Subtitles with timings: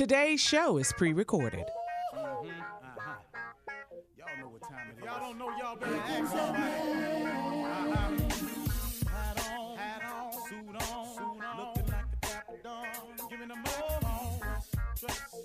[0.00, 1.66] Today's show is pre recorded.
[2.16, 2.42] Y'all
[4.40, 5.04] know what time it is.
[5.04, 6.72] Y'all don't know, y'all better ask somebody.
[7.68, 8.16] Uh-huh.
[9.10, 11.84] Hat on, hat on, suit on, suit on, looking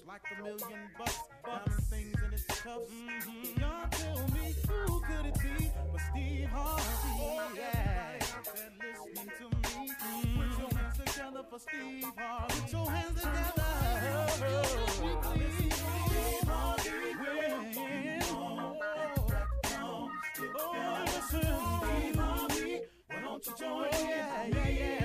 [0.08, 2.32] like a million bucks, things in.
[2.66, 3.60] Mm-hmm.
[3.60, 6.84] Y'all tell me who could it be but Steve Harvey?
[7.20, 8.20] Oh, yeah.
[8.80, 9.55] Listening to
[11.50, 12.62] for Steve Harvey.
[12.62, 13.64] Put your hands together.
[13.64, 15.74] I listen to Steve
[16.48, 16.92] Harvey.
[20.58, 21.42] Oh, listen,
[21.82, 22.82] Steve Harvey.
[23.08, 23.92] Why don't you join in?
[23.94, 24.00] Oh,
[24.54, 25.05] yeah, yeah,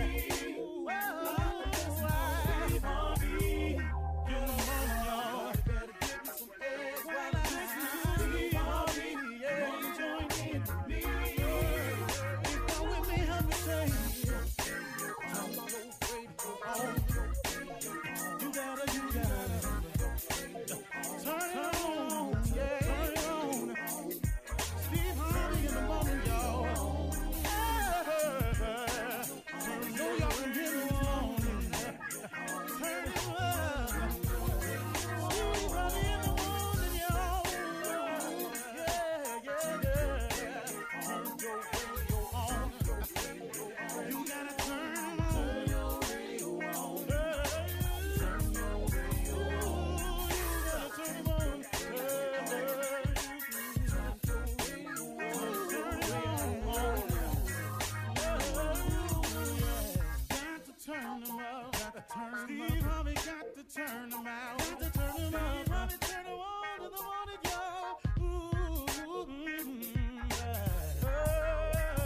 [63.87, 64.59] turn them out.
[64.59, 65.69] Got to turn them out.
[65.69, 68.01] Harvey turn them on in the morning, y'all.
[68.21, 69.83] Ooh, mm,
[70.31, 70.69] yeah.
[71.03, 72.01] yeah.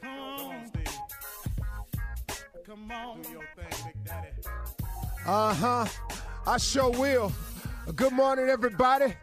[0.00, 0.98] Come on, Steve.
[2.66, 3.22] Come on.
[3.22, 4.28] Do your thing, Big Daddy.
[5.26, 5.86] Uh huh.
[6.46, 7.32] I sure will.
[7.96, 9.14] Good morning, everybody.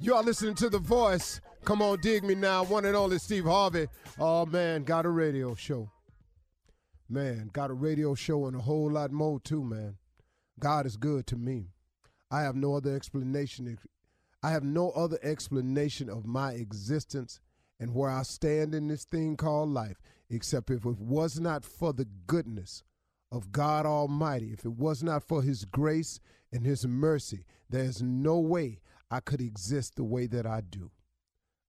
[0.00, 1.40] You are listening to The Voice.
[1.64, 2.64] Come on, dig me now.
[2.64, 3.88] One and only Steve Harvey.
[4.18, 5.88] Oh, man, got a radio show.
[7.08, 9.96] Man, got a radio show and a whole lot more, too, man.
[10.60, 11.70] God is good to me.
[12.30, 13.78] I have no other explanation.
[14.42, 17.40] I have no other explanation of my existence
[17.80, 21.92] and where I stand in this thing called life, except if it was not for
[21.92, 22.82] the goodness
[23.32, 26.20] of God Almighty, if it was not for His grace
[26.52, 28.80] and His mercy, there's no way
[29.10, 30.90] I could exist the way that I do.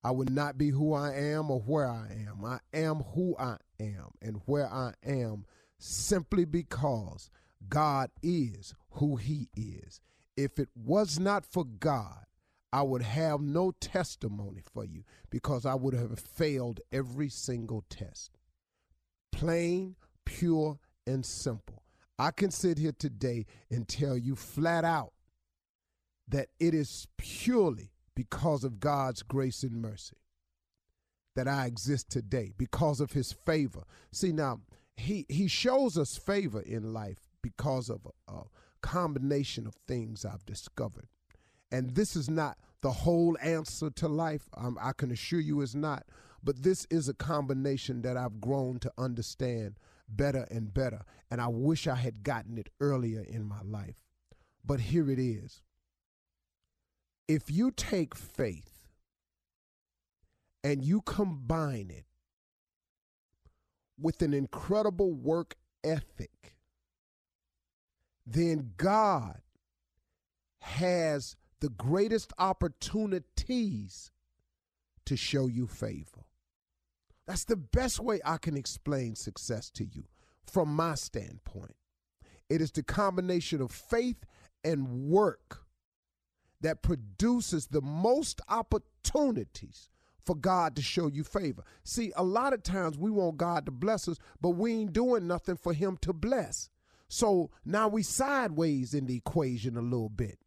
[0.02, 2.44] I would not be who I am or where I am.
[2.44, 5.44] I am who I am and where I am
[5.78, 7.30] simply because
[7.68, 10.00] God is who He is.
[10.36, 12.24] If it was not for God,
[12.72, 18.38] I would have no testimony for you because I would have failed every single test.
[19.32, 21.82] Plain, pure, and simple.
[22.18, 25.12] I can sit here today and tell you flat out
[26.28, 30.16] that it is purely because of God's grace and mercy
[31.36, 33.84] that I exist today, because of his favor.
[34.12, 34.60] See, now,
[34.96, 38.42] he, he shows us favor in life because of a, a
[38.82, 41.06] combination of things I've discovered.
[41.72, 44.48] And this is not the whole answer to life.
[44.56, 46.04] Um, I can assure you it's not.
[46.42, 49.78] But this is a combination that I've grown to understand
[50.08, 51.02] better and better.
[51.30, 53.96] And I wish I had gotten it earlier in my life.
[54.64, 55.62] But here it is.
[57.30, 58.88] If you take faith
[60.64, 62.06] and you combine it
[63.96, 65.54] with an incredible work
[65.84, 66.56] ethic,
[68.26, 69.42] then God
[70.58, 74.10] has the greatest opportunities
[75.06, 76.26] to show you favor.
[77.28, 80.06] That's the best way I can explain success to you
[80.42, 81.76] from my standpoint.
[82.48, 84.26] It is the combination of faith
[84.64, 85.60] and work
[86.60, 89.88] that produces the most opportunities
[90.24, 91.64] for God to show you favor.
[91.82, 95.26] See, a lot of times we want God to bless us, but we ain't doing
[95.26, 96.68] nothing for Him to bless.
[97.08, 100.38] So now we sideways in the equation a little bit.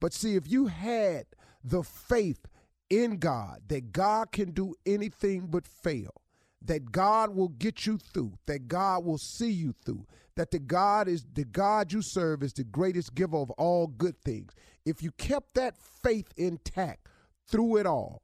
[0.00, 1.26] But see, if you had
[1.62, 2.46] the faith
[2.88, 6.20] in God that God can do anything but fail,
[6.62, 10.06] that God will get you through, that God will see you through,
[10.40, 14.18] that the God is the God you serve is the greatest giver of all good
[14.22, 14.54] things.
[14.86, 17.08] If you kept that faith intact
[17.46, 18.22] through it all,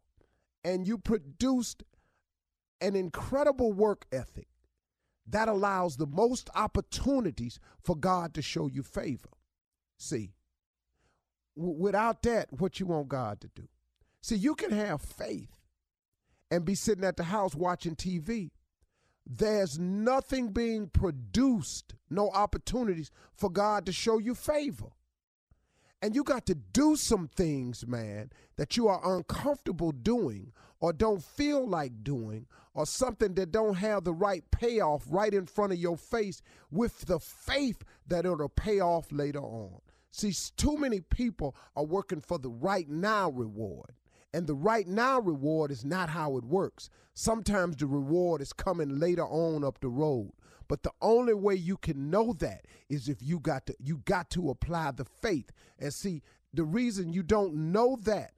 [0.64, 1.82] and you produced
[2.80, 4.48] an incredible work ethic
[5.26, 9.28] that allows the most opportunities for God to show you favor.
[9.98, 10.32] See,
[11.54, 13.68] w- without that, what you want God to do?
[14.22, 15.60] See, you can have faith
[16.50, 18.52] and be sitting at the house watching TV,
[19.26, 24.90] there's nothing being produced, no opportunities for God to show you favor.
[26.00, 31.22] And you got to do some things, man, that you are uncomfortable doing or don't
[31.22, 35.78] feel like doing or something that don't have the right payoff right in front of
[35.78, 39.80] your face with the faith that it'll pay off later on.
[40.12, 43.92] See, too many people are working for the right now reward.
[44.32, 46.90] And the right now reward is not how it works.
[47.14, 50.32] Sometimes the reward is coming later on up the road.
[50.68, 54.30] But the only way you can know that is if you got to you got
[54.30, 55.50] to apply the faith.
[55.78, 58.32] And see, the reason you don't know that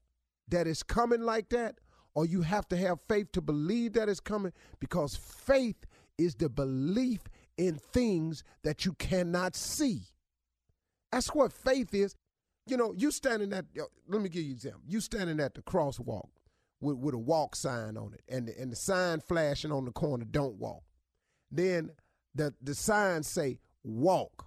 [0.48, 1.78] that is coming like that
[2.14, 5.86] or you have to have faith to believe that it's coming because faith
[6.18, 7.20] is the belief
[7.56, 10.02] in things that you cannot see.
[11.12, 12.14] That's what faith is.
[12.68, 13.64] You know, you standing at,
[14.08, 14.82] let me give you an example.
[14.86, 16.28] You standing at the crosswalk
[16.80, 19.90] with, with a walk sign on it and the, and the sign flashing on the
[19.92, 20.82] corner, don't walk.
[21.50, 21.90] Then
[22.34, 24.46] the, the sign say, walk.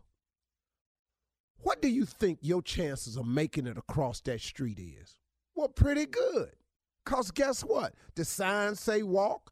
[1.63, 5.15] What do you think your chances of making it across that street is?
[5.55, 6.51] Well, pretty good.
[7.05, 7.93] Because guess what?
[8.15, 9.51] The signs say walk.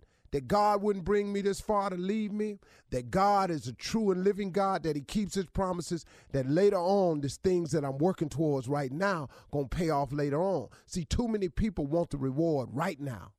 [0.31, 2.57] that God wouldn't bring me this far to leave me,
[2.89, 6.77] that God is a true and living God, that He keeps His promises, that later
[6.77, 10.69] on, these things that I'm working towards right now gonna pay off later on.
[10.85, 13.33] See, too many people want the reward right now.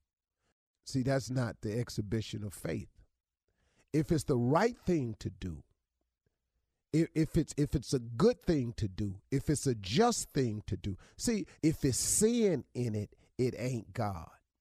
[0.85, 2.89] See, that's not the exhibition of faith.
[3.93, 5.63] If it's the right thing to do,
[6.93, 10.77] if, it's if it's a good thing to do, if it's a just thing to
[10.77, 10.99] do.
[11.17, 14.29] See, if it's sin in it, it ain't God.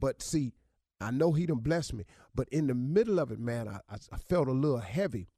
[0.00, 0.54] but see,
[1.00, 2.04] I know he done blessed me.
[2.34, 5.28] But in the middle of it, man, I, I felt a little heavy.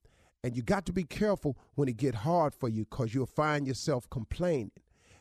[0.44, 3.66] And you got to be careful when it get hard for you because you'll find
[3.66, 4.72] yourself complaining.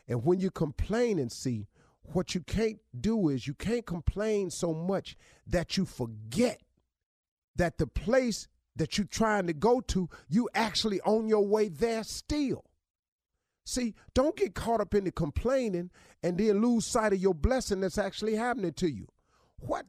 [0.08, 1.68] And when you complain and see,
[2.02, 6.60] what you can't do is you can't complain so much that you forget
[7.54, 12.02] that the place that you're trying to go to, you actually on your way there
[12.02, 12.64] still.
[13.64, 15.90] See, don't get caught up in the complaining
[16.22, 19.06] and then lose sight of your blessing that's actually happening to you.
[19.62, 19.86] What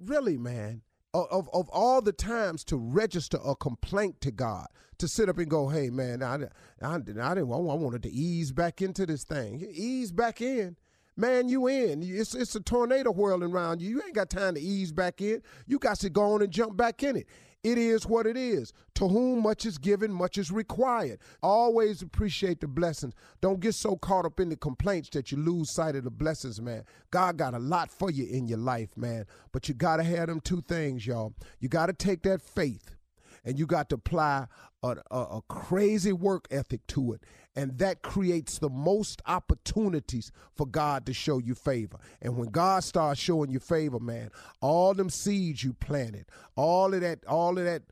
[0.00, 0.82] really, man?
[1.14, 5.50] Of, of all the times to register a complaint to God, to sit up and
[5.50, 6.36] go, hey, man, I,
[6.80, 9.66] I, I didn't, I wanted to ease back into this thing.
[9.70, 10.76] Ease back in.
[11.14, 12.02] Man, you in.
[12.02, 13.90] It's, it's a tornado whirling around you.
[13.90, 15.42] You ain't got time to ease back in.
[15.66, 17.26] You got to go on and jump back in it.
[17.64, 18.72] It is what it is.
[18.96, 21.20] To whom much is given, much is required.
[21.42, 23.14] Always appreciate the blessings.
[23.40, 26.60] Don't get so caught up in the complaints that you lose sight of the blessings,
[26.60, 26.84] man.
[27.10, 29.26] God got a lot for you in your life, man.
[29.52, 31.34] But you got to have them two things, y'all.
[31.60, 32.96] You got to take that faith
[33.44, 34.46] and you got to apply
[34.82, 37.22] a, a, a, crazy work ethic to it.
[37.54, 41.98] And that creates the most opportunities for God to show you favor.
[42.20, 44.30] And when God starts showing you favor, man,
[44.60, 47.82] all them seeds you planted, all of that, all of that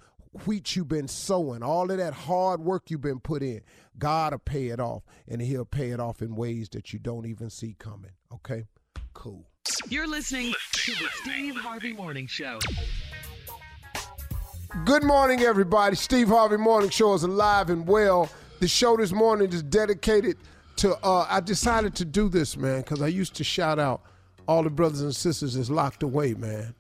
[0.47, 3.61] wheat you've been sowing, all of that hard work you've been put in,
[3.99, 7.27] God will pay it off, and He'll pay it off in ways that you don't
[7.27, 8.13] even see coming.
[8.33, 8.67] Okay?
[9.13, 9.47] Cool.
[9.89, 12.59] You're listening to the Steve Harvey Morning Show.
[14.85, 15.97] Good morning, everybody.
[15.97, 18.31] Steve Harvey Morning Show is alive and well.
[18.61, 20.37] The show this morning is dedicated
[20.77, 20.97] to.
[21.03, 24.03] Uh, I decided to do this, man, because I used to shout out
[24.47, 26.75] all the brothers and sisters that's locked away, man,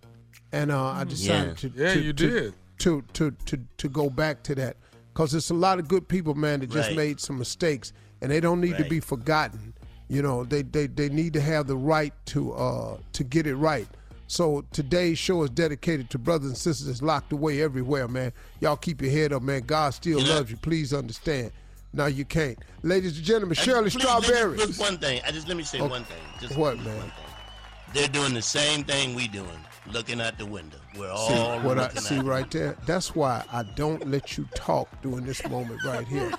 [0.52, 1.72] and uh, I decided to.
[1.74, 2.54] Yeah, to- you to- did.
[2.78, 4.76] To to to to go back to that,
[5.12, 6.96] because it's a lot of good people, man, that just Right.
[6.96, 7.92] made some mistakes,
[8.22, 9.74] and they don't need to be forgotten.
[10.08, 13.56] You know, they they they need to have the right to uh to get it
[13.56, 13.86] right.
[14.30, 18.32] So today's show is dedicated to brothers and sisters that's locked away everywhere, man.
[18.60, 19.62] Y'all keep your head up, man.
[19.62, 20.56] God still loves you.
[20.56, 21.50] Please understand.
[21.92, 22.56] Now you can't.
[22.84, 24.56] Ladies and gentlemen, I Shirley just- please, Strawberry.
[24.58, 25.20] Just one thing.
[25.26, 25.88] I just let me say Okay.
[25.90, 26.16] one thing.
[26.40, 26.96] Just What, just man?
[26.98, 27.92] One thing.
[27.92, 29.48] They're doing the same thing we doing,
[29.90, 30.78] looking out the window.
[30.96, 32.24] We're See all what I looking see out.
[32.24, 32.76] right there?
[32.86, 36.30] That's why I don't let you talk during this moment right here.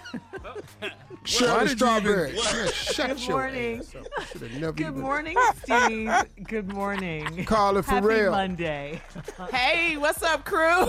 [1.24, 2.34] Shirley did you even- Strawberry.
[2.36, 2.56] What?
[2.56, 3.80] Yeah, shut Good morning.
[3.80, 4.08] ass up.
[4.18, 6.12] I should have never Good morning, Steve.
[6.44, 7.46] Good morning.
[7.46, 8.32] Carla Happy Ferrell.
[8.32, 9.02] Monday.
[9.54, 10.88] Hey, what's up, crew?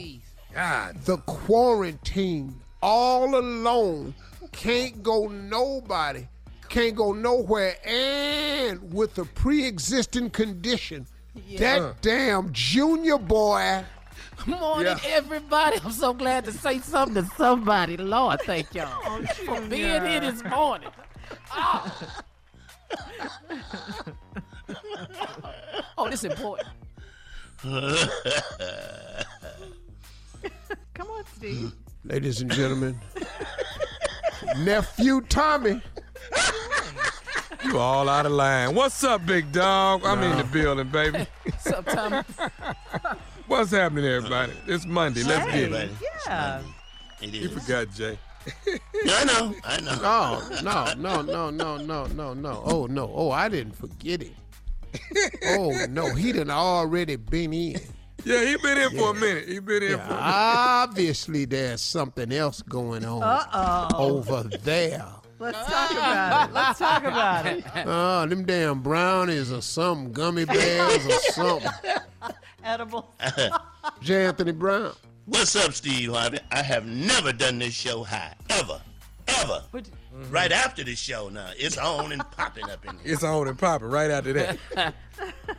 [0.53, 4.13] God, The quarantine, all alone,
[4.51, 6.27] can't go nobody,
[6.69, 11.07] can't go nowhere, and with a pre-existing condition.
[11.57, 11.93] That uh.
[12.01, 13.83] damn junior boy.
[14.45, 15.15] Morning, Yeah.
[15.15, 15.79] everybody.
[15.83, 17.97] I'm so glad to say something to somebody.
[17.97, 20.89] Lord, thank y'all oh, for being here this morning.
[21.51, 22.09] Oh,
[25.97, 26.69] oh this is important.
[30.93, 31.73] Come on, Steve.
[32.05, 32.99] Ladies and gentlemen,
[34.59, 35.81] nephew Tommy.
[37.63, 38.73] You all out of line.
[38.75, 40.01] What's up, big dog?
[40.05, 41.25] I'm in the building, baby.
[41.43, 42.21] What's up, Tommy?
[43.47, 44.53] What's happening, everybody?
[44.67, 45.23] It's Monday.
[45.23, 45.85] Let's get Everybody.
[45.85, 45.91] it.
[46.25, 46.61] Yeah.
[47.21, 47.53] It You is.
[47.53, 48.17] forgot, Jay.
[48.65, 49.55] Yeah, I know.
[49.63, 49.97] I know.
[50.03, 52.61] Oh no no no no no no no!
[52.65, 53.11] Oh no!
[53.13, 54.33] Oh, I didn't forget it.
[55.45, 57.79] Oh no, he done already been in.
[58.23, 59.47] Yeah, he been in for a minute.
[59.49, 60.21] He been in Yeah, for a minute.
[60.23, 63.89] obviously there's something else going on Uh-oh.
[63.97, 65.05] over there.
[65.39, 65.65] Let's ah.
[65.67, 66.53] talk about it.
[66.53, 67.63] Let's talk about it.
[67.87, 71.69] Oh, them damn brownies or something, gummy bears or something.
[72.63, 73.13] Edible.
[74.01, 74.25] J.
[74.25, 74.93] Anthony Brown.
[75.25, 76.39] What's up, Steve Harvey?
[76.51, 78.33] I have never done this show high.
[78.49, 78.81] Ever.
[79.27, 79.63] Ever.
[79.71, 79.89] What-
[80.31, 81.51] Right after the show now.
[81.57, 83.13] It's on and popping up in here.
[83.13, 84.57] It's on and popping right after that.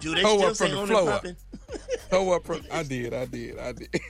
[0.01, 1.15] Do they Hold still up say from the on floor and up.
[1.23, 1.37] popping?
[2.11, 2.45] Throw up.
[2.45, 3.15] From, I did.
[3.15, 3.57] I did.
[3.57, 4.01] I did.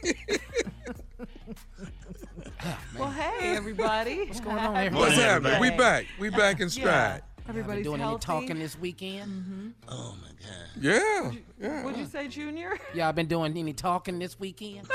[2.98, 4.24] Well, hey, everybody.
[4.26, 4.96] What's going on, everybody?
[4.96, 5.60] What's happening?
[5.60, 6.06] We back.
[6.18, 6.68] We back in Yeah.
[6.68, 7.22] stride.
[7.48, 8.12] Everybody's Doing healthy.
[8.14, 9.30] any talking this weekend?
[9.30, 9.68] Mm-hmm.
[9.88, 10.68] Oh my God.
[10.78, 11.30] Yeah.
[11.58, 11.82] Yeah.
[11.82, 12.78] What'd you say, Junior?
[12.94, 14.86] Y'all been doing any talking this weekend?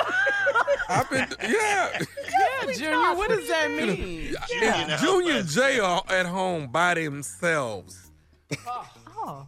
[0.90, 1.28] I've been.
[1.42, 2.00] Yeah.
[2.00, 4.36] Yeah, Junior, what does that mean?
[4.62, 8.12] And Junior and Jay are at home by themselves.
[9.08, 9.48] Oh.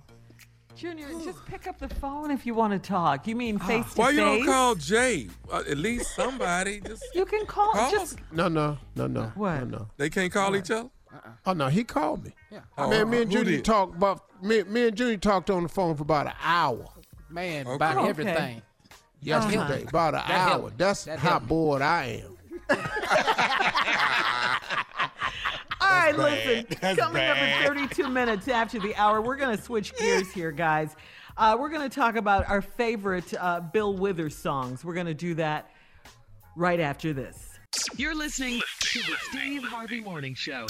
[0.85, 3.25] Junior, just pick up the phone if you want to talk.
[3.27, 3.97] You mean face to face?
[3.97, 5.27] Why you don't call Jay?
[5.51, 6.79] Uh, at least somebody.
[6.85, 7.71] Just You can call.
[7.73, 7.89] call.
[7.89, 9.31] Just No, no, no, no.
[9.33, 9.61] What?
[9.61, 9.87] No, no.
[9.97, 10.89] They can't call each other.
[11.45, 12.33] Oh no, he called me.
[12.51, 12.59] Yeah.
[12.77, 15.69] Oh, Man, me and who Junior talked about me, me and Junior talked on the
[15.69, 16.85] phone for about an hour
[17.29, 17.75] Man, Okay.
[17.75, 18.09] about Okay.
[18.09, 18.61] everything.
[19.21, 19.83] yesterday.
[19.87, 20.49] About an That hour.
[20.49, 20.77] helped.
[20.77, 21.47] That's That how helped.
[21.47, 22.37] bored I am.
[25.85, 26.65] All right, listen.
[26.97, 30.95] Coming up in 32 minutes after the hour, we're going to switch gears here, guys.
[31.37, 34.83] Uh, we're going to talk about our favorite uh, Bill Withers songs.
[34.83, 35.69] We're going to do that
[36.55, 37.59] right after this.
[37.97, 40.65] You're listening to the Steve Harvey Morning Show.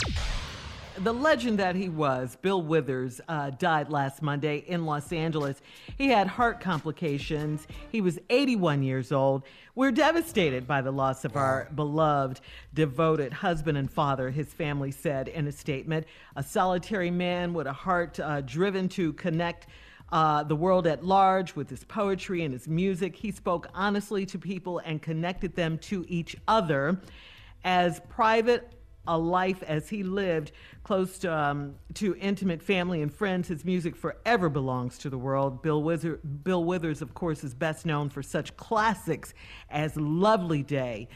[0.99, 5.61] The legend that he was, Bill Withers, uh, died last Monday in Los Angeles.
[5.97, 7.67] He had heart complications.
[7.91, 9.43] He was 81 years old.
[9.75, 12.39] We're devastated by the loss of our beloved,
[12.73, 16.07] devoted husband and father, his family said in a statement.
[16.37, 19.67] A solitary man with a heart uh, driven to connect
[20.13, 23.17] uh, the world at large with his poetry and his music.
[23.17, 27.01] He spoke honestly to people and connected them to each other.
[27.65, 28.74] As private
[29.07, 30.51] a life as he lived,
[30.83, 35.61] close to, um, to intimate family and friends, his music forever belongs to the world.
[35.61, 39.33] Bill, Wither- Bill Withers, of course, is best known for such classics
[39.69, 41.07] as Lovely Day,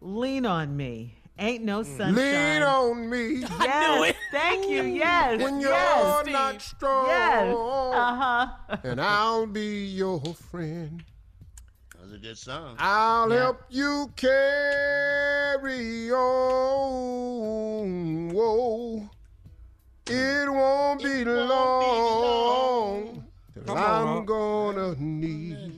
[0.00, 2.14] Lean on Me, Ain't No Sunshine.
[2.16, 4.82] Lean on me Yes, thank you.
[4.82, 7.54] Yes, when you're yes, not strong, yes.
[7.56, 8.76] Uh huh.
[8.82, 10.20] and I'll be your
[10.50, 11.04] friend
[12.08, 12.74] was a good song.
[12.78, 13.36] I'll yeah.
[13.36, 18.30] help you carry on.
[18.30, 19.10] Whoa.
[20.06, 23.24] It won't, it be, won't long
[23.54, 23.68] be long.
[23.68, 24.24] I'm on.
[24.24, 25.74] gonna need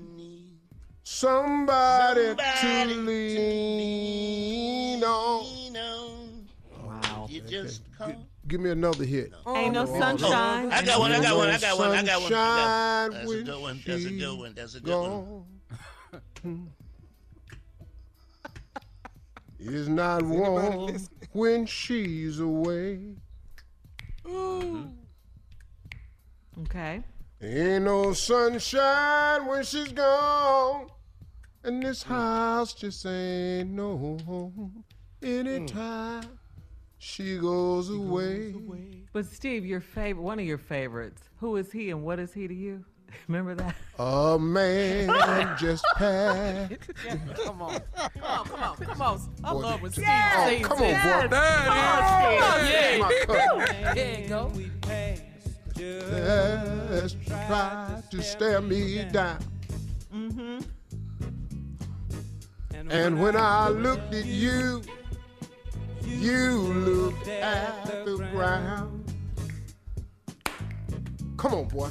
[1.03, 6.47] somebody, somebody to, lean to on.
[6.85, 7.29] Wow.
[7.49, 8.15] Just come.
[8.47, 9.33] Give me another hit.
[9.49, 10.71] Ain't no, no sunshine.
[10.71, 11.11] I got one.
[11.11, 11.49] I got one.
[11.49, 11.91] I got one.
[11.91, 12.31] I got one.
[12.31, 13.83] That's a good one.
[13.85, 14.55] That's a good one.
[14.55, 15.45] That's a good one.
[19.59, 20.97] Is not warm
[21.33, 23.15] when she's away.
[26.63, 27.03] Okay.
[27.43, 30.89] Ain't no sunshine when she's gone.
[31.63, 32.13] And this hmm.
[32.13, 34.85] house just ain't no home
[35.23, 36.29] anytime hmm.
[36.99, 38.55] she goes away.
[39.13, 41.23] But Steve, your favorite, one of your favorites.
[41.39, 42.85] Who is he and what is he to you?
[43.29, 43.75] Remember that?
[43.99, 45.09] A man
[45.59, 46.73] just passed.
[47.45, 47.81] Come on.
[47.97, 49.21] Come on, come on, come on.
[49.45, 51.03] I love when Steve Oh, come on, it.
[51.03, 51.29] boy.
[51.31, 53.01] There it is.
[53.01, 53.95] My cousin.
[53.95, 54.53] There you go.
[57.01, 59.39] Just try to stare me down.
[60.13, 60.65] Mhm.
[62.91, 64.83] And when I looked at you,
[66.05, 69.05] you looked at the ground.
[71.37, 71.91] Come on, boy.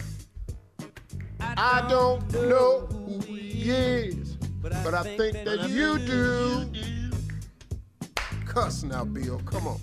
[1.61, 6.71] I don't know who he is, but I think that you do.
[8.45, 9.39] Cuss now, Bill.
[9.39, 9.77] Come on.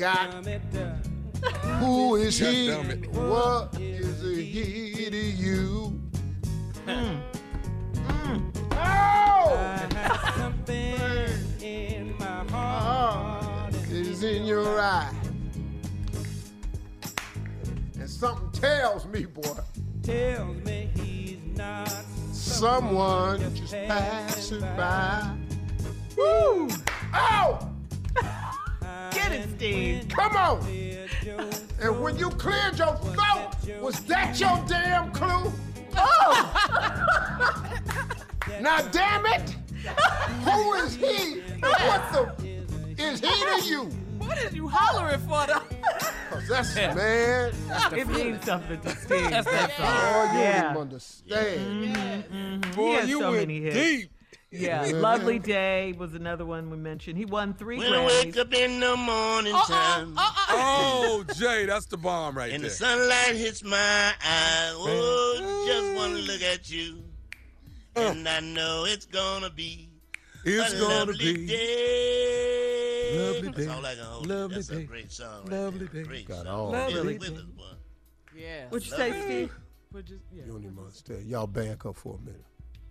[0.00, 0.44] God,
[1.78, 2.66] who is he?
[2.66, 3.12] Goddammit.
[3.12, 6.02] What is he to you?
[6.88, 7.20] Mm.
[8.72, 9.80] Oh!
[11.62, 15.14] in my heart is in your eye.
[18.00, 19.54] And something tells me, boy,
[20.02, 20.59] tells me he's not
[22.32, 25.34] someone just passing by.
[26.16, 26.68] Woo!
[27.14, 27.70] Oh!
[29.12, 30.08] Get it, Steve.
[30.08, 30.66] Come on!
[31.80, 33.50] And when you cleared your throat,
[33.80, 35.52] was that your damn clue?
[35.96, 36.52] Oh!
[38.60, 39.56] now, damn it!
[40.44, 41.40] Who is he?
[41.60, 42.34] What the
[42.98, 43.84] is he to you?
[44.18, 45.46] What is you hollering for?
[46.50, 47.52] 'Cause that's man.
[47.98, 49.30] It means something to Steve.
[49.30, 49.92] That's That's the all.
[49.92, 50.62] Oh, you Yeah.
[50.62, 51.60] don't even understand.
[51.96, 52.36] Mm-hmm.
[52.36, 52.70] Mm-hmm.
[52.70, 53.74] He Boy, has you so went many hits.
[53.76, 54.10] deep.
[54.52, 57.16] Yeah, Lovely Day was another one we mentioned.
[57.16, 61.34] He won three When I wake up in the morning oh, oh, time oh, oh,
[61.34, 62.56] Jay, that's the bomb right there.
[62.56, 67.04] and the sunlight hits my eyes, oh, just want to look at you.
[67.94, 68.00] Uh.
[68.00, 69.88] And I know it's gonna be
[70.44, 72.79] It's a gonna lovely be day.
[73.46, 73.74] Lovely That's day.
[73.78, 74.26] all I can hold.
[74.26, 74.84] Lovely That's a day.
[74.84, 75.42] great song.
[75.44, 76.02] Right Lovely there.
[76.02, 76.08] day.
[76.08, 76.46] Great Got song.
[76.46, 77.64] all Billy Lovely Withers, boy.
[78.36, 78.64] Yeah.
[78.68, 79.52] What'd you say, Steve?
[79.92, 80.44] But just, yeah.
[80.46, 81.26] You don't even understand.
[81.26, 82.44] Y'all back up for a minute.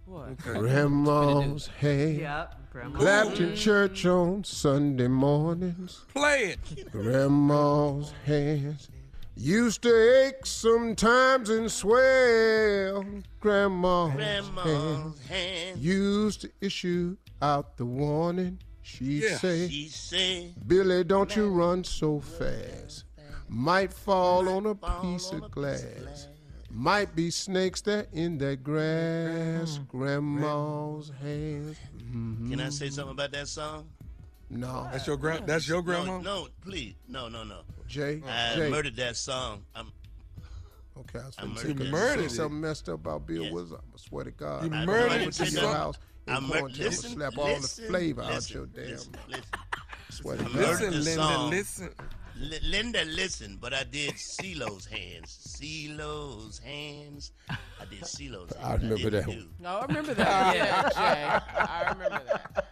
[0.06, 0.38] What?
[0.40, 3.00] Grandma's hand Yeah, Grandma.
[3.00, 3.56] clapped in mm.
[3.56, 6.04] church on Sunday mornings.
[6.14, 6.92] Play it.
[6.92, 8.90] Grandma's hands
[9.38, 13.06] used to ache sometimes and swell.
[13.40, 15.80] Grandma's, hands hand.
[15.80, 18.60] used to issue out the warning.
[18.90, 19.38] She'd Yeah.
[19.38, 23.06] say, She said, Billy, don't you run so fast.
[23.48, 25.82] Might fall on a fall piece on of a piece of glass.
[26.02, 26.28] glass.
[26.72, 29.80] Might be snakes there in that grass.
[29.88, 31.78] Grandma's hands.
[31.98, 32.50] Mhm.
[32.50, 33.88] Can I say something about that song?
[34.50, 34.88] No.
[34.92, 35.46] That's your grand.
[35.48, 36.18] That's your grandma.
[36.20, 36.96] No, no, please.
[37.08, 37.62] No, no, no.
[37.88, 38.22] Jay.
[38.28, 38.70] I Jay.
[38.70, 39.64] murdered that song.
[39.76, 39.92] I'm,
[40.98, 43.52] Okay, I was I gonna murdered could you Murdered something messed up about Bill Yeah.
[43.52, 43.74] Withers?
[43.74, 44.66] I swear to God.
[44.66, 45.22] You I murdered go it.
[45.22, 45.96] over to I your house
[46.30, 49.12] I and mur- quarantine, listen, slap all the listen, flavor out listen, your damn listen,
[49.12, 49.28] mouth.
[49.30, 49.46] listen.
[50.10, 50.56] Swear to I God.
[50.56, 51.50] murdered Listen, Linda, song.
[51.50, 51.90] listen.
[52.42, 55.58] Li- Linda, listen, but I did CeeLo's hands.
[55.60, 57.32] CeeLo's hands.
[57.50, 58.66] I did CeeLo's hands.
[58.66, 59.50] I remember didn't that do- one.
[59.60, 60.56] No, I remember that.
[60.56, 61.56] Yeah, Jay.
[61.58, 62.66] I remember that.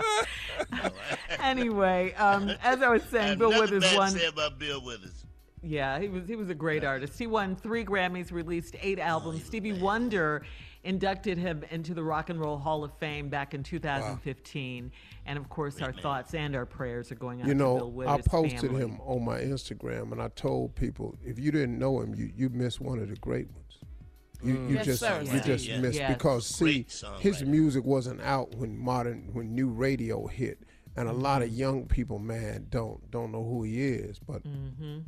[1.40, 4.10] Anyway, um, as I was saying, have Bill Withers bad to won.
[4.10, 5.24] say about Bill Withers.
[5.62, 7.18] Yeah, he was he was a great artist.
[7.18, 9.44] He won three Grammys, released eight albums.
[9.44, 10.42] Stevie Wonder
[10.88, 14.90] inducted him into the Rock and Roll Hall of Fame back in 2015,
[15.26, 17.86] and of course, our thoughts and our prayers are going out You to Bill know,
[17.88, 18.80] Withers' I posted family.
[18.82, 22.48] him on my Instagram, and I told people if you didn't know him, you you
[22.48, 23.64] missed one of the great ones.
[24.42, 25.44] You, you Yes, just sir, you Steve.
[25.44, 25.80] just Yeah.
[25.80, 26.14] missed Yes.
[26.16, 26.86] because see
[27.18, 30.60] his music wasn't out when modern when new radio hit,
[30.96, 34.18] and a lot of young people, man, don't don't know who he is.
[34.20, 34.42] But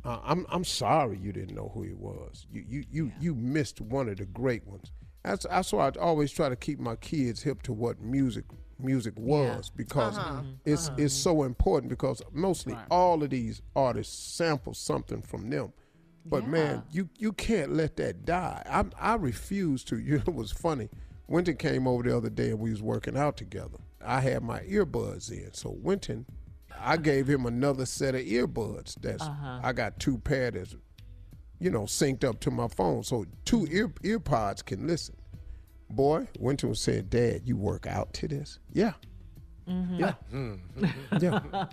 [0.05, 2.45] uh, I'm I'm sorry you didn't know who he was.
[2.51, 4.91] You you you you missed one of the great ones.
[5.23, 8.45] That's that's why I always try to keep my kids hip to what music
[8.79, 10.41] music was because uh-huh.
[10.41, 10.49] mm-hmm.
[10.65, 10.97] it's uh-huh.
[10.99, 15.73] it's so important because mostly all of these artists sample something from them.
[16.25, 18.63] But man, you you can't let that die.
[18.69, 19.97] I I refuse to.
[20.01, 20.89] You know, it was funny.
[21.27, 23.77] Wynton came over the other day and we was working out together.
[24.03, 26.25] I had my earbuds in, so Wynton,
[26.77, 28.95] I gave him another set of earbuds.
[28.99, 29.61] That's uh-huh.
[29.63, 30.75] I got two pair that's,
[31.61, 35.15] you know, synced up to my phone, so two ear ear pods can listen.
[35.91, 38.59] boy went to and said, Dad, you work out to this?
[38.73, 38.93] Yeah.
[39.67, 40.03] Mm-hmm.
[40.03, 41.17] Mm-hmm.
[41.21, 41.39] Yeah.
[41.53, 41.65] yeah.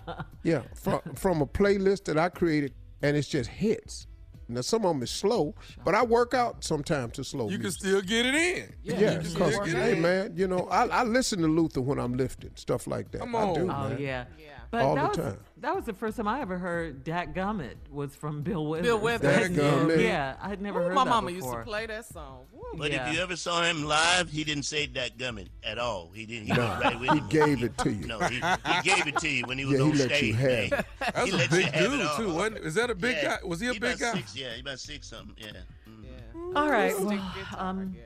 [0.43, 0.61] Yeah.
[0.75, 4.05] From, from a playlist that I created, and it's just hits.
[4.47, 5.53] Now, some of them is slow,
[5.85, 8.73] but I work out sometimes to slow You can still get it in.
[8.83, 10.01] Yeah, you can because, still get hey, in.
[10.01, 13.21] man, you know, I, I listen to Luther when I'm lifting, stuff like that.
[13.21, 13.85] Come I do, on.
[13.85, 14.01] Oh man.
[14.01, 14.25] yeah.
[14.71, 15.43] But All that the was time.
[15.61, 18.85] that was the first time I ever heard Dak Gummit was from Bill Withers.
[18.85, 19.27] Bill Withers.
[19.27, 20.03] I hadn't- Dadgummit.
[20.03, 21.49] Yeah, I had never Ooh, heard my that mama before.
[21.53, 22.45] used to play that song.
[22.53, 22.61] Woo.
[22.77, 23.07] But Yeah.
[23.09, 26.11] if you ever saw him live, he didn't say that gummit at all.
[26.13, 26.47] He didn't.
[26.47, 27.27] He No, right with he him.
[27.29, 28.05] gave it to you.
[28.05, 30.23] No, he, he gave it to you when he was Yeah, he on let stage.
[30.23, 30.63] you have man.
[30.79, 30.85] it.
[30.99, 32.65] That's He a let big dude too, wasn't it?
[32.65, 33.37] Is that a big Yeah.
[33.41, 33.47] guy?
[33.47, 34.13] Was he a He big guy?
[34.13, 35.33] Six, yeah, he about six something.
[35.39, 35.51] Yeah.
[35.89, 36.03] Mm.
[36.03, 36.59] Yeah.
[36.61, 36.93] All right.
[36.99, 37.19] Well,
[37.57, 38.03] um, yeah.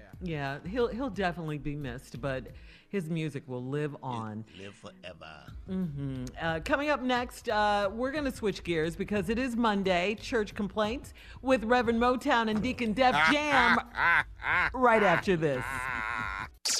[0.63, 2.45] yeah, he'll he'll definitely be missed, but
[2.93, 4.45] his music will live on.
[4.58, 6.27] Live forever.
[6.39, 10.53] Uh, coming up next, uh, we're going to switch gears because it is Monday, church
[10.53, 13.79] complaints with Reverend Motown and Deacon Def Jam
[14.75, 15.65] right after this.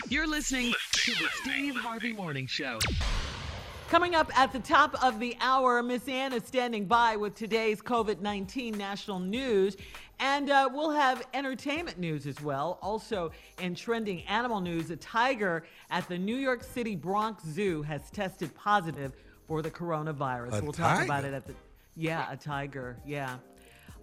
[0.08, 2.78] You're listening to the Steve Harvey Morning Show.
[3.94, 7.80] Coming up at the top of the hour, Miss Ann is standing by with today's
[7.80, 9.78] COVID 19 national news.
[10.20, 12.80] And uh, we'll have entertainment news as well.
[12.82, 18.10] Also, in trending animal news, a tiger at the New York City Bronx Zoo has
[18.10, 19.14] tested positive
[19.48, 20.60] for the coronavirus.
[20.60, 21.54] A we'll talk about it at the.
[21.96, 22.98] Yeah, a tiger.
[23.06, 23.38] Yeah.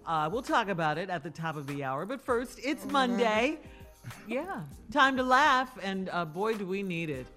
[0.05, 2.05] Uh, we'll talk about it at the top of the hour.
[2.05, 3.59] But first, it's Monday.
[4.27, 7.27] Yeah, time to laugh, and uh, boy, do we need it.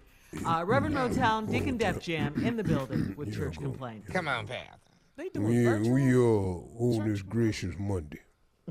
[0.46, 4.10] Uh, Reverend Motown, Deacon Def Jam in the building with church complaints.
[4.12, 4.70] Come on, Pastor.
[5.16, 5.92] They doing We, virtual.
[5.92, 8.20] we uh, on this gracious Monday.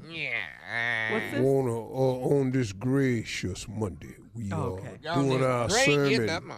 [0.09, 1.13] Yeah.
[1.13, 1.39] What's this?
[1.39, 4.97] On, uh, uh, on this gracious Monday, we are Oh, okay.
[5.01, 6.57] doing our Great getting up sermon.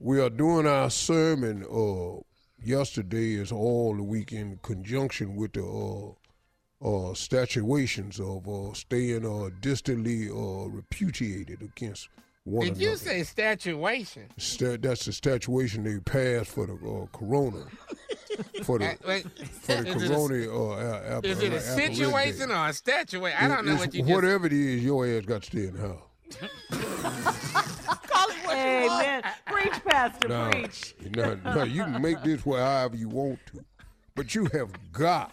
[0.00, 1.64] We are doing our sermon.
[1.64, 2.20] Uh,
[2.62, 6.12] yesterday is all the week in conjunction with the uh,
[7.10, 12.08] uh, statuations of uh, staying uh, distantly uh, repudiated against
[12.44, 12.90] one Did another.
[12.90, 14.24] you say statuation?
[14.36, 17.64] Sta- that's the statuation they passed for the uh, corona.
[18.64, 19.22] for the Uh, wait,
[19.62, 20.52] for the is it a- corona.
[20.52, 23.38] uh, a- a- Is it a uh, situation or a statuation?
[23.40, 24.12] I don't know what you just.
[24.12, 26.02] Whatever it is, your ass got to stay in the house.
[28.50, 29.22] Amen.
[29.46, 30.94] Preach, Pastor, No, preach.
[31.16, 33.64] no, no, you can make this however you want to,
[34.14, 35.32] but you have got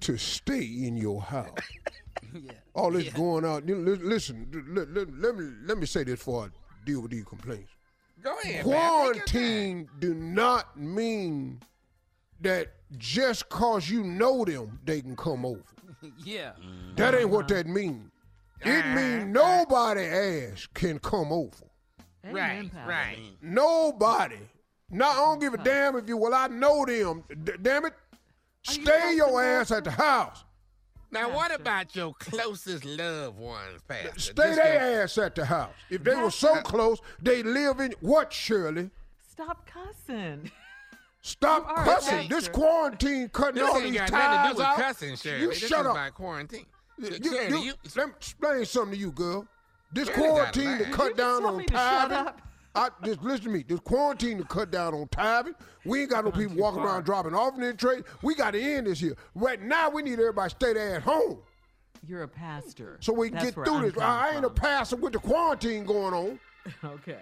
[0.00, 1.48] to stay in your house.
[2.74, 3.68] All this going out.
[3.68, 6.48] you know, Listen, let, let, let me let me say this before I
[6.84, 7.72] deal with these complaints.
[8.22, 8.44] Go ahead.
[8.44, 8.52] man.
[8.54, 8.90] Take your time.
[8.90, 11.60] Quarantine do not mean
[12.40, 15.62] that just cause you know them, they can come over.
[16.22, 16.52] Yeah.
[16.96, 17.62] That ain't what uh-huh.
[17.62, 18.10] that mean.
[18.60, 18.94] It uh-huh.
[18.94, 19.64] means uh-huh.
[19.64, 21.64] nobody ass can come over.
[22.30, 22.70] Right.
[22.86, 23.18] Right.
[23.40, 24.36] Nobody.
[24.90, 26.18] No, I don't give a damn if you.
[26.18, 27.24] Well, I know them.
[27.42, 27.94] D- damn it.
[28.62, 30.44] Stay your ass at the house.
[31.14, 34.18] Now, what about your closest loved ones, Pastor?
[34.18, 35.70] Stay their ass at the house.
[35.88, 38.90] If they were so close, they live in what, Shirley?
[39.30, 40.50] Stop cussing.
[41.22, 42.28] Stop You are a cussing.
[42.28, 44.76] This quarantine cutting This all these got nothing to do with out.
[44.76, 45.42] cussing, Shirley.
[45.42, 45.92] You this shut up.
[45.92, 46.66] about quarantine.
[46.98, 49.46] You- Shirley, you- you, let me explain something to you, girl.
[49.92, 51.66] This Shirley quarantine to cut You down tell on me
[52.74, 52.96] to shut tithing.
[52.96, 53.02] up.
[53.02, 53.64] I, just listen to me.
[53.66, 55.54] This quarantine to cut down on tithing.
[55.84, 58.04] We ain't got no people walking around dropping off in the trade.
[58.22, 59.16] We got to end this here.
[59.34, 61.38] Right now, we need everybody to stay there at home
[62.06, 62.98] You're a pastor.
[63.00, 63.92] so we can That's get through I'm this.
[63.94, 66.40] coming I ain't a pastor with the quarantine going on.
[66.82, 67.18] Okay.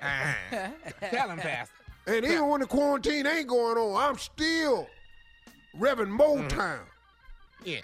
[1.10, 1.74] Tell him, Pastor.
[2.06, 4.86] And even when the quarantine ain't going on, I'm still
[5.74, 6.80] Reverend Motown.
[7.64, 7.80] Yeah.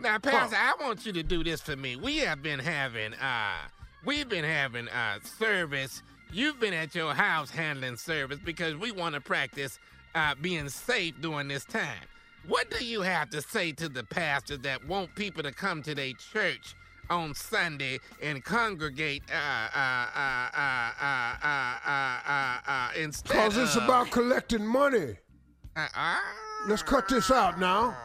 [0.00, 1.94] Now, Pastor, I want you to do this for me.
[1.96, 3.54] We have been having uh
[4.04, 6.02] we've been having uh service.
[6.32, 9.78] You've been at your house handling service because we want to practice
[10.14, 12.02] uh, being safe during this time.
[12.46, 15.94] What do you have to say to the pastors that want people to come to
[15.94, 16.74] their church
[17.10, 20.06] on Sunday and congregate uh, uh,
[22.66, 25.16] uh, instead Because it's about collecting money.
[26.68, 27.96] Let's cut this out now.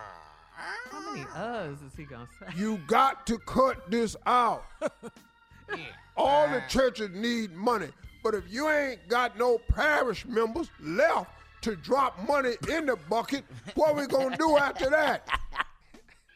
[0.90, 2.60] How many us is he going to say?
[2.60, 4.66] You got to cut this out.
[5.70, 5.78] yeah.
[6.16, 7.90] All the churches need money.
[8.24, 11.32] But if you ain't got no parish members left
[11.62, 13.44] to drop money in the bucket,
[13.76, 15.28] what we gonna do after that?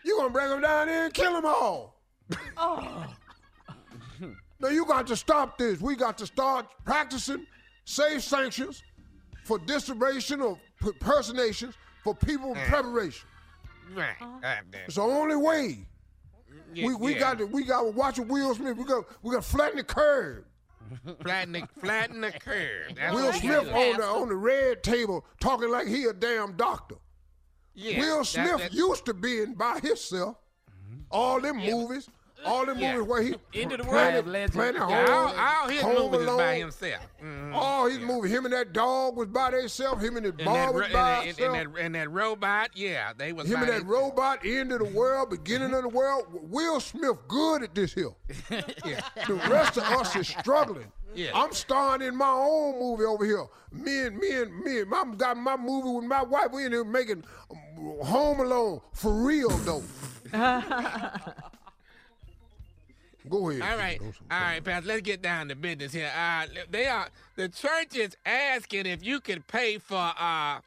[0.03, 1.99] You gonna bring them down here and kill them all.
[2.57, 3.05] Oh.
[4.59, 5.81] No, you got to stop this.
[5.81, 7.45] We got to start practicing
[7.83, 8.81] safe sanctions
[9.43, 10.57] for distribution of
[10.99, 13.27] personations for people in preparation.
[13.93, 14.15] Right.
[14.21, 14.55] Uh,
[14.87, 15.85] It's the only way.
[16.73, 17.19] yeah, We, we yeah.
[17.19, 18.77] got to we got to watch Will Smith.
[18.77, 20.45] We got we got to flatten the curve.
[21.21, 22.95] Flatten the flatten the curve.
[22.95, 26.95] That's Will Smith on the on the red table talking like he a damn doctor.
[27.73, 30.37] Yeah, Will Smith that- used to being by himself.
[31.11, 32.09] All them movies,
[32.45, 32.93] All the Yeah.
[32.95, 34.53] movies where he Into the Planet, World, Legend.
[34.53, 36.55] Planet Yeah, all, Home, all his Home movies is by Alone.
[36.59, 37.01] himself.
[37.23, 37.53] Mhm.
[37.55, 40.03] All his movies, him and that dog was by themselves.
[40.03, 41.53] Him and his And bar that, was ro- and, by that, and, himself.
[41.75, 44.79] that, and that robot, yeah, they was Him by and that they- robot, end of
[44.79, 46.25] the world, beginning of the world.
[46.31, 48.11] Will Smith good at this here.
[48.49, 50.91] The rest of us is struggling.
[51.15, 51.31] Yeah.
[51.33, 53.45] I'm starring in my own movie over here.
[53.71, 56.51] Me and me and me and I got my movie with my wife.
[56.51, 57.57] We in here making um,
[58.05, 59.83] Home Alone for real though.
[63.29, 63.61] Go ahead.
[63.61, 63.99] All right,
[64.31, 64.87] all Pastor.
[64.87, 66.11] Let's get down to business here.
[66.17, 70.59] Uh, they are the church is asking if you could pay for uh,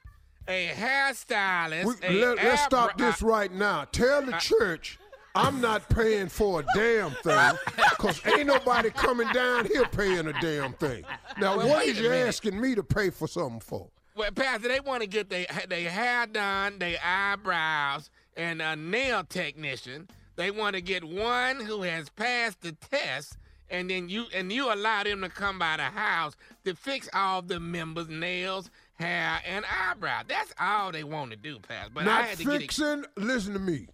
[0.49, 1.85] a hairstylist.
[1.85, 3.85] We, a let, us stop this right now.
[3.93, 4.99] Tell the church
[5.35, 7.53] I'm not paying for a damn thing
[7.91, 11.05] because ain't nobody coming down here paying a damn thing.
[11.39, 12.29] Now, Well, what is you minute.
[12.29, 13.89] asking me to pay for something for?
[14.17, 19.23] Well, Pastor, they want to get their their hair done, their eyebrows, and a nail
[19.23, 20.09] technician.
[20.39, 23.37] They want to get one who has passed the test,
[23.71, 27.43] and then you and you allow them to come by the house to fix all
[27.43, 28.71] the members' nails,
[29.01, 30.23] hair, and eyebrow.
[30.29, 31.91] That's all they want to do, Pastor.
[31.93, 32.61] But I not had to get it.
[32.61, 33.89] fixing, listen to me.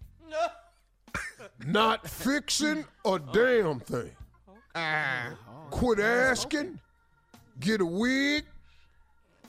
[1.65, 4.11] not fixing a damn thing.
[4.75, 5.31] Uh,
[5.71, 6.79] Quit asking,
[7.59, 8.45] get a wig,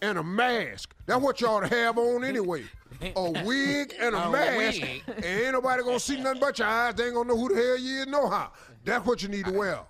[0.01, 0.95] and a mask.
[1.05, 2.65] That's what y'all to have on anyway.
[3.03, 4.81] A wig and a, A mask.
[4.81, 5.03] wig.
[5.17, 6.95] And ain't nobody gonna see nothing but your eyes.
[6.95, 8.53] They ain't gonna know who the hell you is, no how.
[8.85, 9.81] That's what you need to wear.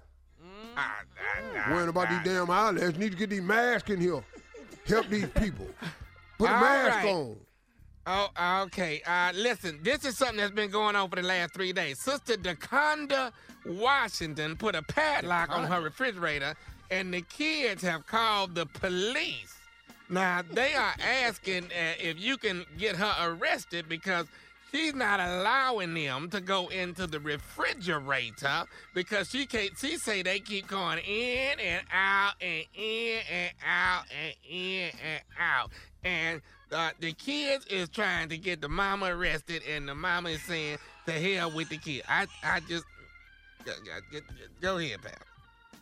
[0.76, 0.96] ah,
[1.56, 2.92] ah, Worrying about these damn eyelashes.
[2.94, 4.22] You need to get these masks in here.
[4.87, 5.66] Help these people.
[6.38, 7.14] Put a All mask right.
[7.14, 7.37] on.
[8.09, 9.02] Oh, okay.
[9.06, 11.98] Uh, listen, this is something that's been going on for the last three days.
[11.98, 13.32] Sister DeConda
[13.66, 16.54] Washington put a padlock on her refrigerator,
[16.90, 19.56] and the kids have called the police.
[20.09, 24.27] Now, they are asking uh, if you can get her arrested because
[24.73, 28.64] she's not allowing them to go into the refrigerator
[28.95, 34.05] because she can't, she say they keep going in and out and in and out
[34.11, 35.71] and in and out.
[36.05, 36.40] And
[36.73, 40.79] uh, the kids is trying to get the mama arrested, and the mama is saying,
[41.07, 42.85] "To hell with the kid." I, I just
[43.64, 43.73] go,
[44.12, 44.19] go-
[44.61, 45.12] go ahead, pal.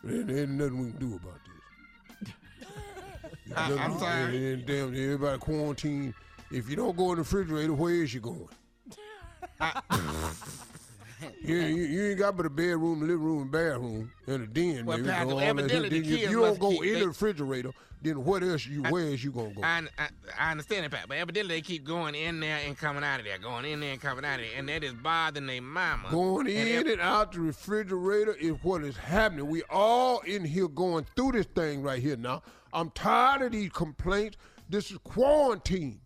[0.03, 1.44] There ain't, nothing we can do about this.
[3.55, 4.63] I- we- sorry.
[4.65, 6.13] Damn, everybody quarantined.
[6.51, 8.47] If you don't go in the refrigerator, where is you going?
[11.41, 14.85] you, you, you ain't got but a bedroom, living room, and bathroom, and a den.
[14.85, 14.97] Well.
[15.03, 17.71] Pastor, All that evidently the Then if you don't go keep- in they- the refrigerator,
[18.01, 18.83] then what else you?
[18.83, 19.61] where is you gonna go?
[19.63, 23.03] I, I, I understand it, Pat, but evidently they keep going in there and coming
[23.03, 25.47] out of there, going in there and coming out of there, and that is bothering
[25.47, 26.09] their mama.
[26.11, 29.47] Going And in and out the refrigerator is what is happening.
[29.47, 32.43] We all in here going through this thing right here now.
[32.75, 34.37] I'm tired of these complaints.
[34.69, 36.01] This is quarantine.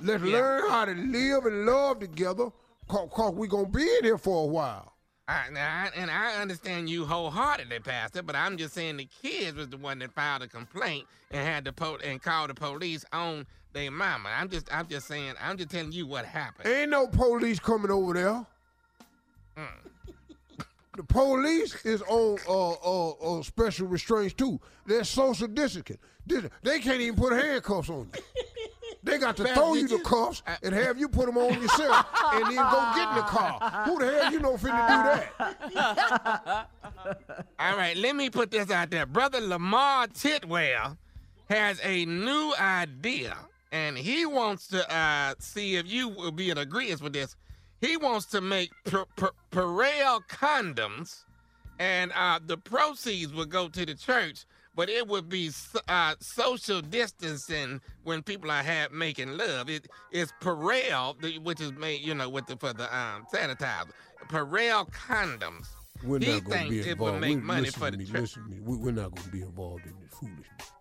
[0.00, 0.32] Let's Yeah.
[0.38, 2.48] learn how to live and love together
[2.88, 4.94] because we're going to be in here for a while.
[5.28, 9.68] I, I- and I understand you wholeheartedly, Pastor, but I'm just saying the kids was
[9.68, 13.46] the one that filed a complaint and had the po- and called the police on
[13.72, 14.30] their mama.
[14.34, 16.66] I'm just, I'm just saying, I'm just telling you what happened.
[16.68, 18.46] Ain't no police coming over there.
[19.56, 19.68] Mm.
[20.96, 24.60] The police is on uh, uh, uh, special restraints too.
[24.86, 25.98] They're social distancing.
[26.62, 28.22] They can't even put handcuffs on you.
[29.02, 32.44] They got to throw you the cuffs and have you put them on yourself and
[32.46, 33.84] then go get in the car.
[33.86, 36.68] Who the hell you know finna do that?
[37.58, 39.06] All right, let me put this out there.
[39.06, 40.98] Brother Lamar Titwell
[41.48, 43.36] has a new idea,
[43.72, 47.36] and he wants to uh, see if you will be in agreement with this.
[47.80, 51.24] He wants to make per- per- Purell condoms,
[51.78, 54.44] and uh, the proceeds would go to the church,
[54.76, 55.50] but it would be
[55.88, 59.70] uh, social distancing when people are have, making love.
[59.70, 63.90] It is Purell, which is made, you know, with the for the um, sanitizer.
[64.28, 65.66] Purell condoms.
[66.04, 67.20] We're he not be thinks it will involved.
[67.20, 68.20] make We- money listen for to the me, church.
[68.20, 68.60] Listen to me.
[68.60, 70.72] We're not gonna be involved in this foolishness.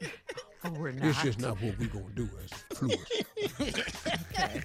[0.72, 1.04] We're not.
[1.04, 3.24] It's just not what we're gonna do as fluids.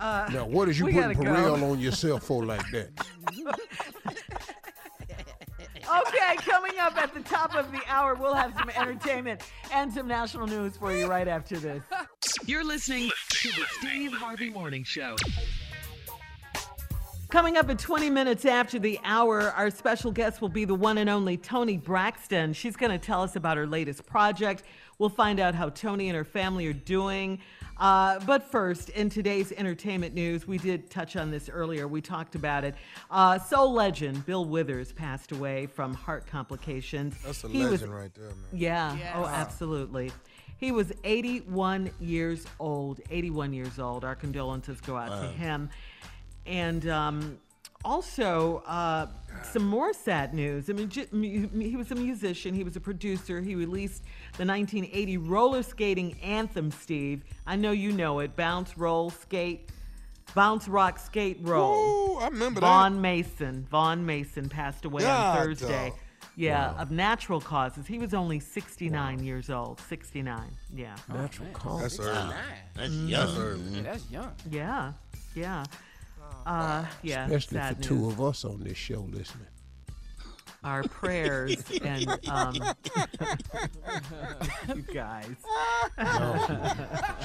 [0.00, 1.22] Uh, now, what is you putting gotta go.
[1.22, 2.90] Purell on yourself for like that?
[5.90, 9.40] Okay, coming up at the top of the hour, we'll have some entertainment
[9.72, 11.82] and some national news for you right after this.
[12.44, 15.16] You're listening to the Steve Harvey Morning Show.
[17.30, 20.98] Coming up at 20 minutes after the hour, our special guest will be the one
[20.98, 22.52] and only Toni Braxton.
[22.54, 24.64] She's going to tell us about her latest project.
[24.98, 27.38] We'll find out how Toni and her family are doing.
[27.76, 31.86] Uh, but first, in today's entertainment news, we did touch on this earlier.
[31.86, 32.74] We talked about it.
[33.08, 37.14] Uh, soul legend Bill Withers passed away from heart complications.
[37.24, 38.36] That's a He was- legend right there, man.
[38.52, 38.96] yeah.
[38.96, 39.12] Yes.
[39.16, 40.10] Oh, absolutely.
[40.56, 43.00] He was 81 years old.
[43.10, 44.04] 81 years old.
[44.04, 45.70] Our condolences go out to him.
[46.44, 47.38] And um,
[47.84, 49.06] also, uh,
[49.52, 50.68] some more sad news.
[50.68, 50.90] I mean,
[51.60, 53.40] he was a musician, he was a producer.
[53.40, 54.02] He released
[54.36, 57.24] the 1980 roller skating anthem, Steve.
[57.46, 59.70] I know you know it Bounce, Roll, Skate,
[60.34, 61.74] Bounce, Rock, Skate, Roll.
[61.76, 62.66] Ooh, I remember that.
[62.66, 63.66] Vaughn Mason.
[63.70, 65.90] Vaughn Mason passed away on Thursday.
[65.90, 65.98] dog.
[66.36, 67.86] Yeah, of natural causes.
[67.86, 69.80] He was only 69 years old.
[69.88, 70.40] 69.
[70.72, 70.94] Yeah.
[71.12, 71.54] Natural that.
[71.54, 71.96] cause.
[71.96, 72.34] That's early.
[72.76, 73.10] That's young.
[73.10, 73.62] That's early.
[73.74, 74.32] Yeah, that's young.
[74.48, 74.92] Yeah.
[75.34, 75.64] Yeah.
[76.48, 77.26] Uh, yeah.
[77.26, 79.46] Especially sad for two of us on this show listening.
[80.64, 82.54] Our prayers and um,
[84.74, 85.36] you guys.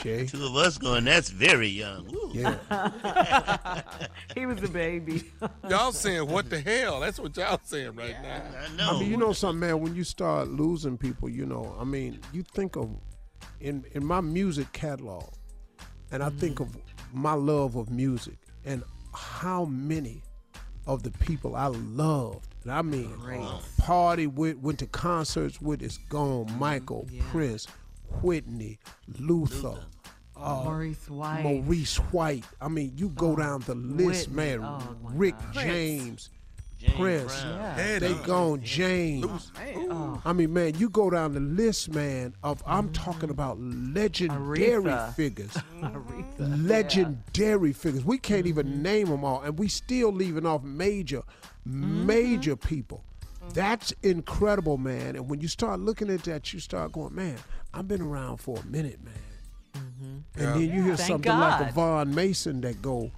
[0.03, 0.25] Jay?
[0.25, 2.05] Two of us going, that's very young.
[2.11, 2.31] Woo.
[2.33, 3.81] Yeah.
[4.35, 5.23] He was a baby.
[5.69, 6.99] Y'all saying what the hell?
[6.99, 8.41] That's what y'all saying right now.
[8.59, 8.97] I know.
[8.97, 9.79] I mean, you know something, man.
[9.79, 12.89] When you start losing people, you know, I mean, you think of
[13.61, 15.31] in in my music catalog,
[16.11, 16.75] and I think of
[17.13, 18.83] my love of music and
[19.13, 20.21] how many
[20.85, 23.09] of the people I loved, and I mean,
[23.77, 26.47] party with, went to concerts with, is gone.
[26.59, 27.67] Michael, Prince,
[28.21, 28.79] Whitney,
[29.19, 29.79] Luther.
[30.35, 31.43] Uh, Maurice White.
[31.43, 32.43] Maurice White.
[32.59, 34.57] I mean, you go down the list, Whitney.
[34.57, 34.63] man.
[34.63, 35.53] Oh, Rick God.
[35.53, 36.29] James,
[36.83, 37.43] James Prince.
[37.43, 37.75] Yeah.
[37.75, 38.25] Hey, They dog.
[38.25, 39.51] gone James.
[39.89, 43.31] Oh, I mean, man, you go down the list, man, of I'm talking mm-hmm.
[43.31, 45.13] about legendary Aretha.
[45.15, 45.51] figures.
[45.81, 46.67] Aretha.
[46.67, 48.03] legendary figures.
[48.03, 48.81] We can't even mm-hmm.
[48.81, 51.23] name them all, and we still leaving off major,
[51.67, 52.05] mm-hmm.
[52.05, 53.03] major people.
[53.53, 55.15] That's incredible, man.
[55.15, 57.37] And when you start looking at that, you start going, man,
[57.73, 59.13] I've been around for a minute, man.
[59.75, 61.73] And then you hear Thank something like a God.
[61.73, 63.11] Vaughn Mason that go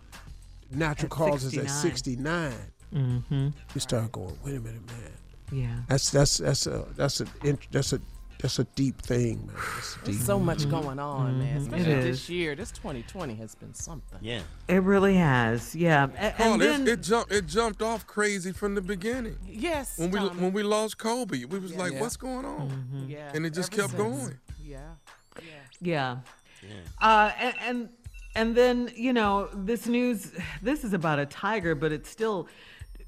[0.71, 2.53] natural At causes at 69.
[2.95, 3.23] 69.
[3.29, 3.47] Mm-hmm.
[3.73, 5.11] You start going, wait a minute, man.
[5.51, 5.75] Yeah.
[5.87, 7.27] That's that's that's a that's a
[7.71, 8.01] that's a
[8.41, 9.55] that's a deep thing, man.
[9.75, 10.03] That's deep.
[10.05, 11.57] There's so much going on, man.
[11.57, 12.29] Especially It this is.
[12.29, 12.55] year.
[12.55, 14.19] This 2020 has been something.
[14.21, 14.41] Yeah.
[14.67, 15.75] It really has.
[15.75, 16.07] Yeah.
[16.17, 17.31] A- Oh, And, it, then it jumped.
[17.31, 19.37] It jumped off crazy from the beginning.
[19.47, 19.97] Yes.
[19.99, 20.41] When we Tommy.
[20.41, 22.01] when we lost Kobe, we was like, Yeah.
[22.01, 23.09] "What's going on?" Mm-hmm.
[23.11, 23.31] yeah.
[23.35, 24.17] And it just ever kept since.
[24.19, 24.39] going.
[24.63, 24.79] Yeah.
[25.81, 26.17] Yeah.
[26.63, 26.71] Yeah.
[27.01, 27.89] Uh, and, and
[28.35, 30.31] and then you know this news.
[30.61, 32.47] This is about a tiger, but it's still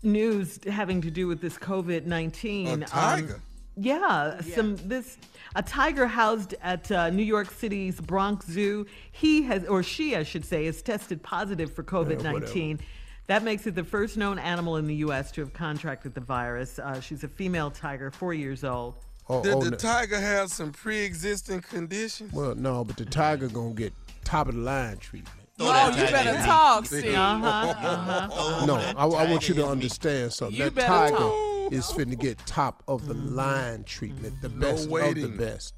[0.03, 2.83] news having to do with this COVID nineteen.
[2.83, 3.41] A tiger?
[3.75, 5.17] yeah, some this
[5.55, 8.85] a tiger housed at uh, New York City's Bronx Zoo.
[9.11, 12.79] He has, or she, I should say, has tested positive for COVID nineteen.
[13.27, 15.31] That makes it the first known animal in the U.S.
[15.33, 16.79] to have contracted the virus.
[16.79, 18.95] Uh, she's a female tiger, four years old.
[19.29, 19.77] Oh, Did oh, the no.
[19.77, 22.31] tiger have some pre-existing conditions?
[22.31, 25.36] well, no, but the tiger gonna get top of the line treatment.
[25.57, 26.45] Throw Oh, you better in.
[26.45, 27.13] talk, see.
[27.15, 28.65] Uh-huh, uh-huh.
[28.65, 29.71] No, I, I want you to tiger in me.
[29.71, 30.57] understand something.
[30.57, 31.73] You that tiger talk.
[31.73, 35.73] is finna get top of the line treatment, the best of the best.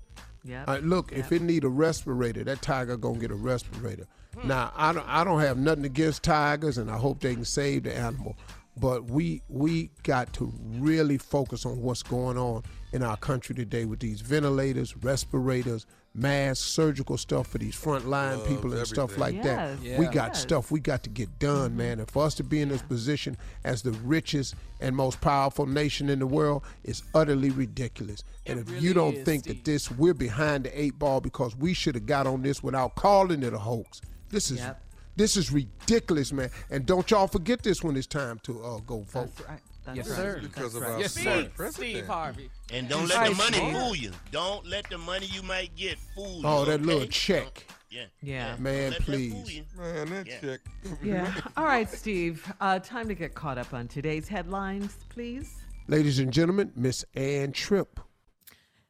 [0.45, 0.67] Yep.
[0.67, 4.05] All right, look, if it need a respirator, that tiger gonna get a respirator.
[4.43, 7.83] Now, I don't, I don't have nothing against tigers, and I hope they can save
[7.83, 8.37] the animal.
[8.79, 12.63] But we we got to really focus on what's going on
[12.93, 18.73] in our country today with these ventilators, respirators, masks, surgical stuff for these frontline people
[18.73, 19.35] and stuff everything.
[19.37, 19.81] like that.
[19.81, 20.41] Yes, We got yes.
[20.41, 21.77] stuff we got to get done, mm-hmm.
[21.77, 21.99] man.
[21.99, 26.09] And for us to be in this position as the richest and most powerful nation
[26.09, 28.23] in the world is utterly ridiculous.
[28.45, 29.57] And if you don't is, think Steve.
[29.57, 32.95] that this we're behind the eight ball because we should have got on this without
[32.95, 34.01] calling it a hoax.
[34.29, 34.81] This is Yep.
[35.19, 36.49] This is ridiculous, man.
[36.71, 39.35] And don't y'all forget this when it's time to uh, go vote.
[39.35, 39.59] That's right.
[39.85, 40.15] That's Yes, right.
[40.17, 40.39] sir.
[40.41, 40.91] Because of right.
[40.91, 41.49] our Yes, sir, sir.
[41.55, 41.73] president.
[41.97, 42.49] Steve Harvey.
[42.71, 43.73] And don't let Right, the money Steve.
[43.73, 44.11] fool you.
[44.31, 46.43] Don't let the money you might get fool you.
[46.45, 46.83] Oh, that okay?
[46.83, 47.65] little check.
[47.89, 48.05] Yeah.
[48.21, 48.55] Yeah.
[48.59, 49.51] Man, let please.
[49.57, 49.65] you.
[49.77, 50.39] Man, that Yeah.
[50.39, 50.61] chick.
[51.03, 51.33] Yeah.
[51.57, 52.49] All right, Steve.
[52.61, 55.53] Uh, time to get caught up on today's headlines, please.
[55.89, 57.99] Ladies and gentlemen, Miss Ann Tripp.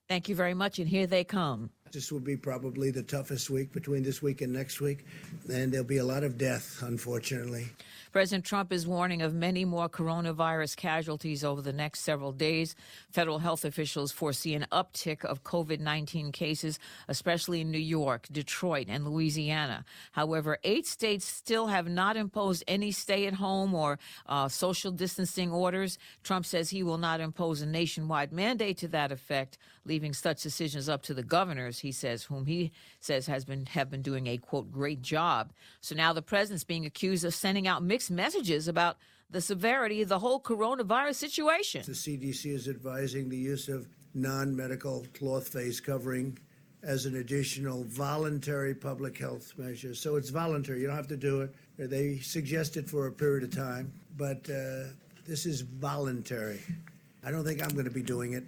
[0.07, 1.69] Thank you very much, and here they come.
[1.91, 5.05] This will be probably the toughest week between this week and next week,
[5.51, 7.67] and there'll be a lot of death, unfortunately.
[8.11, 12.75] President Trump is warning of many more coronavirus casualties over the next several days.
[13.11, 18.87] Federal health officials foresee an uptick of COVID 19 cases, especially in New York, Detroit,
[18.89, 19.83] and Louisiana.
[20.11, 25.51] However, eight states still have not imposed any stay at home or uh, social distancing
[25.51, 25.97] orders.
[26.23, 30.87] Trump says he will not impose a nationwide mandate to that effect, leaving such decisions
[30.87, 34.37] up to the governors, he says, whom he says has been have been doing a
[34.37, 35.51] quote great job.
[35.81, 38.97] So now the president's being accused of sending out mixed messages about
[39.29, 41.83] the severity of the whole coronavirus situation.
[41.85, 46.37] The CDC is advising the use of non medical cloth face covering
[46.81, 49.93] as an additional voluntary public health measure.
[49.93, 51.53] So it's voluntary, you don't have to do it.
[51.77, 54.93] They suggest it for a period of time, but uh,
[55.27, 56.61] this is voluntary.
[57.23, 58.43] I don't think I'm going to be doing it.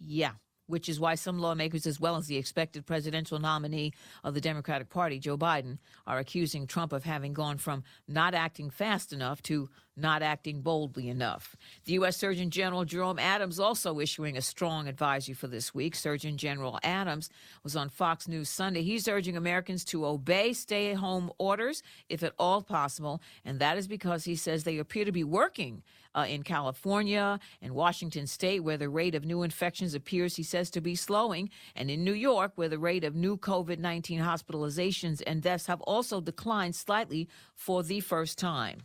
[0.00, 0.32] Yeah.
[0.66, 3.92] Which is why some lawmakers, as well as the expected presidential nominee
[4.24, 8.70] of the Democratic Party, Joe Biden, are accusing Trump of having gone from not acting
[8.70, 11.56] fast enough to not acting boldly enough.
[11.86, 12.16] The U.S.
[12.16, 15.94] Surgeon General Jerome Adams also issuing a strong advisory for this week.
[15.94, 17.30] Surgeon General Adams
[17.62, 18.82] was on Fox News Sunday.
[18.82, 23.78] He's urging Americans to obey stay at home orders if at all possible, and that
[23.78, 25.82] is because he says they appear to be working
[26.16, 30.70] uh, in California and Washington state, where the rate of new infections appears, he says,
[30.70, 35.22] to be slowing, and in New York, where the rate of new COVID 19 hospitalizations
[35.26, 38.82] and deaths have also declined slightly for the first time.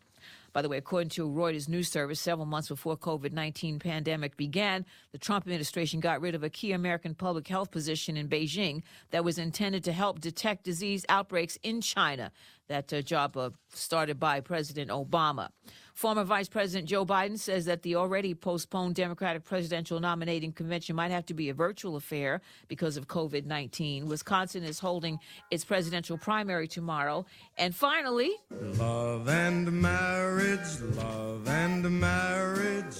[0.53, 5.17] By the way, according to Reuters news service, several months before COVID-19 pandemic began, the
[5.17, 9.37] Trump administration got rid of a key American public health position in Beijing that was
[9.37, 12.31] intended to help detect disease outbreaks in China.
[12.71, 15.49] That uh, job uh, started by President Obama.
[15.93, 21.11] Former Vice President Joe Biden says that the already postponed Democratic presidential nominating convention might
[21.11, 24.07] have to be a virtual affair because of COVID 19.
[24.07, 25.19] Wisconsin is holding
[25.51, 27.25] its presidential primary tomorrow.
[27.57, 32.95] And finally, Love and marriage, love and marriage.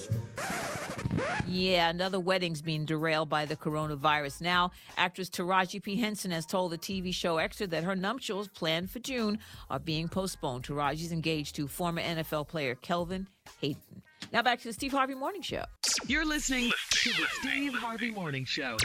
[1.46, 4.40] Yeah, another wedding's being derailed by the coronavirus.
[4.40, 5.96] Now, actress Taraji P.
[5.96, 9.38] Henson has told the TV show Extra that her nuptials planned for June
[9.70, 10.64] are being postponed.
[10.64, 13.28] Taraji's engaged to former NFL player Kelvin
[13.60, 14.02] Hayden.
[14.32, 15.64] Now back to the Steve Harvey Morning Show.
[16.06, 18.76] You're listening to the Steve Harvey Morning Show.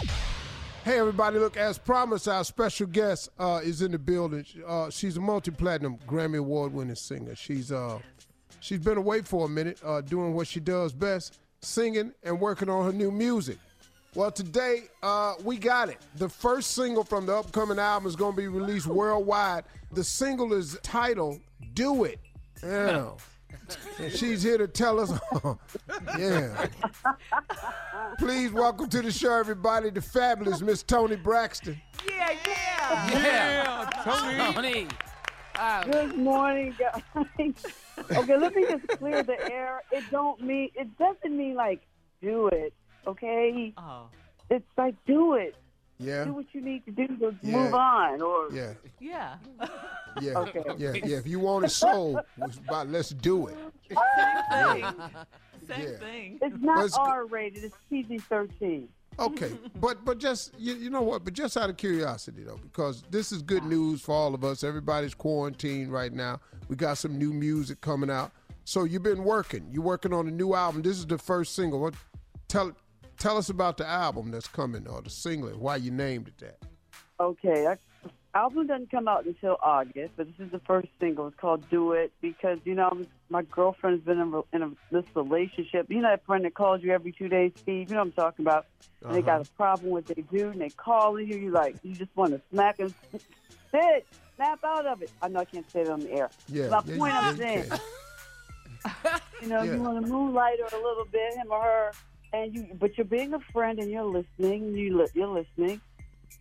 [0.83, 4.45] Hey, everybody, look, as promised, our special guest uh, is in the building.
[4.65, 7.35] Uh, she's a multi platinum Grammy Award winning singer.
[7.35, 7.99] She's uh,
[8.59, 12.69] She's been away for a minute uh, doing what she does best singing and working
[12.69, 13.57] on her new music.
[14.17, 15.99] Well, today uh, we got it.
[16.15, 19.65] The first single from the upcoming album is going to be released worldwide.
[19.91, 21.39] The single is titled
[21.75, 22.19] Do It.
[22.63, 23.11] Yeah.
[23.99, 25.13] And she's here to tell us.
[26.17, 26.65] yeah.
[28.17, 31.79] Please welcome to the show, everybody, the fabulous Miss Toni Braxton.
[32.09, 33.11] Yeah, yeah.
[33.11, 34.87] Yeah, Toni.
[35.55, 35.91] Toni.
[35.91, 37.03] Good morning, guys.
[38.17, 39.83] okay, let me just clear the air.
[39.91, 41.85] It don't mean it doesn't mean like
[42.19, 42.73] do it.
[43.07, 44.07] Okay, Oh,
[44.49, 45.55] it's like do it.
[45.99, 46.25] Yeah.
[46.25, 47.57] Do what you need to do to Yeah.
[47.63, 48.21] move on.
[48.21, 48.73] Or Yeah.
[48.99, 49.37] yeah.
[50.19, 50.39] Yeah.
[50.39, 50.63] Okay.
[50.79, 50.93] Yeah.
[50.93, 51.17] Yeah.
[51.17, 53.57] If you want it sold, it's let's do it.
[53.87, 53.97] Same
[54.83, 54.85] thing.
[55.67, 55.97] Same Yeah.
[55.99, 56.39] thing.
[56.41, 57.63] it's not Let's R rated.
[57.65, 58.89] It's PG thirteen.
[59.19, 61.23] Okay, but but just you, you know what?
[61.23, 64.63] But just out of curiosity though, because this is good news for all of us.
[64.63, 66.39] Everybody's quarantined right now.
[66.67, 68.31] We got some new music coming out.
[68.65, 69.67] So you've been working.
[69.71, 70.81] You're working on a new album.
[70.81, 71.79] This is the first single.
[71.79, 71.93] What?
[72.47, 72.71] Tell
[73.17, 75.49] tell us about the album that's coming or the single.
[75.51, 76.57] Why you named it that?
[77.19, 77.79] Okay, that
[78.35, 81.27] album doesn't come out until August, but this is the first single.
[81.27, 85.87] It's called "Do It" because you know my girlfriend's been in, in a, this relationship.
[85.89, 87.89] You know that friend that calls you every two days, Steve.
[87.89, 88.65] You know what I'm talking about.
[89.03, 89.49] And they got uh-huh.
[89.53, 91.37] a problem with they do, and they call you.
[91.37, 92.93] You like you just want to smack them.
[93.71, 95.11] Sit, snap out of it.
[95.21, 96.29] I know I can't say it on the air.
[96.47, 96.69] Yeah.
[96.69, 97.63] My yeah, point yeah, I'm saying,
[99.41, 99.73] you know, Yeah.
[99.73, 101.91] you want to moonlight her a little bit, him or her,
[102.43, 102.67] and you.
[102.79, 104.75] But you're being a friend and you're listening.
[104.75, 105.81] You li- you're listening.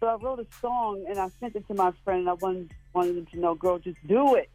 [0.01, 2.21] So I wrote a song and I sent it to my friend.
[2.21, 4.51] And I wanted wanted him to know, girl, just do it.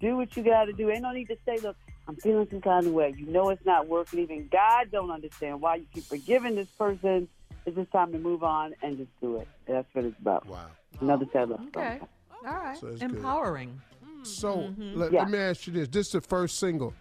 [0.00, 0.90] Do what you got to do.
[0.90, 1.76] Ain't no need to say, look,
[2.08, 3.14] I'm feeling some kind of way.
[3.16, 4.20] You know it's not working.
[4.20, 7.28] Even God don't understand why you keep forgiving this person.
[7.64, 9.48] It's just time to move on and just do it.
[9.66, 10.46] That's what it's about.
[10.46, 10.66] Wow.
[11.00, 11.98] Another oh, sad love Okay.
[11.98, 12.08] song.
[12.46, 12.78] All right.
[12.78, 13.10] So it's good.
[13.10, 13.80] Empowering.
[14.22, 14.94] So mm-hmm.
[14.98, 15.20] let, Yeah.
[15.22, 16.94] let me ask you this: This is the first single.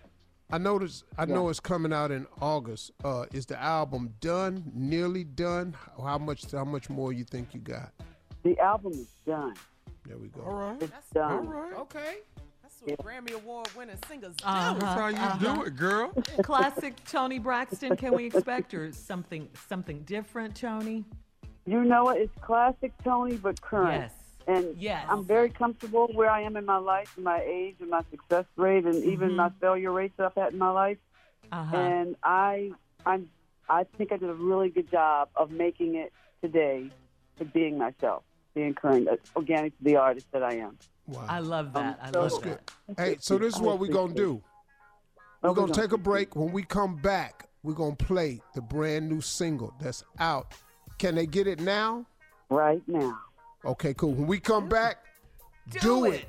[0.52, 1.04] I notice.
[1.18, 2.91] I know it's coming out in August.
[3.04, 4.64] Uh, is the album done?
[4.74, 5.76] Nearly done?
[6.02, 6.52] How much?
[6.52, 7.91] How much more you think you got?
[8.43, 9.56] The album is done.
[10.06, 10.41] There we go.
[10.41, 10.82] All right.
[10.82, 11.48] It's All done.
[11.48, 11.74] right.
[11.78, 12.18] Okay.
[12.62, 14.46] That's what Grammy Award winning singers do.
[14.46, 14.74] Uh-huh.
[14.74, 16.12] That's how you do it, girl.
[16.43, 17.96] Classic Toni Braxton.
[17.98, 21.06] Can we expect or something something different, Toni?
[21.66, 22.18] You know what?
[22.18, 24.02] It's classic Toni, but current.
[24.04, 24.14] Yes.
[24.48, 25.06] And Yes.
[25.10, 28.46] I'm very comfortable where I am in my life, and my age, and my success
[28.56, 30.98] rate, and even my failure rates that I've had in my life.
[31.52, 31.76] Uh-huh.
[31.76, 32.72] And I,
[33.06, 33.30] I'm,
[33.70, 36.89] I think I did a really good job of making it today
[37.39, 38.24] to being myself,
[38.54, 40.78] being current, organic to the artist that I am.
[41.08, 41.26] Wow.
[41.28, 42.00] I love that.
[42.02, 42.60] I so love good.
[42.88, 43.00] that.
[43.00, 44.41] Hey, so this is what we're gonna do.
[45.41, 46.36] We're What we gonna gonna take a break.
[46.36, 50.54] When we come back, we're gonna play the brand new single that's out.
[50.98, 52.06] Can they get it now?
[52.50, 53.20] Right now.
[53.66, 54.13] Okay, cool.
[54.13, 54.97] When we come back,
[55.82, 56.26] do, it.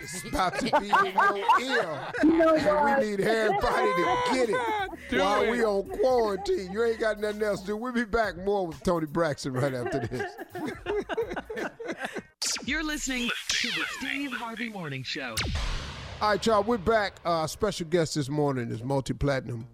[0.00, 2.00] It's about to be in your ear.
[2.22, 6.72] And we need everybody to get it while we on quarantine.
[6.72, 7.76] You ain't got nothing else to do.
[7.76, 10.32] We'll be back more with Toni Braxton right after this.
[12.64, 15.34] You're listening to the Steve Harvey Morning Show.
[16.20, 17.14] All right, y'all, we're back.
[17.24, 19.66] Uh, special guest this morning is multi-platinum,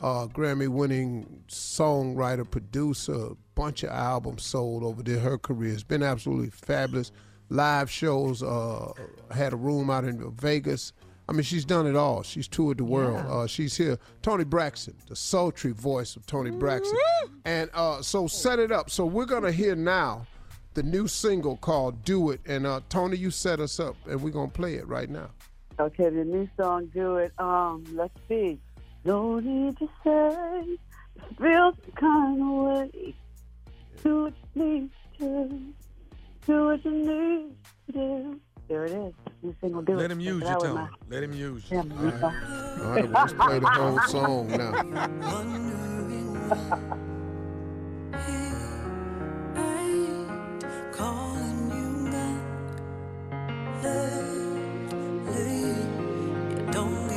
[0.00, 5.18] uh, Grammy-winning songwriter, producer, bunch of albums sold over there.
[5.18, 7.10] Her career has been absolutely fabulous.
[7.50, 8.92] Live shows, uh,
[9.32, 10.92] had a room out in Vegas.
[11.28, 12.22] I mean, she's done it all.
[12.22, 13.26] She's toured the world.
[13.28, 13.98] Uh, she's here.
[14.22, 16.96] Toni Braxton, the sultry voice of Toni Braxton.
[17.44, 18.90] And uh, so set it up.
[18.90, 20.26] So we're going to hear now
[20.74, 22.40] the new single called Do It.
[22.46, 25.30] And uh, Toni, you set us up, and we're going to play it right now.
[25.80, 27.32] Okay, the new song, do it.
[27.38, 28.60] Um, let's see.
[29.04, 30.78] No need to say,
[31.38, 33.14] feel some kind of way.
[34.04, 35.60] Do what you need to.
[36.46, 37.54] Do what you need
[37.86, 38.40] to do.
[38.68, 39.14] There it is.
[39.42, 39.96] New single, do it.
[39.96, 40.88] Let him use Check you, it out Toni.
[41.08, 41.82] Let him use my- you.
[41.96, 44.72] Yeah, All right, let's play the whole song now.
[50.92, 55.74] Calling you back lately.
[56.72, 57.08] Don't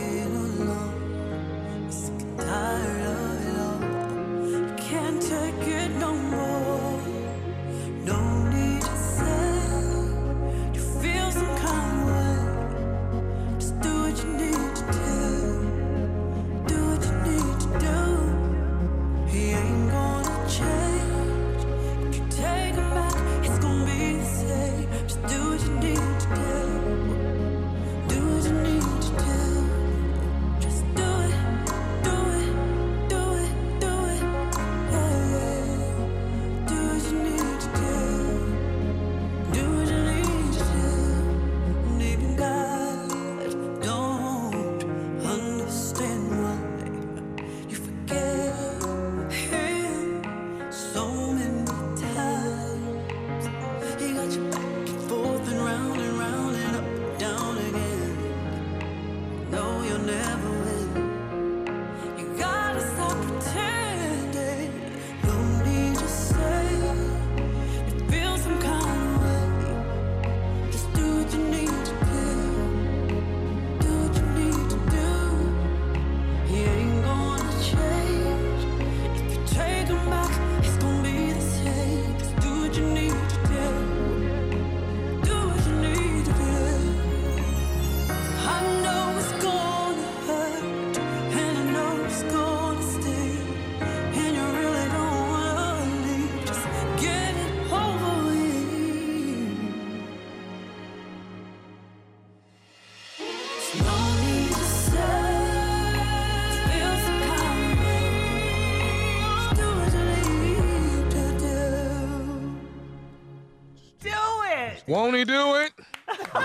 [114.91, 115.71] Won't he do it?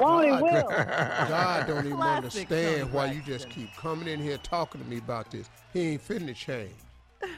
[0.00, 0.68] Won't he God, will.
[0.68, 3.24] God don't even Classic understand why you Braxton.
[3.26, 5.50] just keep coming in here talking to me about this.
[5.74, 6.72] He ain't finna change.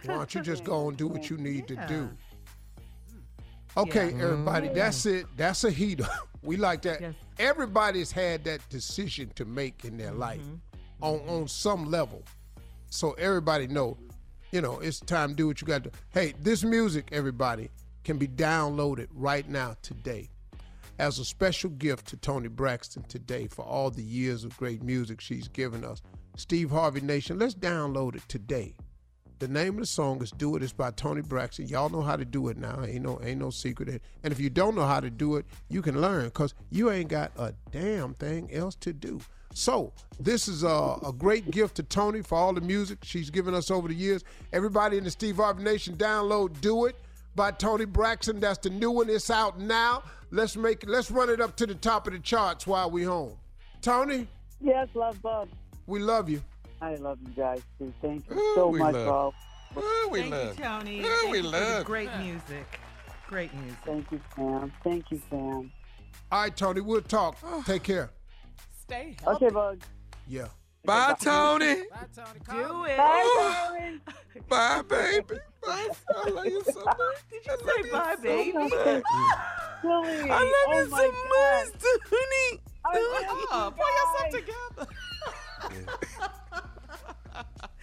[0.05, 2.09] Why don't you just go and do what you need to do?
[3.77, 4.21] Okay, mm-hmm.
[4.21, 5.27] everybody, that's it.
[5.37, 6.09] That's a heater.
[6.41, 7.01] We like that.
[7.01, 7.15] Yes.
[7.41, 11.05] Everybody's had that decision to make in their life mm-hmm.
[11.05, 12.23] on, on some level.
[12.91, 13.99] So everybody know,
[14.53, 15.97] you know, it's time to do what you got to do.
[16.11, 17.71] Hey, this music, everybody,
[18.09, 20.31] can be downloaded right now today
[20.99, 25.21] as a special gift to Toni Braxton today for all the years of great music
[25.21, 26.01] she's given us.
[26.35, 28.75] Steve Harvey Nation, let's download it today.
[29.41, 31.69] The name of the song is "Do It." It's by Toni Braxton.
[31.69, 32.83] Y'all know how to do it now.
[32.83, 34.01] Ain't no ain't no secret.
[34.25, 37.11] And if you don't know how to do it, you can learn because you ain't
[37.11, 39.21] got a damn thing else to do.
[39.53, 43.53] So this is a, a great gift to Toni for all the music she's given
[43.53, 44.25] us over the years.
[44.55, 46.97] Everybody in the Steve Harvey Nation, download "Do It"
[47.39, 48.41] by Toni Braxton.
[48.41, 49.09] That's the new one.
[49.09, 50.03] It's out now.
[50.33, 53.39] Let's make let's run it up to the top of the charts while we home.
[53.81, 54.27] Toni,
[54.61, 55.49] Yes, love bug.
[55.87, 56.43] we love you.
[56.83, 57.95] I love you guys too.
[58.03, 59.07] Thank you Ooh, so we much, love
[59.75, 59.83] Bob.
[59.85, 60.59] Ooh, we Thank love.
[60.59, 61.01] you, Toni.
[61.01, 61.85] Ooh, Thank we you for the love.
[61.87, 62.81] great music.
[63.29, 63.79] Great music.
[63.87, 64.73] Thank you, Sam.
[64.83, 65.71] Thank you, Sam.
[66.33, 67.37] All right, Toni, we'll talk.
[67.65, 68.11] Take care.
[68.81, 69.47] Stay healthy.
[69.47, 69.81] Okay, bug.
[70.27, 70.49] Yeah.
[70.89, 71.75] Bye, Toni.
[71.75, 72.41] Bye, Toni.
[72.51, 72.97] Do it.
[72.97, 74.01] Bye, Toni.
[74.49, 75.35] Bye, baby.
[75.67, 75.89] Bye.
[76.17, 76.97] I love you so much.
[77.31, 78.53] Did you say bye, baby?
[78.53, 79.03] Silly.
[79.83, 81.13] I love oh you so God.
[81.29, 81.69] much,
[82.09, 82.63] Toni.
[82.85, 82.95] I Oh,
[83.29, 84.87] you pull yourself together.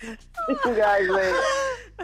[0.01, 1.39] See you guys later.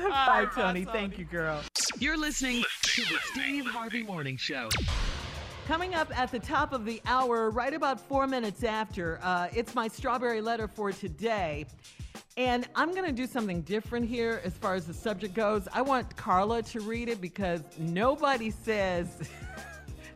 [0.09, 0.85] Bye, Toni.
[0.85, 1.61] Thank you, girl.
[1.97, 4.69] You're listening to the Steve Harvey Morning Show.
[5.67, 9.75] Coming up at the top of the hour, right about four minutes after, uh, it's
[9.75, 11.65] my strawberry letter for today.
[12.35, 15.67] And I'm going to do something different here as far as the subject goes.
[15.71, 19.29] I want Carla to read it because nobody says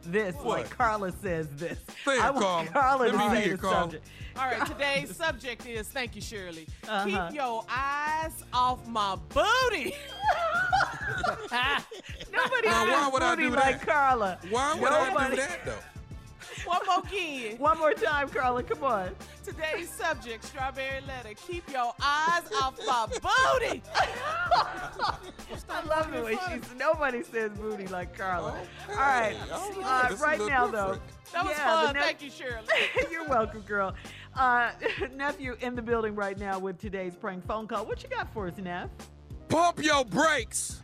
[0.05, 1.77] this like Carla says this.
[2.03, 3.09] Say it, I want Carla.
[3.09, 3.81] Carla to say hear the Carla.
[3.81, 4.07] subject.
[4.37, 6.67] All right, today's subject is thank you, Shirley.
[6.87, 7.05] Uh-huh.
[7.27, 9.95] Keep your eyes off my booty.
[12.31, 13.87] Nobody Now, says why would I booty do like that?
[13.87, 14.37] Carla.
[14.49, 15.73] Why would I do that though?
[16.63, 17.57] One more again.
[17.57, 18.63] One more time, Carla.
[18.63, 19.09] Come on.
[19.43, 21.33] Today's subject, strawberry letter.
[21.47, 23.81] Keep your eyes off my booty.
[25.69, 26.63] I love the way she's.
[26.77, 28.57] Nobody says booty like Carla.
[28.89, 29.35] All right.
[29.51, 29.79] all right.
[29.83, 30.99] Uh, This right a little now, though.
[31.33, 31.93] That was yeah, fun.
[31.93, 32.67] nep- Thank you, Shirley.
[33.11, 33.93] You're welcome, girl.
[34.35, 34.71] Uh,
[35.15, 37.85] nephew in the building right now with today's prank phone call.
[37.85, 38.89] What you got for us, Neff?
[39.49, 40.81] Pump your brakes.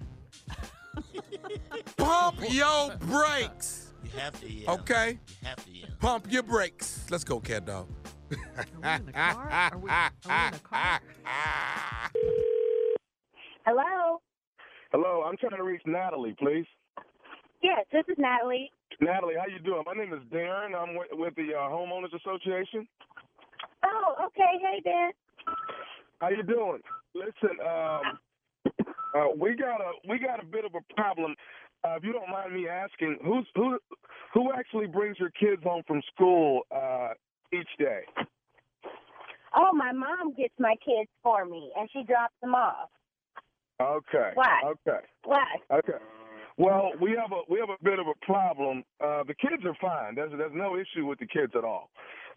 [1.98, 3.91] Pump your brakes.
[4.14, 4.74] You have to yell.
[4.76, 5.20] Okay?
[5.42, 5.90] You have to yell.
[6.00, 7.06] Pump your brakes.
[7.10, 7.88] Let's go, cat dog.
[8.32, 9.50] Are we in the car?
[9.52, 11.02] Are we, are we in the car?
[13.66, 14.22] Hello.
[14.92, 16.66] Hello, I'm trying to reach Natalie, please.
[17.62, 18.72] Yes, this is Natalie.
[19.00, 19.84] Natalie, how you doing?
[19.86, 20.76] My name is Darren.
[20.76, 22.88] I'm with, with the uh, homeowners association.
[23.86, 24.60] Oh, okay.
[24.62, 25.12] Hey, Dan.
[26.20, 26.80] How you doing?
[27.16, 28.20] Listen, um,
[29.16, 31.36] uh, we got a we got a bit of a problem.
[31.84, 33.80] Uh, if you don't mind me asking, who's who
[34.34, 37.10] who actually brings your kids home from school uh,
[37.52, 38.02] each day?
[39.56, 42.90] Oh, my mom gets my kids for me, and she drops them off.
[43.82, 44.32] Okay.
[44.36, 44.62] Why?
[44.66, 45.06] Okay.
[45.26, 45.46] Why?
[45.72, 45.98] Okay.
[46.58, 48.84] Well, we have a we have a bit of a problem.
[49.04, 50.16] Uh, the kids are fine.
[50.16, 51.90] There's there's no issue with the kids at all.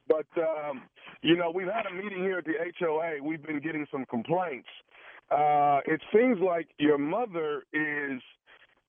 [0.09, 0.82] But um,
[1.22, 3.22] you know, we've had a meeting here at the HOA.
[3.22, 4.68] We've been getting some complaints.
[5.30, 8.20] Uh, it seems like your mother is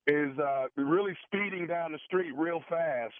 [0.08, 3.14] is uh, really speeding down the street real fast,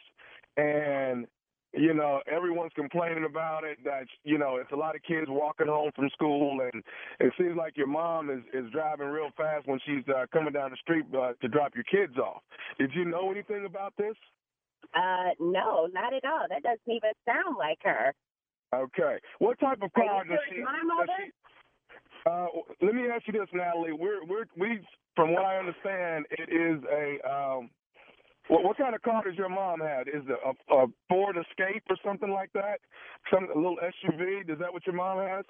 [0.58, 1.26] and
[1.74, 3.78] you know everyone's complaining about it.
[3.84, 6.84] That you know it's a lot of kids walking home from school, and
[7.20, 10.72] it seems like your mom is is driving real fast when she's uh, coming down
[10.72, 12.42] the street uh, to drop your kids off.
[12.80, 14.16] Did you know anything about this?
[14.94, 16.46] Uh, no, not at all.
[16.50, 18.14] That doesn't even sound like her.
[18.74, 19.18] Okay.
[19.40, 20.62] What type of car does she?
[20.62, 21.08] my mother?
[21.18, 21.32] she-
[22.26, 22.48] uh,
[22.82, 23.94] let me ask you this, Natalie.
[23.94, 24.80] We're we're we
[25.16, 27.70] from what I understand, it is a um.
[28.48, 30.08] What, what kind of car does your mom have?
[30.08, 32.80] Is it a, a Ford Escape or something like that?
[33.34, 34.48] Some a little SUV?
[34.48, 35.46] Is that what your mom has?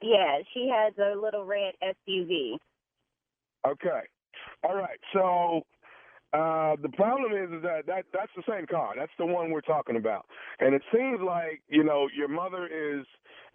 [0.00, 2.56] Yeah, she has a little red SUV.
[3.66, 4.00] Okay.
[4.62, 4.98] All right.
[5.12, 5.62] So
[6.32, 8.92] uh, the problem is, is that, that that's the same car.
[8.96, 10.26] That's the one we're talking about.
[10.60, 13.06] And it seems like you know your mother is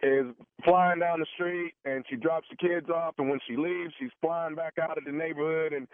[0.02, 0.26] is
[0.64, 4.10] flying down the street and she drops the kids off, and when she leaves, she's
[4.20, 5.72] flying back out of the neighborhood.
[5.72, 5.86] And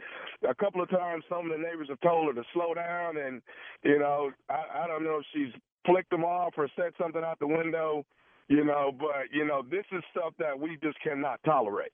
[0.48, 3.18] a couple of times, some of the neighbors have told her to slow down.
[3.18, 3.42] And
[3.84, 5.52] you know, I, I don't know if she's
[5.84, 8.06] flicked them off or said something out the window.
[8.48, 11.92] You know, but you know, this is stuff that we just cannot tolerate.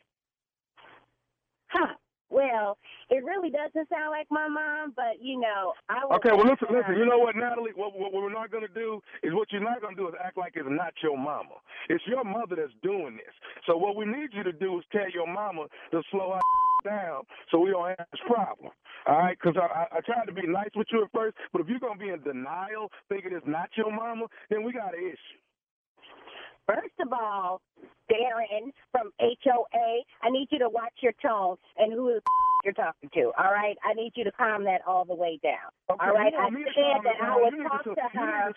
[1.66, 1.94] Huh.
[2.28, 6.02] Well, it really doesn't sound like my mom, but you know, I.
[6.16, 6.96] Okay, well, listen, listen.
[6.98, 7.70] You know what, Natalie?
[7.74, 10.14] What, what, we're not going to do is what you're not going to do is
[10.22, 11.62] act like it's not your mama.
[11.88, 13.34] It's your mother that's doing this.
[13.66, 16.40] So what we need you to do is tell your mama to slow her
[16.90, 18.72] down so we don't have this problem.
[19.06, 19.38] All right?
[19.40, 21.78] Because I, I, I tried to be nice with you at first, but if you're
[21.78, 25.40] going to be in denial, thinking it's not your mama, then we got an issue.
[26.66, 27.60] First of all,
[28.10, 32.20] Darren from HOA, I need you to watch your tone and who the
[32.64, 33.32] you're talking to.
[33.38, 35.70] All right, I need you to calm that all the way down.
[35.90, 38.52] Okay, all right, I want me to said that I would talk to her.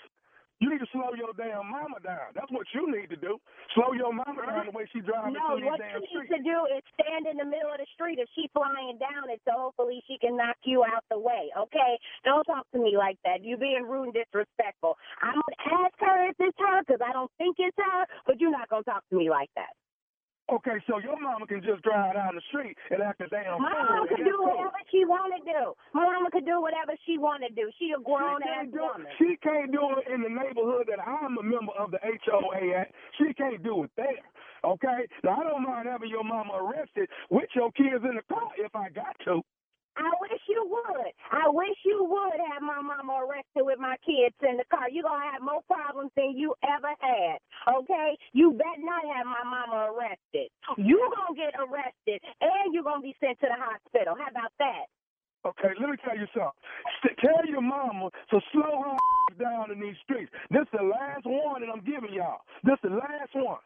[0.60, 2.36] You need to slow your damn mama down.
[2.36, 3.40] That's what you need to do.
[3.76, 6.32] Slow your mama down the way she drives No, through these what damn you streets.
[6.36, 9.32] need to do is stand in the middle of the street if she's flying down
[9.32, 11.48] it, so hopefully she can knock you out the way.
[11.56, 11.96] Okay?
[12.28, 13.40] Don't talk to me like that.
[13.44, 15.00] You're being rude and disrespectful.
[15.24, 18.52] I'm gonna ask her if it's her because I don't think it's her, but you're
[18.52, 19.72] not gonna talk to me like that.
[20.50, 23.70] Okay, so your mama can just drive down the street and act a damn My
[23.70, 23.86] fool.
[23.86, 24.50] mama could do cool.
[24.58, 25.74] whatever she want to do.
[25.94, 27.70] My mama could do whatever she want to do.
[27.78, 29.06] She a grown She ass can't do woman.
[29.06, 29.14] it.
[29.22, 32.90] She can't do it in the neighborhood that I'm a member of the HOA at.
[33.22, 34.26] She can't do it there.
[34.66, 35.06] Okay?
[35.24, 38.76] Now I don't mind having your mama arrested with your kids in the car if
[38.76, 39.42] I got to.
[39.98, 41.12] I wish you would.
[41.32, 44.90] I wish you would have my mama arrested with my kids in the car.
[44.90, 47.38] You're going to have more problems than you ever had.
[47.68, 48.18] Okay?
[48.34, 50.50] You better not have my mama arrested.
[50.78, 54.16] You're going to get arrested and you're going to be sent to the hospital.
[54.16, 54.88] How about that?
[55.46, 57.16] Okay, let me tell you something.
[57.24, 60.32] Tell your mama to slow her down in these streets.
[60.52, 62.44] This is the last warning I'm giving y'all.
[62.64, 63.64] This is the last one.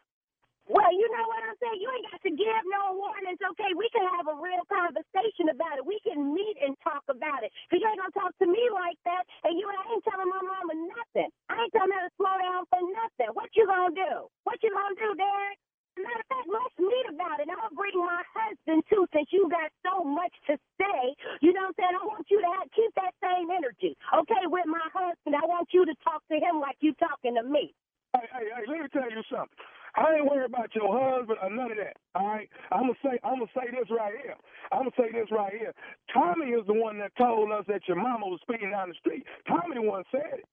[0.64, 1.84] Well, you know what I'm saying?
[1.84, 3.76] You ain't got to give no warnings, okay?
[3.76, 5.84] We can have a real conversation about it.
[5.84, 7.51] We can meet and talk about it.
[7.68, 10.39] Because you ain't going to talk to me like that, and you ain't telling my
[10.39, 11.28] mama nothing.
[11.51, 13.36] I ain't telling her to slow down for nothing.
[13.36, 14.14] What you going to do?
[14.47, 15.59] What you going to do, Derek?
[15.99, 17.51] Matter of fact, let's meet about it.
[17.51, 21.01] To bring my husband, too, since you got so much to say.
[21.43, 21.95] You know what I'm saying?
[21.99, 25.36] I want you to have, keep that same energy, okay, with my husband.
[25.36, 27.76] I want you to talk to him like you talking to me.
[28.16, 29.59] Hey, hey, hey, let me tell you something.
[29.95, 31.97] I ain't worried about your husband or none of that.
[32.15, 32.49] All right.
[32.71, 34.35] I'm gonna say I'm gonna say this right here.
[34.71, 35.73] I'm gonna say this right here.
[36.13, 39.23] Tommy is the one that told us that your mama was speeding down the street.
[39.47, 40.47] Tommy the one said it.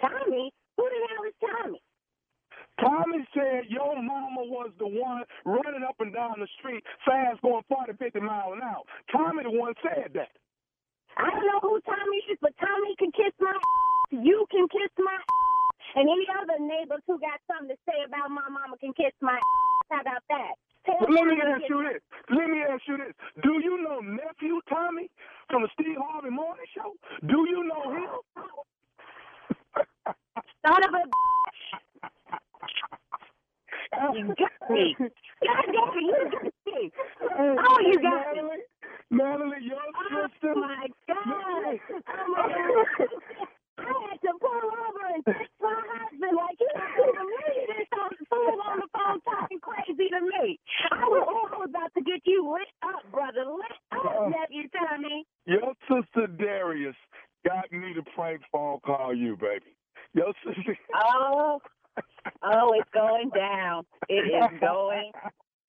[0.00, 0.52] Tommy?
[0.76, 1.80] Who the hell is Tommy?
[2.80, 7.64] Tommy said your mama was the one running up and down the street fast, going
[7.68, 8.84] 40, 50 miles an hour.
[9.12, 10.32] Tommy the one said that.
[11.16, 13.52] I don't know who Tommy is, but Tommy can kiss my
[14.10, 15.16] You can kiss my
[15.96, 19.32] And any other neighbors who got something to say about my mama can kiss my
[19.32, 19.88] ass.
[19.90, 20.54] How about that?
[20.84, 22.02] But let me ask you this.
[22.28, 23.16] Let me ask you this.
[23.42, 25.08] Do you know nephew Tommy
[25.48, 26.92] from the Steve Harvey Morning Show?
[27.26, 28.12] Do you know him?
[30.66, 31.02] Son of a
[34.14, 34.94] You got me.
[35.00, 36.92] God damn it, you got me.
[37.22, 38.42] Oh, you got me.
[38.42, 38.66] Natalie,
[39.10, 40.52] Natalie, your oh sister.
[40.54, 41.80] Oh my God.
[42.08, 43.08] Oh my God.
[43.78, 47.66] I had to pull over and text my husband like he was doing me.
[47.66, 47.88] This
[48.30, 50.58] fool on the phone talking crazy to me.
[50.90, 53.44] I was, was about to get you lit up, brother.
[53.44, 55.24] Lit up, nephew Tommy.
[55.46, 56.96] Your sister Darius
[57.44, 59.76] got me to prank phone call you, baby.
[60.14, 60.76] Your sister.
[60.94, 61.60] Oh,
[62.42, 63.84] oh, it's going down.
[64.08, 65.12] It is going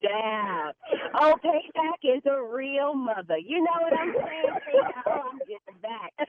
[0.02, 0.72] down.
[1.14, 3.38] Oh, payback is a real mother.
[3.38, 4.58] You know what I'm saying?
[5.06, 6.12] Oh, I'm getting back.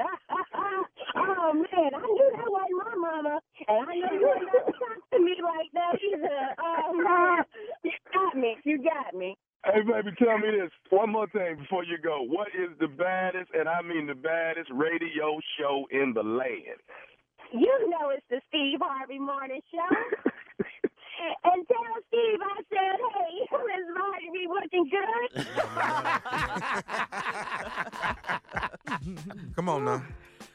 [1.15, 4.99] oh man, I knew that wasn't my mama, and I know you ain't never talk
[5.13, 6.55] to me like that either.
[6.59, 7.45] Oh man,
[7.83, 8.55] you got me.
[8.63, 9.37] You got me.
[9.65, 12.23] Hey, baby, tell me this one more thing before you go.
[12.23, 16.79] What is the baddest, and I mean the baddest, radio show in the land?
[17.51, 20.29] You know it's the Steve Harvey Morning Show.
[21.43, 23.33] and tell Steve I said, hey,
[23.67, 25.29] Miss Marjorie looking good.
[29.55, 30.03] Come on now.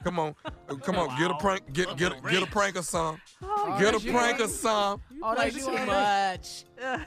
[0.03, 0.35] Come on.
[0.83, 1.19] Come on.
[1.19, 1.73] Get a prank.
[1.73, 3.21] Get get get a prank or some.
[3.43, 4.13] Oh, Get a that's you.
[4.13, 5.01] prank or some.
[5.23, 6.65] Oh, that's too much.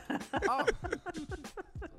[0.50, 0.66] Oh.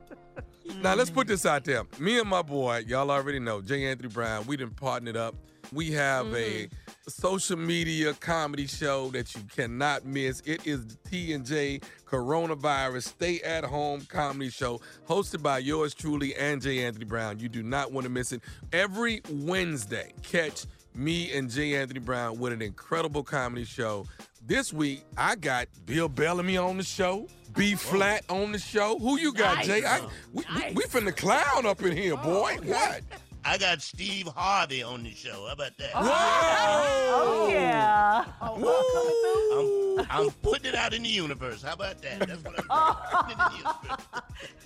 [0.77, 1.83] Now let's put this out there.
[1.99, 3.87] Me and my boy, y'all already know, J.
[3.87, 5.35] Anthony Brown, we done partnered up.
[5.73, 7.09] We have a mm-hmm.
[7.09, 10.41] social media comedy show that you cannot miss.
[10.47, 15.95] It is the T and J Coronavirus Stay at Home Comedy Show, hosted by yours
[15.95, 16.85] truly and J.
[16.85, 17.39] Anthony Brown.
[17.39, 18.41] You do not want to miss it.
[18.73, 20.65] Every Wednesday, catch
[20.99, 21.77] me and J.
[21.77, 24.07] Anthony Brown with an incredible comedy show.
[24.45, 28.99] This week, I got Bill Bellamy on the show, B Flat on the show.
[28.99, 29.85] Who you got, Jay?
[29.85, 30.01] I,
[30.33, 32.57] we, we, we finna clown up in here, boy.
[32.65, 33.03] What?
[33.45, 35.47] I got Steve Harvey on the show.
[35.47, 35.91] How about that?
[35.95, 38.25] Oh, yeah.
[38.43, 41.63] I'm, I'm putting it out in the universe.
[41.63, 42.19] How about that?
[42.21, 42.97] That's what I'm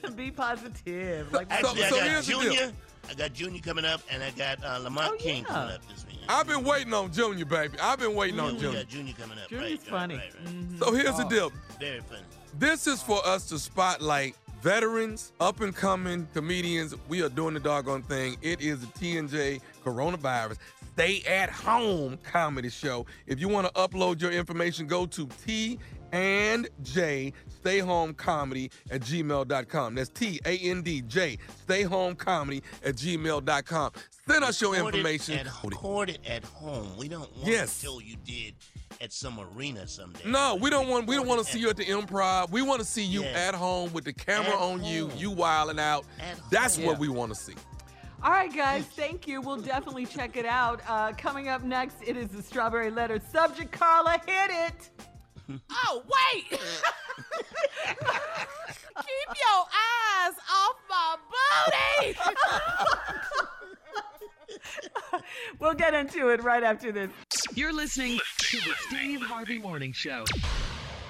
[0.00, 1.32] putting Be positive.
[1.32, 2.42] Like Actually, so I got here's the deal.
[2.42, 2.72] Junior.
[3.08, 6.11] I got Junior coming up, and I got uh, Lamont King coming up this week.
[6.28, 7.78] I've been waiting on Junior, baby.
[7.80, 8.78] I've been waiting on We Junior.
[8.80, 9.48] got Junior coming up.
[9.48, 10.14] Junior's right, funny.
[10.16, 10.78] Right, right, right.
[10.78, 11.52] So here's the oh, deal.
[11.80, 12.22] Very funny.
[12.58, 16.94] This is for us to spotlight veterans, up and coming comedians.
[17.08, 18.36] We are doing the doggone thing.
[18.42, 20.58] It is the TNJ Coronavirus
[20.94, 23.06] Stay at Home comedy show.
[23.26, 25.78] If you want to upload your information, go to T
[26.12, 27.32] and J
[27.62, 29.94] Stay Home Comedy at gmail.com.
[29.94, 33.92] That's T A N D J Stay Home Comedy at gmail.com.
[34.28, 35.38] Send us your Record it information.
[35.38, 36.96] At, record it at home.
[36.96, 37.78] We don't want Yes.
[37.80, 38.54] to show you did
[39.00, 40.28] at some arena someday.
[40.28, 42.50] No, we don't want we don't want to see you at the improv.
[42.50, 43.48] We want to see you Yeah.
[43.48, 45.18] at home with the camera At on you, home.
[45.18, 46.04] you wilding out.
[46.18, 46.86] At That's home.
[46.86, 46.98] what Yeah.
[47.00, 47.54] we want to see.
[48.24, 49.40] All right, guys, thank you.
[49.40, 50.80] We'll definitely check it out.
[50.88, 53.72] Uh, coming up next, it is the Strawberry Letter subject.
[53.72, 54.90] Carla, hit it.
[55.70, 56.50] Oh, wait.
[58.96, 62.18] Keep your eyes off my booty.
[65.58, 67.10] We'll get into it right after this.
[67.54, 70.24] You're listening to the Steve Harvey Morning Show.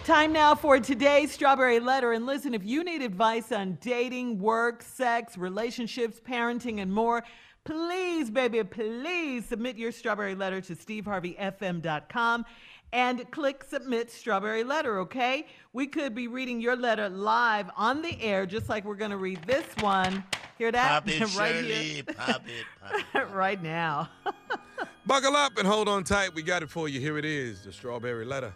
[0.04, 2.12] Time now for today's Strawberry Letter.
[2.12, 7.22] And listen, if you need advice on dating, work, sex, relationships, parenting, and more,
[7.64, 12.44] please, baby, please submit your Strawberry Letter to steveharveyfm.com
[12.92, 15.46] and click Submit Strawberry Letter, okay?
[15.72, 19.16] We could be reading your letter live on the air, just like we're going to
[19.16, 20.22] read this one.
[20.58, 20.88] Hear that?
[21.04, 21.74] Pop it, right Shirley.
[21.74, 22.02] here.
[22.04, 22.66] Pop it,
[23.12, 23.34] pop it.
[23.34, 24.10] right now.
[25.06, 26.34] Buckle up and hold on tight.
[26.34, 27.00] We got it for you.
[27.00, 28.52] Here it is, the strawberry letter.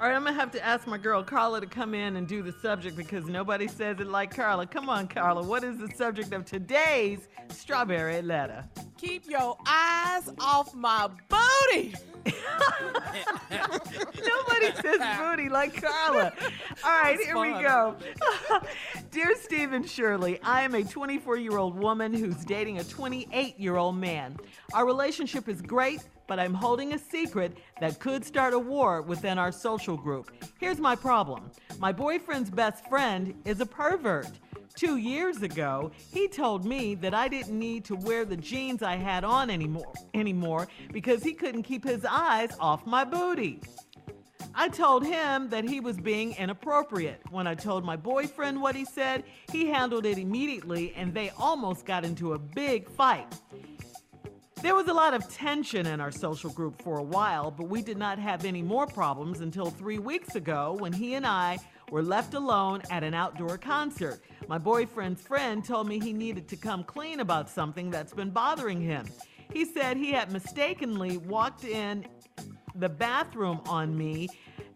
[0.00, 2.42] All right, I'm gonna have to ask my girl Carla to come in and do
[2.42, 4.66] the subject because nobody says it like Carla.
[4.66, 5.42] Come on, Carla.
[5.42, 8.64] What is the subject of today's strawberry letter?
[8.96, 11.94] Keep your eyes off my booty.
[13.50, 16.32] Nobody says booty like Carla.
[16.82, 17.94] All right, That's here we go.
[19.10, 23.76] Dear Stephen Shirley, I am a 24 year old woman who's dating a 28 year
[23.76, 24.38] old man.
[24.72, 26.00] Our relationship is great,
[26.30, 30.30] but I'm holding a secret that could start a war within our social group.
[30.60, 31.50] Here's my problem
[31.80, 34.30] my boyfriend's best friend is a pervert.
[34.76, 38.94] Two years ago, he told me that I didn't need to wear the jeans I
[38.94, 43.60] had on anymore, anymore because he couldn't keep his eyes off my booty.
[44.54, 47.22] I told him that he was being inappropriate.
[47.30, 51.84] When I told my boyfriend what he said, he handled it immediately and they almost
[51.86, 53.26] got into a big fight.
[54.62, 57.80] There was a lot of tension in our social group for a while, but we
[57.80, 61.58] did not have any more problems until three weeks ago when he and I
[61.90, 64.20] were left alone at an outdoor concert.
[64.48, 68.82] My boyfriend's friend told me he needed to come clean about something that's been bothering
[68.82, 69.06] him.
[69.50, 72.04] He said he had mistakenly walked in
[72.74, 74.28] the bathroom on me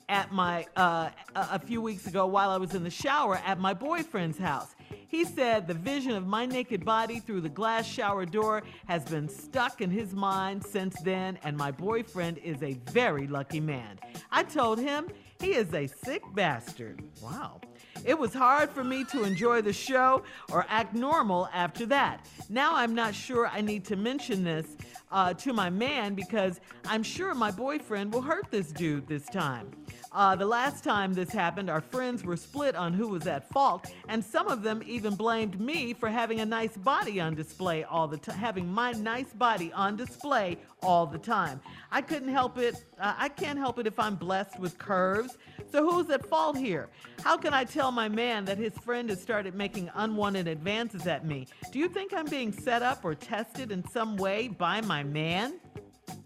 [0.08, 3.60] at my uh, a a few weeks ago while I was in the shower at
[3.60, 4.73] my boyfriend's house.
[5.08, 9.28] He said the vision of my naked body through the glass shower door has been
[9.28, 13.98] stuck in his mind since then, and my boyfriend is a very lucky man.
[14.30, 15.08] I told him
[15.40, 17.02] he is a sick bastard.
[17.20, 17.60] Wow.
[18.04, 22.26] It was hard for me to enjoy the show or act normal after that.
[22.48, 24.76] Now I'm not sure I need to mention this
[25.10, 29.70] uh, to my man because I'm sure my boyfriend will hurt this dude this time.
[30.14, 33.92] Uh, the last time this happened, our friends were split on who was at fault,
[34.08, 38.06] and some of them even blamed me for having a nice body on display all
[38.06, 41.60] the time, having my nice body on display all the time.
[41.90, 42.84] I couldn't help it.
[42.96, 45.36] Uh, I can't help it if I'm blessed with curves.
[45.72, 46.90] So who's at fault here?
[47.24, 51.26] How can I tell my man that his friend has started making unwanted advances at
[51.26, 51.48] me?
[51.72, 55.54] Do you think I'm being set up or tested in some way by my man?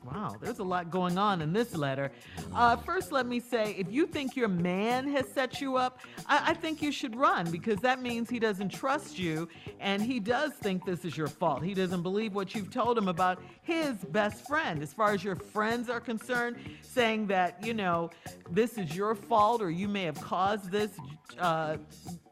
[0.04, 2.10] Wow, there's a lot going on in this letter.
[2.54, 6.50] Uh, first, let me say if you think your man has set you up, I,
[6.50, 9.48] I think you should run because that means he doesn't trust you
[9.80, 11.62] and he does think this is your fault.
[11.62, 14.82] He doesn't believe what you've told him about his best friend.
[14.82, 18.10] As far as your friends are concerned, saying that, you know,
[18.50, 20.92] this is your fault or you may have caused this.
[21.38, 21.76] Uh,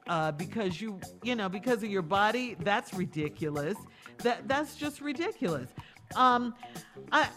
[0.08, 3.76] uh, because you, you know, because of your body, that's ridiculous.
[4.18, 5.68] That that's just ridiculous.
[6.14, 6.54] Um,
[7.12, 7.28] I,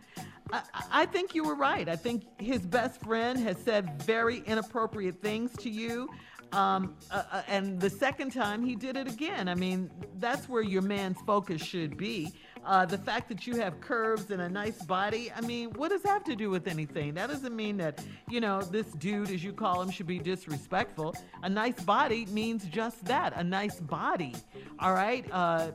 [0.52, 1.88] I, I think you were right.
[1.88, 6.08] I think his best friend has said very inappropriate things to you.
[6.52, 9.48] Um, uh, uh, and the second time he did it again.
[9.48, 12.32] I mean, that's where your man's focus should be.
[12.64, 16.02] Uh, the fact that you have curves and a nice body, I mean, what does
[16.02, 17.14] that have to do with anything?
[17.14, 21.16] That doesn't mean that, you know, this dude, as you call him, should be disrespectful.
[21.42, 24.34] A nice body means just that a nice body.
[24.78, 25.26] All right?
[25.32, 25.72] Uh,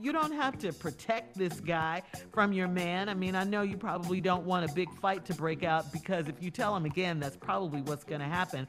[0.00, 3.08] you don't have to protect this guy from your man.
[3.08, 6.28] I mean, I know you probably don't want a big fight to break out because
[6.28, 8.68] if you tell him again, that's probably what's going to happen.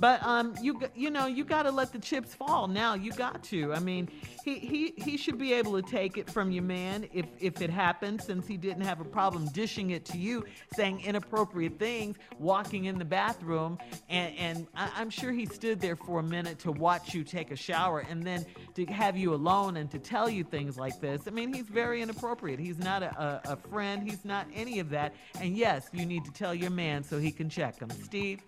[0.00, 2.68] But um, you you know you got to let the chips fall.
[2.68, 3.72] Now you got to.
[3.72, 4.08] I mean,
[4.44, 7.70] he he he should be able to take it from your man if if it
[7.70, 12.84] happens, since he didn't have a problem dishing it to you, saying inappropriate things, walking
[12.84, 13.78] in the bathroom,
[14.08, 17.50] and and I, I'm sure he stood there for a minute to watch you take
[17.50, 21.22] a shower, and then to have you alone and to tell you things like this.
[21.26, 22.60] I mean, he's very inappropriate.
[22.60, 24.02] He's not a, a, a friend.
[24.02, 25.14] He's not any of that.
[25.40, 27.90] And yes, you need to tell your man so he can check him.
[27.90, 28.40] Steve.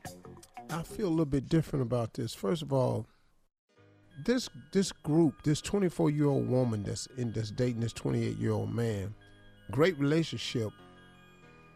[0.72, 2.32] I feel a little bit different about this.
[2.34, 3.06] First of all,
[4.24, 8.52] this this group, this 24 year old woman that's in that's dating this 28 year
[8.52, 9.14] old man,
[9.70, 10.70] great relationship,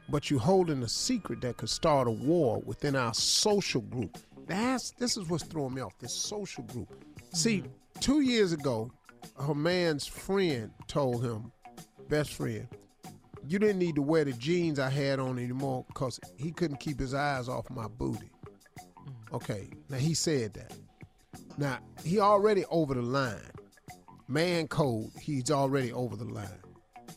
[0.09, 4.17] but you holding a secret that could start a war within our social group.
[4.47, 5.99] That's this is what's throwing me off.
[5.99, 6.89] This social group.
[7.33, 7.69] See, mm-hmm.
[8.01, 8.91] two years ago,
[9.41, 11.51] her man's friend told him,
[12.09, 12.69] best friend,
[13.49, 17.01] you didn't need to wear the jeans I had on anymore because he couldn't keep
[17.01, 18.31] his eyes off my booty.
[19.35, 20.73] Okay, now he said that.
[21.59, 23.51] Now he already over the line.
[24.29, 26.47] Man code, he's already over the line.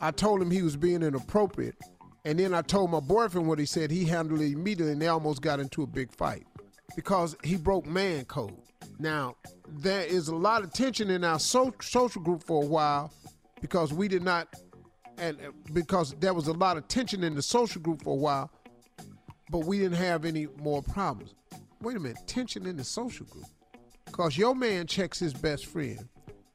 [0.00, 1.76] I told him he was being inappropriate,
[2.24, 3.92] and then I told my boyfriend what he said.
[3.92, 6.44] He handled it immediately, and they almost got into a big fight
[6.96, 8.56] because he broke man code.
[8.98, 9.36] Now
[9.68, 13.12] there is a lot of tension in our so- social group for a while
[13.60, 14.48] because we did not,
[15.18, 15.38] and
[15.72, 18.50] because there was a lot of tension in the social group for a while,
[19.50, 21.36] but we didn't have any more problems.
[21.80, 23.46] Wait a minute, tension in the social group.
[24.04, 26.08] Because your man checks his best friend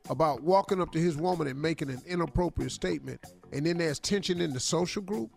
[0.09, 3.21] about walking up to his woman and making an inappropriate statement,
[3.53, 5.31] and then there's tension in the social group.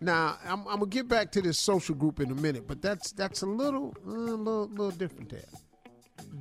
[0.00, 3.12] Now, I'm, I'm gonna get back to this social group in a minute, but that's
[3.12, 5.44] that's a little, uh, little, little different there.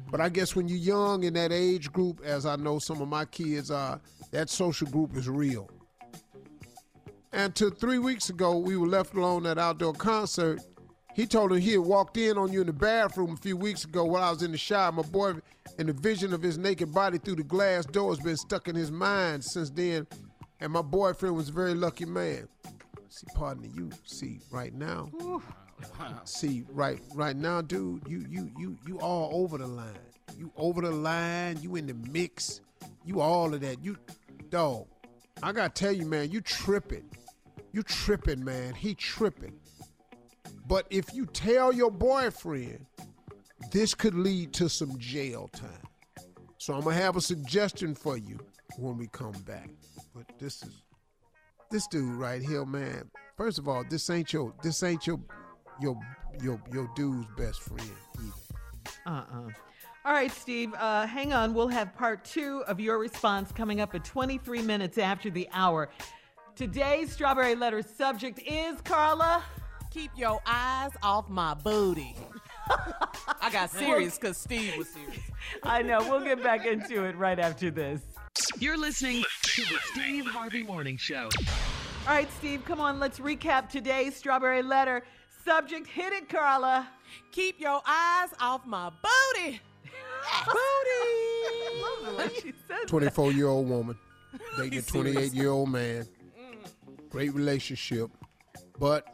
[0.10, 3.08] But I guess when you're young in that age group, as I know some of
[3.08, 4.00] my kids are,
[4.32, 5.70] that social group is real.
[7.32, 10.62] And to three weeks ago, we were left alone at outdoor concert.
[11.16, 13.84] He told him he had walked in on you in the bathroom a few weeks
[13.84, 14.92] ago while I was in the shower.
[14.92, 15.34] My boy,
[15.78, 18.76] and the vision of his naked body through the glass door has been stuck in
[18.76, 20.08] his mind since then.
[20.60, 22.48] And my boyfriend was a very lucky man.
[23.10, 23.92] See, pardon you.
[24.06, 25.12] See, right now.
[26.24, 29.94] See, right right now, dude, you you you you all over the line.
[30.38, 32.62] You over the line, you in the mix,
[33.06, 33.84] you all of that.
[33.84, 33.98] You
[34.50, 34.88] dog.
[35.44, 37.10] I gotta tell you, man, you tripping.
[37.74, 38.74] You tripping, man.
[38.74, 39.60] He tripping.
[40.68, 42.86] But if you tell your boyfriend,
[43.72, 45.88] this could lead to some jail time.
[46.58, 48.40] So I'm gonna have a suggestion for you
[48.78, 49.70] when we come back.
[50.16, 50.84] But this is
[51.70, 53.10] this dude right here, man.
[53.36, 55.20] First of all, this ain't your this ain't your
[55.82, 56.00] your
[56.42, 58.32] your your dude's best friend either.
[59.06, 59.50] Uh-uh.
[60.06, 61.54] All right, Steve, uh, hang on.
[61.54, 65.90] We'll have part two of your response coming up at 23 minutes after the hour.
[66.56, 69.44] Today's Strawberry Letter subject is, Carla.
[69.94, 72.16] Keep your eyes off my booty.
[73.40, 75.20] I got serious because Steve was serious.
[75.62, 76.00] I know.
[76.10, 78.02] We'll get back into it right after this.
[78.58, 81.30] You're listening to the Steve Harvey Morning Show.
[82.08, 83.00] All right, Steve, come on.
[83.00, 85.04] Let's recap today's Strawberry Letter
[85.46, 85.86] subject.
[85.86, 86.90] Hit it, Carla.
[87.32, 89.62] Keep your eyes off my booty.
[92.42, 93.96] She said 24 year old woman
[94.58, 96.08] dating a 28 year old man.
[97.12, 98.10] Great relationship,
[98.80, 99.06] but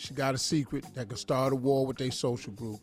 [0.00, 2.80] she got a secret that could start a war with their social group.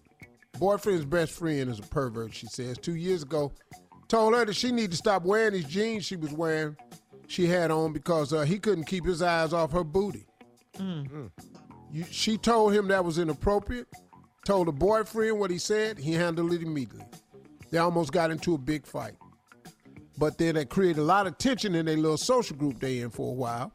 [0.60, 2.78] Boyfriend's best friend is a pervert, she says.
[2.78, 3.52] Two years ago,
[4.08, 6.78] told her that she needed to stop wearing these jeans she was wearing,
[7.28, 10.26] she had on because uh, he couldn't keep his eyes off her booty.
[10.78, 11.32] Mm.
[11.92, 13.88] You, she told him that was inappropriate.
[14.46, 15.98] Told the boyfriend what he said.
[15.98, 17.06] He handled it immediately.
[17.72, 19.16] They almost got into a big fight.
[20.18, 23.10] But then it created a lot of tension in their little social group they in
[23.10, 23.74] for a while.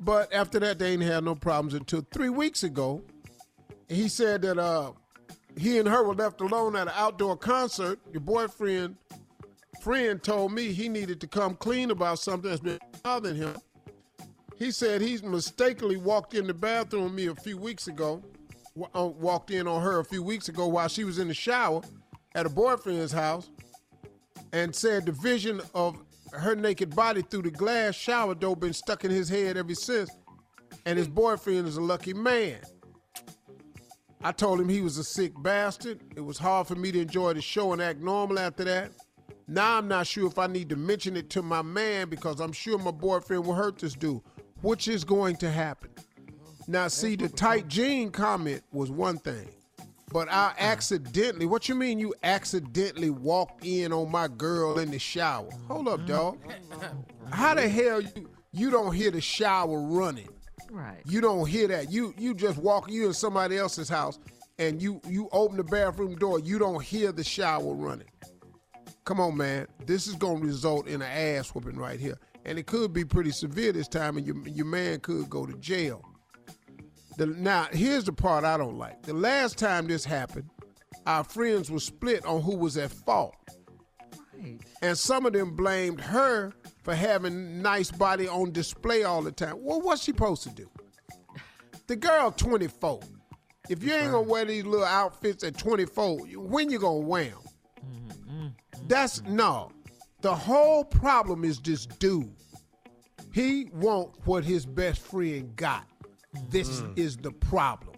[0.00, 3.02] But after that, they ain't had no problems until three weeks ago.
[3.88, 4.92] He said that uh,
[5.56, 7.98] he and her were left alone at an outdoor concert.
[8.12, 8.96] Your boyfriend
[9.84, 13.54] friend told me he needed to come clean about something that's been bothering him.
[14.56, 18.22] He said he's mistakenly walked in the bathroom with me a few weeks ago,
[18.94, 21.82] uh, walked in on her a few weeks ago while she was in the shower
[22.34, 23.50] at a boyfriend's house,
[24.52, 25.96] and said the vision of
[26.34, 30.10] her naked body through the glass shower door been stuck in his head ever since,
[30.86, 32.60] and his boyfriend is a lucky man.
[34.22, 36.00] I told him he was a sick bastard.
[36.16, 38.92] It was hard for me to enjoy the show and act normal after that.
[39.46, 42.52] Now I'm not sure if I need to mention it to my man because I'm
[42.52, 44.22] sure my boyfriend will hurt this dude,
[44.62, 45.90] which is going to happen.
[46.66, 49.50] Now, see, the tight jean comment was one thing,
[50.14, 54.98] but I accidentally, what you mean you accidentally walked in on my girl in the
[55.00, 55.48] shower?
[55.66, 56.38] Hold up, dog.
[57.32, 60.28] How the hell you, you don't hear the shower running?
[60.70, 61.00] Right.
[61.04, 61.90] You don't hear that.
[61.90, 64.20] You you just walk you in somebody else's house
[64.60, 68.08] and you you open the bathroom door, you don't hear the shower running.
[69.04, 69.66] Come on, man.
[69.84, 72.18] This is gonna result in an ass whooping right here.
[72.44, 75.54] And it could be pretty severe this time, and your, your man could go to
[75.58, 76.04] jail.
[77.16, 79.02] The, now, here's the part I don't like.
[79.02, 80.50] The last time this happened,
[81.06, 83.36] our friends were split on who was at fault.
[84.36, 84.58] Right.
[84.82, 86.52] And some of them blamed her
[86.82, 89.56] for having nice body on display all the time.
[89.58, 90.68] Well, what's she supposed to do?
[91.86, 93.00] The girl 24.
[93.68, 97.42] If you ain't gonna wear these little outfits at 24, when you gonna wear them?
[97.84, 98.46] Mm-hmm.
[98.88, 99.36] That's mm-hmm.
[99.36, 99.70] no.
[100.22, 102.32] The whole problem is this dude.
[103.34, 105.86] He want what his best friend got.
[106.48, 106.98] This mm.
[106.98, 107.96] is the problem.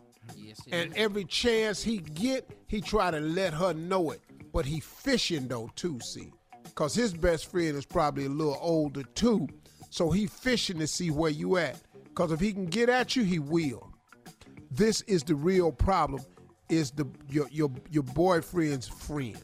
[0.73, 4.21] and every chance he get, he try to let her know it.
[4.53, 6.33] But he fishing though too, see.
[6.75, 9.49] Cause his best friend is probably a little older too.
[9.91, 11.81] So he fishing to see where you at.
[12.15, 13.93] Cause if he can get at you, he will.
[14.71, 16.23] This is the real problem,
[16.69, 19.41] is the your your your boyfriend's friend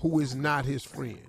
[0.00, 1.20] who is not his friend.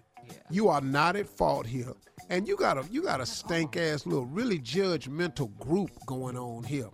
[0.49, 1.93] You are not at fault here.
[2.29, 6.63] And you got a you got a stank ass little really judgmental group going on
[6.63, 6.89] here.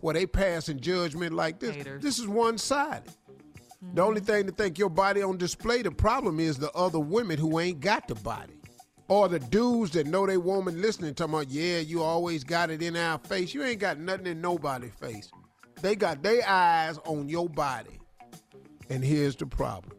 [0.00, 1.74] Where they passing judgment like this.
[1.74, 2.02] Haters.
[2.02, 3.10] This is one sided.
[3.94, 4.26] The only mm-hmm.
[4.26, 7.80] thing to think your body on display, the problem is the other women who ain't
[7.80, 8.54] got the body.
[9.08, 12.82] Or the dudes that know they woman listening talking about, yeah, you always got it
[12.82, 13.54] in our face.
[13.54, 15.30] You ain't got nothing in nobody's face.
[15.80, 18.00] They got their eyes on your body.
[18.90, 19.96] And here's the problem.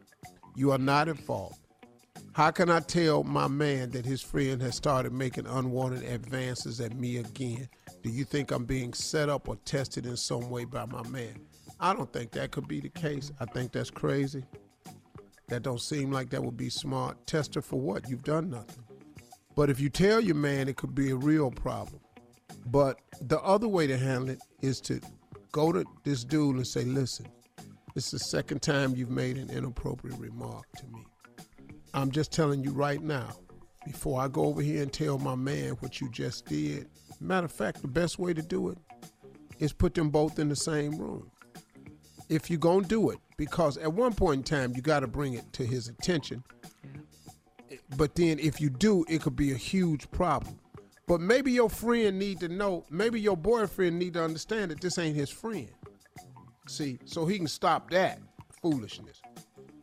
[0.56, 1.56] You are not at fault.
[2.38, 6.94] How can I tell my man that his friend has started making unwanted advances at
[6.94, 7.68] me again?
[8.04, 11.34] Do you think I'm being set up or tested in some way by my man?
[11.80, 13.32] I don't think that could be the case.
[13.40, 14.44] I think that's crazy.
[15.48, 17.26] That don't seem like that would be smart.
[17.26, 18.08] Test her for what?
[18.08, 18.84] You've done nothing.
[19.56, 22.00] But if you tell your man, it could be a real problem.
[22.66, 25.00] But the other way to handle it is to
[25.50, 27.26] go to this dude and say, listen,
[27.96, 31.04] this is the second time you've made an inappropriate remark to me.
[31.94, 33.28] I'm just telling you right now,
[33.86, 36.88] before I go over here and tell my man what you just did.
[37.20, 38.78] Matter of fact, the best way to do it
[39.58, 41.30] is put them both in the same room.
[42.28, 45.06] If you're going to do it, because at one point in time, you got to
[45.06, 46.44] bring it to his attention.
[47.96, 50.58] But then if you do, it could be a huge problem.
[51.06, 54.98] But maybe your friend need to know, maybe your boyfriend need to understand that this
[54.98, 55.70] ain't his friend.
[56.66, 58.20] See, so he can stop that
[58.60, 59.22] foolishness.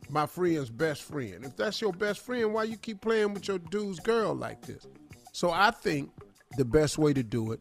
[0.08, 1.44] My friend's best friend.
[1.44, 4.86] If that's your best friend, why you keep playing with your dude's girl like this?
[5.32, 6.10] So I think
[6.56, 7.60] the best way to do it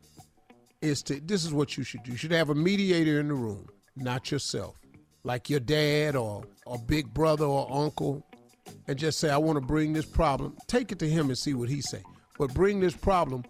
[0.82, 2.12] is to this is what you should do.
[2.12, 4.76] You should have a mediator in the room, not yourself.
[5.24, 8.24] Like your dad or a big brother or uncle,
[8.88, 10.56] and just say, I want to bring this problem.
[10.68, 12.04] Take it to him and see what he say.
[12.38, 13.44] But bring this problem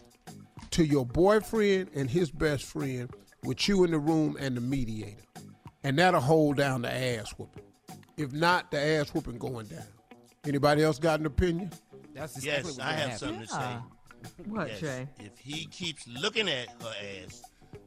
[0.72, 3.10] to your boyfriend and his best friend
[3.44, 5.24] with you in the room and the mediator.
[5.84, 7.64] And that'll hold down the ass whooping.
[8.18, 9.84] If not, the ass whooping going down.
[10.46, 11.72] Anybody else got an opinion?
[12.14, 13.76] That's exactly yes, I have something to say.
[14.46, 15.08] What, Yes, Jay?
[15.20, 16.94] If he keeps looking at her
[17.24, 17.44] ass,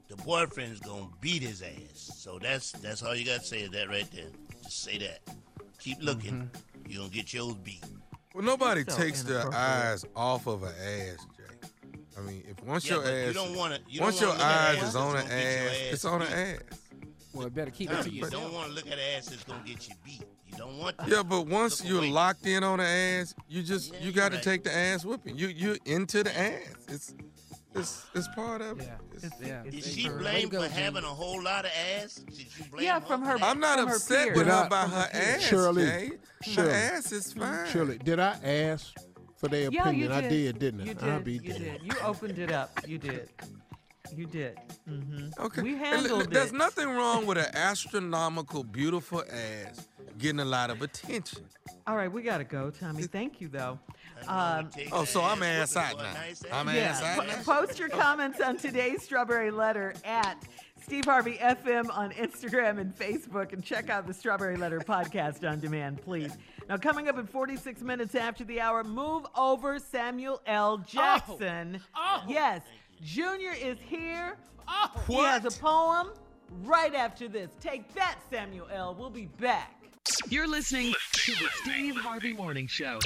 [0.08, 2.10] the boyfriend's gonna beat his ass.
[2.16, 4.26] So that's that's all you gotta say is that right there.
[4.62, 5.20] Just say that.
[5.78, 6.32] Keep looking.
[6.34, 6.90] Mm-hmm.
[6.90, 7.82] You're gonna get yours beat.
[8.34, 11.68] Well, nobody So takes their eyes off of an ass, Jay.
[12.16, 14.42] I mean, if once Yeah, your but you don't wanna- you once don't your wanna
[14.44, 16.22] look at eyes ass is on that's an gonna get your ass, ass it's on
[16.22, 16.60] an ass.
[17.38, 18.42] Well, better keep Nah, it to you yourself.
[18.44, 20.24] don't want to look at ass that's gonna get you beat.
[20.46, 21.08] You don't want that.
[21.08, 22.10] Yeah, but once Look you're away.
[22.10, 24.42] locked in on the ass, you just you got to right.
[24.44, 25.36] take the ass whipping.
[25.38, 26.74] You you into the ass.
[26.88, 27.14] It's
[27.74, 28.90] it's it's part of it.
[29.14, 29.62] It's- yeah.
[29.64, 32.14] Is she blamed for having a whole lot of ass?
[32.14, 33.36] Did you blame Yeah, from her.
[33.40, 36.10] I'm not from her upset with her I- about her ass, Shirley, Jay.
[36.42, 36.70] Shirley.
[36.70, 37.68] Her ass is fine.
[37.70, 38.92] Shirley, did I ask
[39.36, 40.10] for their Yeah, opinion?
[40.10, 40.30] you I did.
[40.30, 40.84] did, didn't I?
[40.84, 41.24] You I'll did.
[41.24, 41.64] be you damned.
[41.64, 41.82] did.
[41.84, 42.70] You opened it up.
[42.88, 43.28] You did.
[44.16, 44.58] You did.
[44.88, 45.40] Mm-hmm.
[45.42, 45.62] Okay.
[45.62, 46.56] We And li- handled There's it.
[46.56, 49.88] nothing wrong with an astronomical, beautiful ass
[50.18, 51.44] getting a lot of attention.
[51.86, 53.04] All right, we gotta go, Tommy.
[53.04, 53.78] Thank you, though.
[54.26, 56.12] Um, Oh, so I'm ass out now.
[56.52, 57.14] I'm ass yeah.
[57.16, 57.66] out po- now.
[57.66, 60.42] Post your comments on today's Strawberry Letter at
[60.82, 65.60] Steve Harvey FM on Instagram and Facebook, and check out the Strawberry Letter podcast on
[65.60, 66.36] demand, please.
[66.68, 70.78] Now, coming up in 46 minutes after the hour, move over Samuel L.
[70.78, 71.80] Jackson.
[71.96, 72.22] Oh.
[72.28, 72.62] Yes,
[73.02, 74.36] Junior is here.
[74.66, 76.10] Oh, he has a poem
[76.64, 77.50] right after this.
[77.60, 78.94] Take that, Samuel L.
[78.98, 79.74] We'll be back.
[80.28, 82.98] You're listening to the Steve Harvey Morning Show.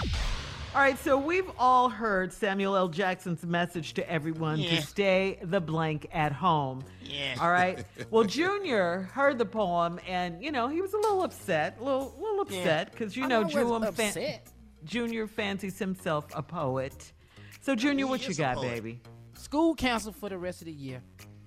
[0.74, 2.88] All right, so we've all heard Samuel L.
[2.88, 4.76] Jackson's message to everyone Yeah.
[4.76, 6.82] to stay the blank at home.
[7.04, 7.36] Yeah.
[7.40, 7.84] All right.
[8.10, 12.14] Well, Junior heard the poem, and you know he was a little upset, a little,
[12.18, 14.38] little upset because you I know, know I Junior, was.
[14.84, 17.12] Junior fancies himself a poet.
[17.60, 18.70] So Junior, what you got, poet.
[18.74, 19.00] baby?
[19.42, 21.02] School canceled for the rest of the year.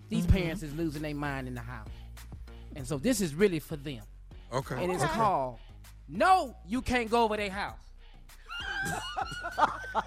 [0.10, 0.32] These Mhm.
[0.34, 1.88] parents is losing their mind in the house.
[2.76, 4.04] And so this is really for them.
[4.52, 4.84] Okay.
[4.84, 5.14] And it's okay.
[5.14, 5.60] called
[6.10, 7.80] No, You Can't Go Over Their House.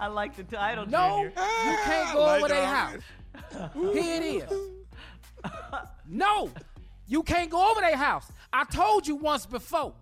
[0.00, 1.28] I like the title, No, Junior.
[1.28, 3.02] you can't go over their house.
[3.74, 4.50] Here it is.
[6.08, 6.50] No,
[7.06, 8.26] you can't go over their house.
[8.52, 9.94] I told you once before.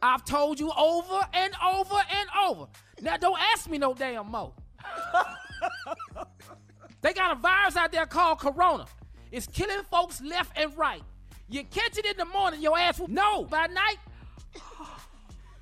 [0.00, 2.66] I've told you over and over and over.
[3.00, 4.52] Now don't ask me no damn more.
[7.02, 8.86] they got a virus out there called Corona.
[9.32, 11.02] It's killing folks left and right.
[11.48, 13.98] You catch it in the morning, your ass will no by night.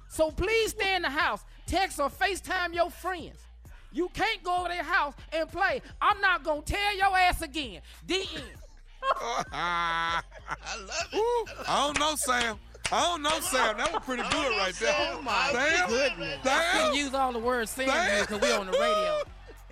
[0.08, 1.44] So please stay in the house.
[1.66, 3.40] Text or FaceTime your friends.
[3.92, 5.82] You can't go over their house and play.
[6.00, 7.80] I'm not gonna tell your ass again.
[8.06, 8.44] The end.
[9.52, 10.20] I
[10.78, 11.68] love it.
[11.68, 12.58] I don't know, Sam.
[12.92, 13.76] I don't know, Sam.
[13.76, 14.94] That was pretty good right there.
[14.98, 15.88] Oh my Sam?
[15.88, 16.38] goodness.
[16.42, 16.83] Sam?
[16.94, 18.20] Couldn't use all the words Sam Sam?
[18.26, 19.22] because we on the radio.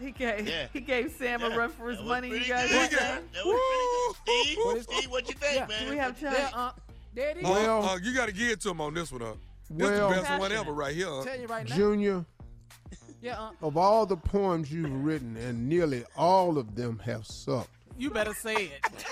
[0.00, 0.66] He gave Yeah.
[0.72, 2.28] he gave Sam a run for his money.
[2.28, 2.90] You guys good.
[2.90, 3.44] That that?
[3.46, 4.82] was pretty good.
[4.82, 5.66] Steve, Steve, what you think, Yeah.
[5.66, 5.84] man?
[5.84, 6.32] Do we have time?
[6.32, 6.72] Yeah, uh,
[7.14, 7.42] there it is.
[7.44, 9.34] Well- uh, you got to give it to him on this one, huh?
[9.70, 11.06] This Well- the best one ever right here.
[11.08, 11.24] huh?
[11.24, 11.76] Tell you right now.
[11.76, 12.24] Junior,
[13.22, 17.68] Yeah, uh, of all the poems you've written, and nearly all of them have sucked.
[17.96, 18.84] You better say it.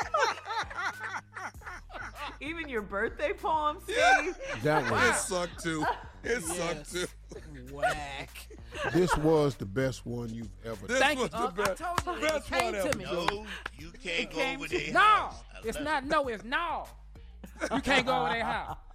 [2.41, 4.37] Even your birthday poem, Steve.
[4.63, 5.85] That It sucked too.
[6.25, 7.07] It sucked too.
[7.73, 8.31] Whack.
[8.93, 11.17] this was the best one you've ever This done.
[11.17, 11.23] thank you.
[11.25, 12.29] was the Uh, I best- told you.
[12.29, 12.99] best it came one to ever.
[12.99, 13.05] me.
[13.05, 13.47] No,
[13.79, 14.93] you can't go came over to- there.
[14.93, 15.31] No,
[15.65, 16.87] it's not no, it's no.
[17.75, 18.77] You can't go over their house.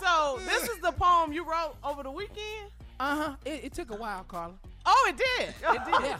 [0.00, 2.70] So this is the poem you wrote over the weekend.
[3.00, 3.36] Uh huh.
[3.44, 4.54] It, it took a while, Carla.
[4.84, 5.48] Oh, it did.
[5.48, 6.16] It did.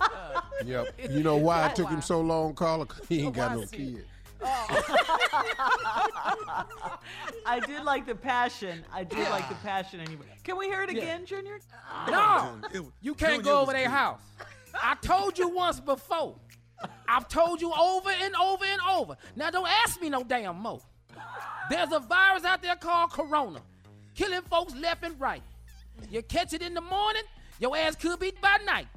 [0.69, 0.85] Yeah.
[0.99, 1.11] Yep.
[1.11, 2.87] You know why it took him so long, Carla?
[2.87, 3.99] 'Cause he ain't got no is he-
[4.41, 4.51] kids.
[7.47, 8.85] I did like the passion.
[8.93, 10.01] I did like the passion.
[10.01, 11.59] Anyway, can we hear it again, Junior?
[12.09, 14.21] No, It you can't Junior go over their house.
[14.75, 16.37] I told you once before.
[17.09, 19.17] I've told you over and over and over.
[19.37, 20.81] Now don't ask me no damn more.
[21.71, 23.61] There's a virus out there called Corona,
[24.15, 25.43] killing folks left and right.
[26.11, 27.23] You catch it in the morning,
[27.61, 28.89] your ass could be by night.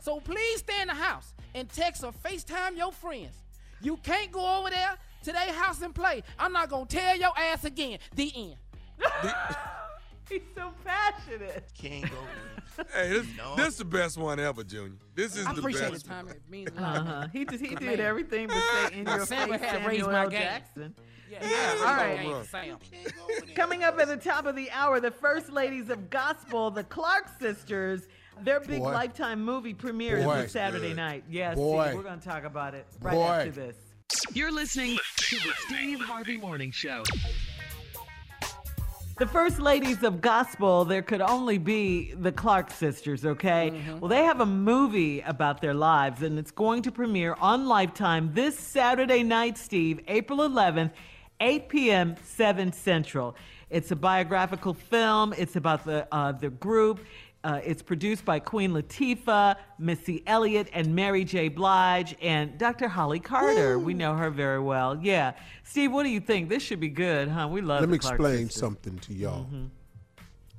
[0.00, 3.34] So please stay in the house and text or FaceTime your friends.
[3.84, 6.22] You can't go over there to their house and play.
[6.38, 7.98] I'm not gonna tell your ass again.
[8.14, 8.56] The end.
[10.28, 11.70] He's so passionate.
[11.78, 12.16] Can't go.
[12.92, 14.96] Hey, this, this is the best one ever, Junior.
[15.14, 16.06] This is I the appreciate best.
[16.06, 16.30] it, Tommy.
[16.32, 16.96] It means a lot.
[16.96, 17.26] Uh-huh.
[17.32, 18.56] He just he My did everything but
[18.90, 20.30] say in your Sam face had raised Samuel my L.
[20.30, 20.40] game.
[20.40, 20.94] Jackson.
[21.30, 21.94] Yeah, Yeah, yeah, all
[22.34, 22.46] right.
[22.46, 22.78] Sam.
[23.54, 27.26] Coming up at the top of the hour, the first ladies of gospel, the Clark
[27.38, 28.08] sisters.
[28.42, 28.92] Their big Boy.
[28.92, 30.34] lifetime movie premiere Boy.
[30.34, 30.96] is this Saturday Good.
[30.96, 31.24] night.
[31.30, 31.84] Yes, Boy.
[31.86, 33.22] Steve, we're going to talk about it right Boy.
[33.22, 33.76] after this.
[34.32, 37.04] You're listening to the Steve Harvey Morning Show.
[39.16, 43.72] The first ladies of gospel, there could only be the Clark sisters, okay?
[44.00, 48.32] Well, they have a movie about their lives, and it's going to premiere on Lifetime
[48.34, 50.90] this Saturday night, Steve, April 11th,
[51.40, 53.36] 8 p.m., 7 Central.
[53.70, 55.32] It's a biographical film.
[55.36, 57.00] It's about the uh, the group.
[57.44, 61.48] Uh, it's produced by Queen Latifah, Missy Elliott, and Mary J.
[61.48, 62.88] Blige, and Dr.
[62.88, 63.78] Holly Carter.
[63.78, 64.98] We know her very well.
[65.02, 66.48] Yeah, Steve, what do you think?
[66.48, 67.46] This should be good, huh?
[67.48, 67.78] We love.
[67.78, 67.82] It.
[67.82, 68.60] Let me Clark explain sisters.
[68.60, 69.44] something to y'all.
[69.44, 69.64] Mm-hmm.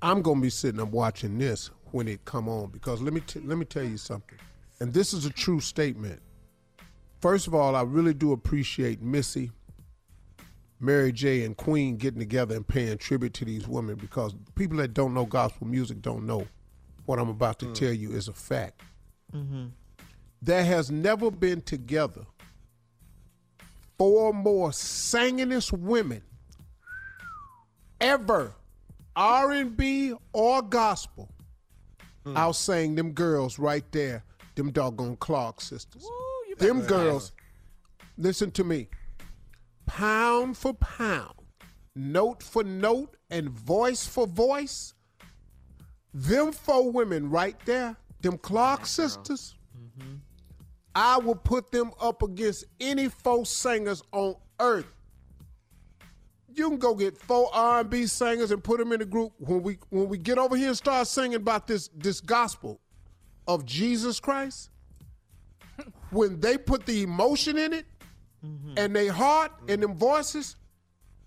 [0.04, 3.40] I'm gonna be sitting up watching this when it come on because let me t-
[3.40, 4.38] let me tell you something,
[4.80, 6.22] and this is a true statement.
[7.20, 9.50] First of all, I really do appreciate Missy,
[10.80, 14.94] Mary J, and Queen getting together and paying tribute to these women because people that
[14.94, 16.46] don't know gospel music don't know
[17.06, 18.82] what I'm about to tell you is a fact.
[19.34, 19.68] Mm-hmm.
[20.42, 22.26] There has never been together
[23.98, 26.22] four more singingest women
[28.02, 28.54] ever,
[29.16, 31.30] R&B or gospel.
[32.36, 34.24] I'll sing them girls right there,
[34.56, 36.08] them doggone Clark sisters.
[36.58, 37.32] them girls,
[38.18, 38.88] listen to me,
[39.86, 41.36] pound for pound,
[41.96, 44.95] note for note, and voice for voice,
[46.16, 50.16] them four women right there, them Clark sisters, mm-hmm.
[50.96, 54.88] I will put them up against any four singers on earth.
[56.54, 59.34] You can go get four R&B singers and put them in a group.
[59.40, 62.80] When we when we get over here and start singing about this this gospel
[63.46, 64.70] of Jesus Christ,
[66.12, 67.86] when they put the emotion in it
[68.44, 68.76] mm-hmm.
[68.78, 70.00] and they heart and them mm-hmm.
[70.00, 70.56] voices,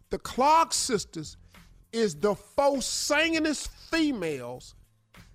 [0.08, 1.36] the Clark sisters
[1.92, 4.74] is the four singingest females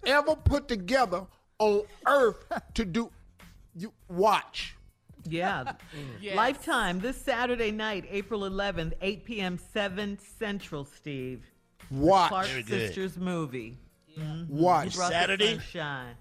[0.06, 1.26] ever put together
[1.60, 3.12] on earth to do
[3.76, 4.76] you watch.
[5.28, 5.74] Yeah.
[6.22, 6.36] Yes.
[6.38, 11.44] Lifetime this Saturday night, April 11th, 8 p.m., 7 Central, Steve.
[11.92, 12.30] Watch.
[12.30, 12.88] Clark Very good.
[12.88, 13.78] Sisters movie.
[14.18, 14.48] Mhm.
[14.50, 14.86] Watch.
[14.86, 15.52] He Saturday?
[15.56, 16.16] sunshine.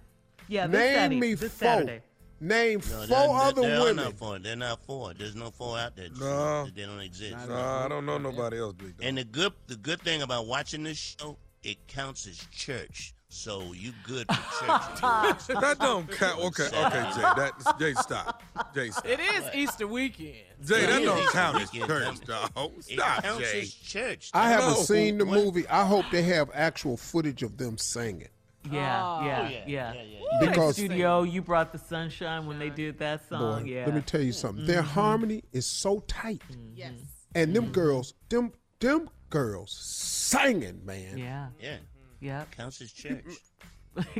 [0.48, 1.20] Yeah, this Name Saturday.
[1.20, 1.68] me this four.
[1.68, 2.02] Saturday.
[2.40, 3.96] Name No, four they're, other they're women.
[4.04, 4.38] not four.
[4.40, 5.14] They're not four.
[5.14, 6.08] There's no four out there.
[6.18, 6.66] No.
[6.74, 7.36] They don't exist.
[7.48, 10.82] Nah, I don't know nobody else, Big And the good the good thing about watching
[10.82, 13.14] this show, it counts as church.
[13.34, 15.46] So you good for church.
[15.60, 16.38] that don't count.
[16.38, 17.22] Okay, okay, Jay.
[17.22, 18.42] That Jay, stop.
[18.74, 19.06] Jay, stop.
[19.06, 20.36] It is Easter weekend.
[20.62, 22.50] Jay, that don't count as weekend, church, Tom.
[22.54, 22.72] dog.
[22.76, 23.60] It Stop, counts Jay.
[23.62, 24.30] as church.
[24.34, 24.82] I haven't No.
[24.82, 25.66] seen the movie.
[25.66, 28.28] I hope they have actual footage of them singing.
[28.70, 29.92] Yeah, Oh, yeah, yeah, yeah.
[29.94, 33.62] yeah, yeah, Because- studio, you brought the sunshine when they did that song.
[33.62, 33.86] Boy, yeah.
[33.86, 34.66] let me tell you something.
[34.66, 34.90] Their mm-hmm.
[34.90, 36.76] harmony is so tight, mm-hmm.
[36.76, 36.92] Yes.
[37.34, 37.72] and them mm-hmm.
[37.72, 41.16] girls, them them girls singing, man.
[41.16, 41.48] yeah.
[41.58, 41.78] Yeah,
[42.22, 42.50] Yep.
[42.52, 43.24] counts as church.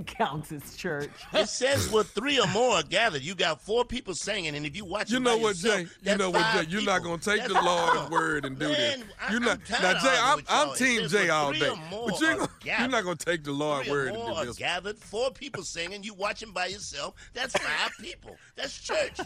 [0.05, 1.09] Counts as church.
[1.33, 3.23] It says with three or more are gathered.
[3.23, 6.11] You got four people singing, and if you watch, You know what, yourself, Jay?
[6.11, 6.67] You know what, Jay?
[6.69, 8.99] You're not gonna take the Lord's word and do this.
[8.99, 9.65] Man, I- You're I'm not.
[9.65, 12.51] tired Now, Jay, I'm, I'm Team Jay all day, but you're, gonna,
[12.81, 14.59] you're not gonna take the Lord's word more and are do this.
[14.59, 14.99] gathered.
[14.99, 16.03] Four people singing.
[16.03, 17.15] You watching by yourself.
[17.33, 18.37] That's five people.
[18.57, 19.21] That's church.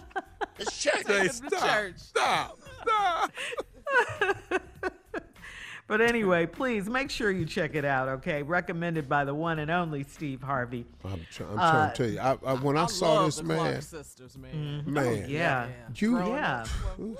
[0.58, 1.06] That's church.
[1.08, 1.94] Jay, stop, church.
[1.98, 3.32] stop, stop.
[5.88, 8.42] But anyway, please make sure you check it out, okay?
[8.42, 10.84] Recommended by the one and only Steve Harvey.
[11.04, 12.18] I'm, try- I'm Uh, trying to tell you.
[12.18, 14.82] I, I, when I, I saw love this the man, Clark sisters, man.
[14.84, 15.68] man, Yeah.
[15.94, 16.62] you Yeah.
[16.62, 16.68] up,
[16.98, 17.14] well,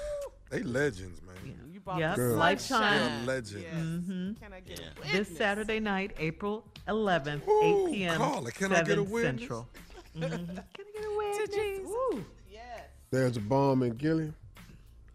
[0.50, 1.36] They legends, man.
[1.72, 2.10] You brought Yep.
[2.16, 2.36] the Girls.
[2.38, 2.80] Lifetime.
[2.98, 3.26] sunshine.
[3.26, 3.62] They're legends.
[3.62, 3.74] Yes.
[3.74, 4.40] Mhm.
[4.40, 5.12] Can I get Yeah.
[5.12, 5.36] This?
[5.36, 8.16] Saturday night, April 11th, Ooh, 8 p.m.
[8.16, 9.40] Carla, can 7 I get a witness?
[9.42, 9.68] Central.
[10.16, 10.28] Mhm.
[10.28, 11.54] Can I get a witness?
[11.54, 11.86] Jesus.
[12.12, 12.24] Woo.
[12.50, 12.80] Yes.
[13.12, 14.32] there's a balm in Gilead.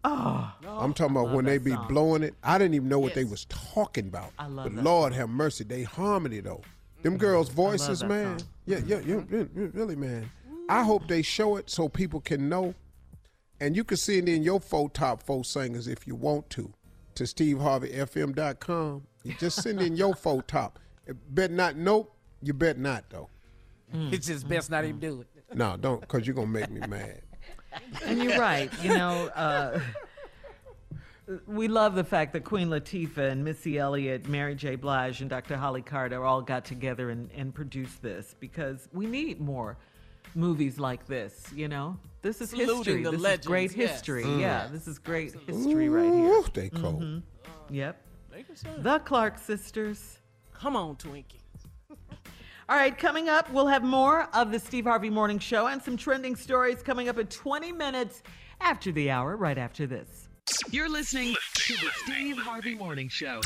[0.04, 1.86] Oh, I'm talking about when they be song.
[1.88, 2.34] blowing it.
[2.42, 4.32] I didn't even know what they was talking about.
[4.38, 6.62] I love but that Lord have mercy, they harmony though.
[7.02, 7.20] Them mm-hmm.
[7.20, 8.38] girls' voices, man.
[8.38, 8.48] song.
[8.66, 9.34] Yeah, yeah, yeah, mm-hmm.
[9.34, 10.30] re- re- really, man.
[10.68, 12.74] I hope they show it so people can know.
[13.60, 16.72] And you can send in your four top four singers if you want to.
[17.16, 19.02] To SteveHarveyFM.com.
[19.22, 20.78] You just send in your four top.
[21.30, 21.76] Bet not.
[21.76, 22.12] Nope.
[22.42, 23.28] You bet not though.
[23.94, 24.12] Mm.
[24.12, 25.16] It's just best not even mm-hmm.
[25.16, 25.56] do it.
[25.56, 27.20] No, don't, because you're gonna make me mad.
[28.04, 28.70] And you're right.
[28.82, 29.80] You know, uh,
[31.46, 34.76] we love the fact that Queen Latifah and Missy Elliott, Mary J.
[34.76, 35.56] Blige, and Dr.
[35.56, 39.76] Holly Carter all got together and, and produced this because we need more
[40.34, 41.44] movies like this.
[41.54, 43.02] You know, this is Saluting history.
[43.04, 43.90] the this legends, is great yes.
[43.90, 44.24] history.
[44.24, 44.40] Mm.
[44.40, 46.32] Yeah, this is great history right here.
[46.32, 47.02] Ooh, they cold.
[47.02, 47.22] Mhm.
[47.70, 48.02] Yep.
[48.32, 48.68] Make it so.
[48.78, 50.18] The Clark sisters.
[50.54, 51.41] Come on, Twinkie.
[52.68, 55.96] All right, coming up, we'll have more of the Steve Harvey Morning Show and some
[55.96, 58.22] trending stories coming up in 20 minutes
[58.60, 60.28] after the hour, right after this.
[60.70, 63.40] You're listening to the Steve Harvey Morning Show.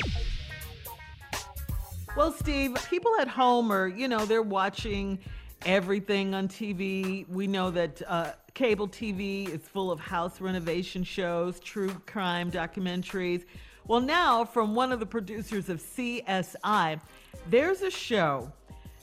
[2.14, 5.18] Well, Steve, people at home are, you know, they're watching
[5.64, 7.26] everything on TV.
[7.30, 13.46] We know that uh, cable TV is full of house renovation shows, true crime documentaries.
[13.86, 17.00] Well, now, from one of the producers of CSI,
[17.48, 18.52] there's a show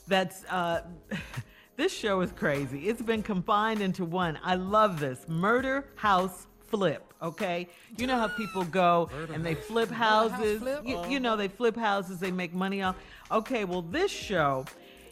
[0.08, 0.44] that's.
[0.46, 0.82] Uh,
[1.76, 2.88] this show is crazy.
[2.88, 4.40] It's been combined into one.
[4.44, 7.14] I love this Murder House Flip.
[7.22, 7.68] Okay,
[7.98, 10.60] you know how people go and they flip houses.
[10.60, 10.82] House flip?
[10.86, 12.20] You, you know they flip houses.
[12.20, 12.98] They make money off.
[13.32, 14.66] Okay, well this show.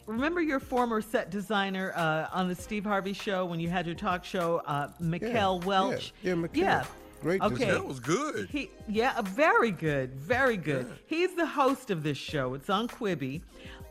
[0.06, 3.94] Remember your former set designer uh, on the Steve Harvey show when you had your
[3.94, 6.12] talk show, uh, Mikkel yeah, Welch.
[6.22, 6.56] yeah, Mikkel.
[6.56, 6.84] Yeah.
[7.22, 7.66] Great Okay.
[7.70, 8.48] That was good.
[8.50, 10.92] He, yeah, very good, very good.
[11.06, 12.54] He's the host of this show.
[12.54, 13.42] It's on Quibi.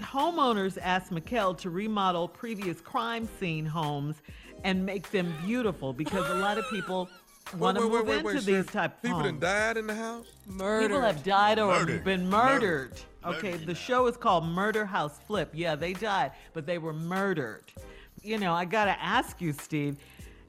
[0.02, 4.22] Homeowners asked Mikkel to remodel previous crime scene homes
[4.64, 7.10] and make them beautiful because a lot of people
[7.58, 8.64] want to Wait, wait, move wait, into wait, these Shirley.
[8.66, 9.42] type of People done homes.
[9.42, 10.28] died in the house.
[10.48, 10.88] Murder.
[10.88, 12.04] People have died or Murdered.
[12.04, 12.90] been Murdered.
[13.24, 13.38] murdered.
[13.38, 13.68] Okay, Murdered.
[13.68, 15.50] the show is called Murder House Flip.
[15.54, 17.64] Yeah, they died, but they were murdered.
[18.24, 19.98] You know, I gotta ask you, Steve.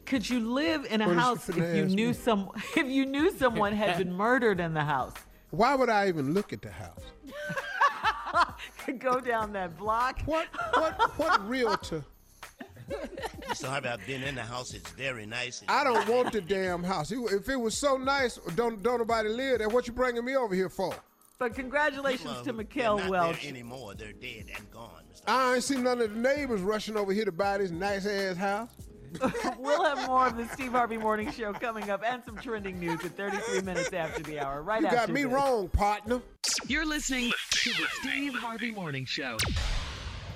[0.06, 2.12] Could you live in a What is she house if you knew me?
[2.12, 5.14] some if you knew someone had been murdered in the house?
[5.50, 7.02] Why would I even look at the house?
[8.84, 10.20] Could go down that block.
[10.24, 12.04] What what what realtor?
[13.48, 13.68] Mr.
[13.68, 14.74] Harvey, I've been in the house.
[14.74, 15.62] It's very nice.
[15.68, 17.12] I don't want the damn house.
[17.12, 19.68] If it was so nice, don't don't nobody live there.
[19.68, 20.94] What you bringing me over here for?
[21.38, 23.42] But congratulations to They're not Welch.
[23.42, 23.94] there anymore.
[23.94, 25.02] They're dead and gone.
[25.12, 25.22] Mr.
[25.26, 28.36] I ain't seen none of the neighbors rushing over here to buy this nice ass
[28.36, 28.68] house.
[29.58, 33.04] we'll have more of the Steve Harvey Morning Show coming up and some trending news
[33.04, 34.62] at 33 minutes after the hour.
[34.62, 35.32] Right You after You got me this.
[35.32, 36.20] wrong, partner.
[36.66, 39.36] You're listening to the Steve Harvey Morning Show.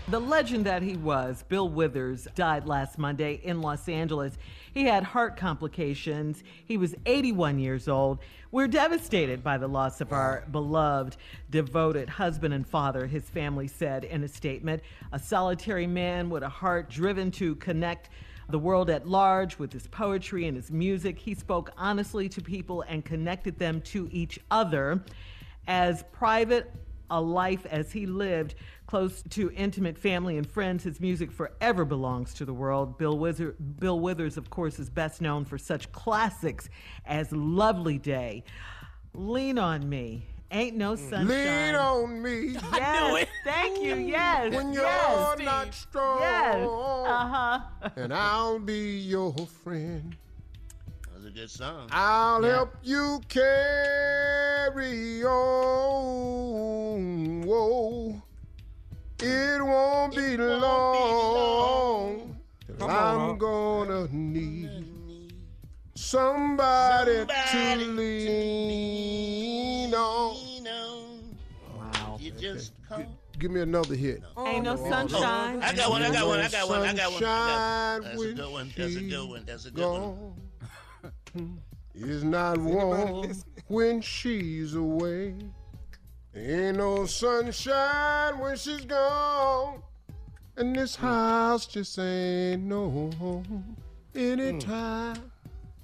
[0.09, 4.39] The legend that he was, Bill Withers, died last Monday in Los Angeles.
[4.73, 6.45] He had heart complications.
[6.65, 8.21] He was 81 years old.
[8.53, 11.17] We're devastated by the loss of our beloved,
[11.51, 14.83] devoted husband and father, his family said in a statement.
[15.13, 18.09] A solitary man with a heart driven to connect
[18.49, 21.19] the world at large with his poetry and his music.
[21.19, 25.03] He spoke honestly to people and connected them to each other.
[25.67, 26.73] As private
[27.11, 28.55] a life as he lived,
[28.87, 32.99] close to intimate family and friends, his music forever belongs to the world.
[32.99, 36.69] Bill, Wither- Bill Withers, of course, is best known for such classics
[37.05, 38.45] as Lovely Day,
[39.15, 41.29] Lean on Me, Ain't No Sunshine.
[41.29, 43.97] Lean on me Yes, thank you.
[43.97, 46.21] Yes, when you're yes, not strong.
[46.21, 46.67] yes.
[46.67, 47.61] Uh huh.
[47.97, 50.15] And I'll be your friend.
[51.03, 51.89] That was a good song.
[51.91, 57.43] I'll help you carry on.
[57.43, 58.23] Whoa.
[59.19, 62.37] It won't be long.
[62.79, 64.85] till I'm gonna need
[65.95, 69.46] somebody, to lean
[73.47, 74.25] Give me another hit.
[74.45, 75.63] Ain't no sunshine.
[75.63, 76.03] I got one.
[76.03, 76.41] I got one.
[76.41, 76.81] I got one.
[76.81, 77.23] I got one.
[77.23, 78.73] I got Sunshine That's a when good one.
[78.77, 79.45] That's a good one.
[79.47, 80.35] That's a good one.
[81.33, 81.61] gone.
[81.95, 83.33] It's not warm
[83.69, 85.37] when she's away.
[86.35, 89.81] Ain't no sunshine when she's gone.
[90.57, 91.07] And this hmm.
[91.07, 93.77] house just ain't no home.
[94.13, 95.31] Anytime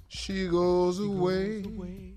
[0.09, 1.63] she goes away.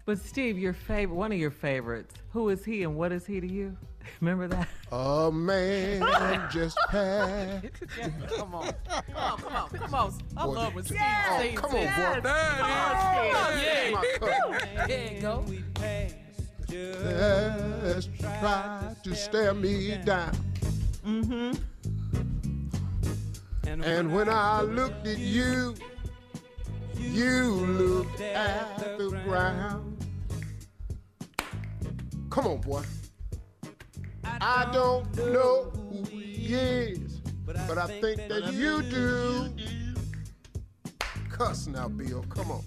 [0.06, 2.16] But Steve, your favorite, one of your favorites.
[2.32, 3.76] Who is he and what is he to you?
[4.20, 4.68] Remember that?
[4.92, 7.66] A man just passed.
[8.36, 8.72] Come on.
[8.88, 10.12] Come on, come on, come on.
[10.36, 11.86] I Boy, love when Steve Oh, sings come on, boy.
[12.24, 13.90] Yeah.
[13.92, 14.88] My cousin.
[14.88, 15.44] There you go.
[17.92, 20.32] Just try to stare me down.
[21.06, 21.52] Mm-hmm.
[23.82, 25.74] And when I looked at you,
[26.98, 30.04] you looked at the ground.
[32.30, 32.82] Come on, boy.
[34.40, 39.50] I don't know who he is, but I think that you do.
[41.30, 42.24] Cuss now, Bill.
[42.28, 42.62] Come on.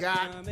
[0.00, 0.46] God.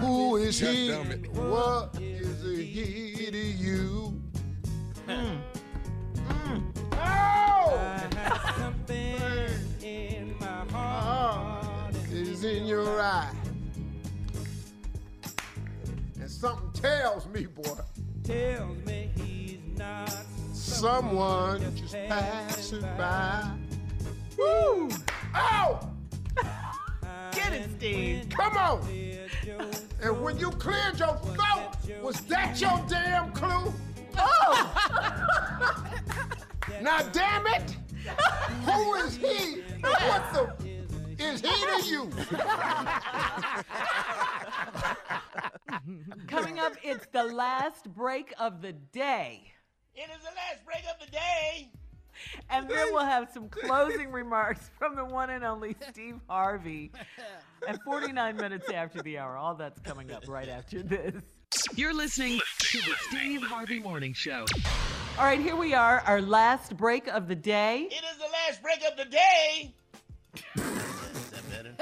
[0.00, 0.88] Who is he?
[0.88, 1.28] Goddammit.
[1.32, 4.22] What is he to you?
[5.08, 5.40] Mm.
[12.12, 13.32] Is in your eye.
[16.20, 17.64] And something tells me, boy,
[18.22, 18.83] Tells me he's not
[20.84, 23.50] someone just passing by.
[24.36, 24.90] Woo!
[25.34, 25.80] Oh!
[27.32, 28.28] Get it, Steve.
[28.28, 28.86] Come on!
[30.02, 31.70] And when you cleared your throat,
[32.02, 33.72] was that your damn clue?
[34.18, 34.74] Oh!
[36.82, 37.76] Now, damn it!
[38.66, 39.62] Who is he?
[39.80, 40.52] What the?
[41.18, 42.10] Is he to you?
[46.26, 49.53] Coming up, it's the last break of the day.
[49.96, 51.70] It is the last break of the day.
[52.50, 56.90] And then we'll have some closing remarks from the one and only Steve Harvey.
[57.66, 59.36] And 49 minutes after the hour.
[59.36, 61.14] All that's coming up right after this.
[61.76, 64.46] You're listening to the Steve Harvey Morning Show.
[65.16, 67.88] All right, here we are, our last break of the day.
[67.90, 69.74] It is the last break of the day.
[70.56, 71.74] is that better?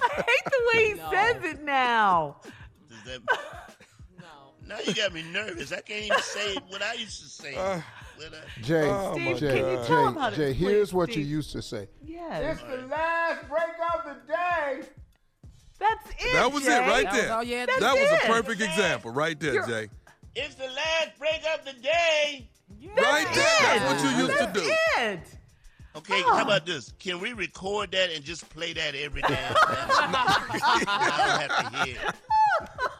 [0.00, 2.36] I hate the way he says it now.
[2.90, 3.69] Is that...
[4.70, 5.72] Now you got me nervous.
[5.72, 7.54] I can't even say what I used to say.
[7.56, 7.80] Uh,
[8.16, 9.86] When I- Jay, Oh, my Jay, God.
[9.86, 11.88] tell him Jay, how to Jay, explain, here's what you used to say.
[12.04, 12.58] Yes.
[12.60, 13.62] It's the last break
[13.94, 14.82] of the day.
[15.78, 16.32] That's it.
[16.34, 16.76] That was Jay.
[16.76, 17.32] it right That was there.
[17.34, 19.88] all you had to That's That was a perfect example right there, You're- Jay.
[20.36, 22.48] It's the last break of the day.
[22.96, 23.44] Right there.
[23.78, 24.74] That's what you used to do.
[25.00, 25.20] it.
[25.96, 26.92] Okay, how about this?
[27.00, 29.56] Can we record that and just play that every damn time?
[30.14, 31.98] I don't have to hear.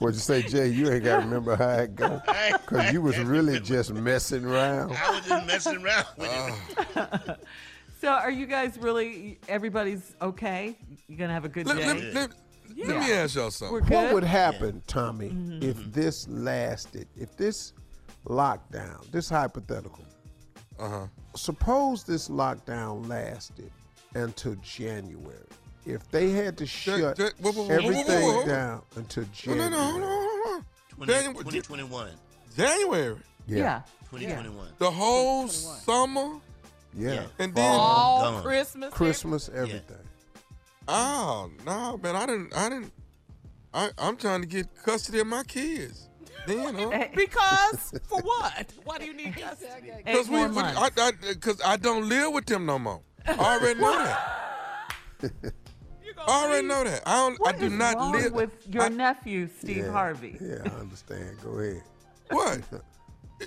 [0.00, 0.02] it.
[0.04, 0.68] What'd you say, Jay?
[0.68, 2.20] You ain't got to remember how it go.
[2.66, 4.92] Because you was really just messing around.
[4.92, 7.38] I was just messing around with it.
[8.00, 9.38] So, are you guys really?
[9.48, 10.76] Everybody's okay?
[11.08, 11.86] You're gonna have a good Let, day?
[11.86, 12.30] let- let-
[12.76, 13.82] let me ask y'all something.
[13.88, 15.62] What would happen, Tommy, Mm-hmm.
[15.62, 17.72] if this lasted, if this
[18.26, 20.04] lockdown, this hypothetical,
[20.78, 21.06] Uh huh.
[21.36, 23.70] suppose this lockdown lasted
[24.14, 25.38] until January.
[25.86, 28.46] If they had to shut Jay, whoa, whoa, whoa, whoa, whoa, everything whoa, whoa.
[28.46, 29.70] down until oh, No, January.
[29.70, 30.64] no, no, hold on, hold on.
[30.96, 32.10] 20, January- 2021.
[32.56, 33.16] January.
[33.46, 33.82] yeah.
[34.10, 34.68] 2021.
[34.78, 36.40] The whole summer.
[36.96, 37.12] Yeah.
[37.14, 37.26] Yeah.
[37.38, 38.42] And then All Gone.
[38.42, 38.92] Christmas.
[38.94, 39.96] Christmas, everything.
[40.88, 42.14] Oh no, man!
[42.16, 42.56] I didn't.
[42.56, 42.92] I didn't.
[43.74, 46.08] I, I'm trying to get custody of my kids.
[46.46, 47.04] Then, huh?
[47.14, 48.72] Because for what?
[48.84, 49.90] Why do you need custody?
[50.04, 53.00] Because we, we- I, I, cause I don't live with them no more.
[53.26, 55.52] I already know that.
[56.26, 57.02] I already know that.
[57.06, 57.40] I don't.
[57.40, 59.92] What I do is not wrong live with your I- nephew, Steve Yeah.
[59.92, 60.36] Harvey.
[60.40, 61.36] Yeah, I understand.
[61.42, 61.82] Go ahead.
[62.30, 62.60] What?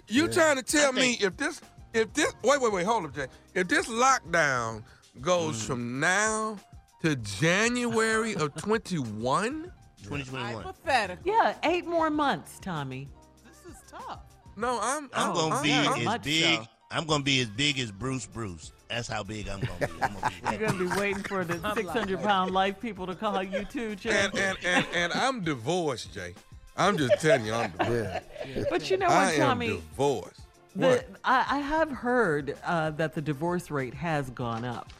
[0.08, 1.62] You trying to tell I me if this,
[1.96, 3.26] if this, wait, wait, wait, hold up, Jay.
[3.56, 4.84] If this lockdown
[5.20, 5.66] goes Mm.
[5.66, 6.60] from now
[7.02, 9.72] to January of 21,
[10.04, 10.64] 2021.
[10.64, 11.24] Hypothetical.
[11.34, 13.10] Yeah, eight more months, Tommy.
[13.44, 14.20] This is tough.
[14.56, 15.10] no, I'm.
[15.14, 16.60] I'm I'm gonna be I'm- as big.
[16.62, 16.68] so.
[16.92, 18.72] I'm gonna be as big as Bruce Bruce.
[18.90, 19.94] That's how big I'm gonna be.
[20.02, 23.42] I'm gonna be You're gonna be waiting for the 600 pound life people to call
[23.44, 24.10] you too, Jay.
[24.10, 26.34] and, and, and, and I'm divorced, Jay.
[26.76, 28.22] I'm just telling you, I'm divorced.
[28.48, 28.64] Yeah.
[28.70, 29.68] But you know what I what, am Tommy?
[29.68, 30.42] divorced.
[30.76, 31.10] The, What?
[31.24, 34.92] I, I have heard uh, that the divorce rate has gone up.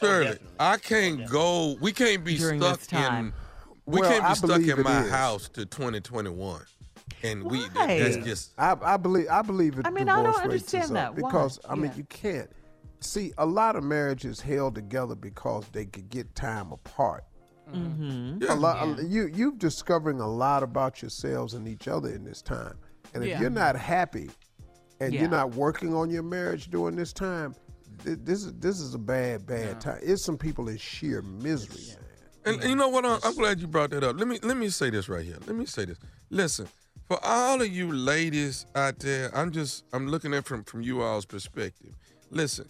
[0.00, 0.48] Shirley, definitely.
[0.60, 1.76] I can't go.
[1.80, 3.26] We can't be During stuck this time.
[3.26, 3.32] in.
[3.86, 5.10] We Well, can't be I stuck in my is.
[5.10, 6.62] house to 2021,
[7.22, 7.98] and we that- Why?
[8.00, 8.52] that's just.
[8.58, 9.86] I, I believe I believe it.
[9.86, 11.14] I mean, I don't divorce rates understand is that.
[11.16, 11.30] Why?
[11.30, 11.96] because I mean Yeah.
[11.96, 12.50] you can't
[13.00, 17.24] see a lot of marriages held together because they could get time apart.
[17.72, 18.42] Mm-hmm.
[18.42, 18.54] Yeah.
[18.54, 22.76] A lot you you discovering a lot about yourselves and each other in this time,
[23.14, 23.40] and if Yeah.
[23.40, 24.30] you're not happy
[25.00, 25.20] and Yeah.
[25.20, 27.54] you're not working on your marriage during this time,
[28.04, 29.98] th- this is this is a bad bad time.
[30.02, 31.88] It's some people in sheer misery.
[31.88, 32.04] man.
[32.54, 33.04] And you know what?
[33.04, 34.18] I'm, I'm glad you brought that up.
[34.18, 35.36] Let me let me say this right here.
[35.46, 35.98] Let me say this.
[36.30, 36.68] Listen,
[37.06, 41.02] for all of you ladies out there, I'm just I'm looking at from from you
[41.02, 41.92] all's perspective.
[42.30, 42.66] Listen,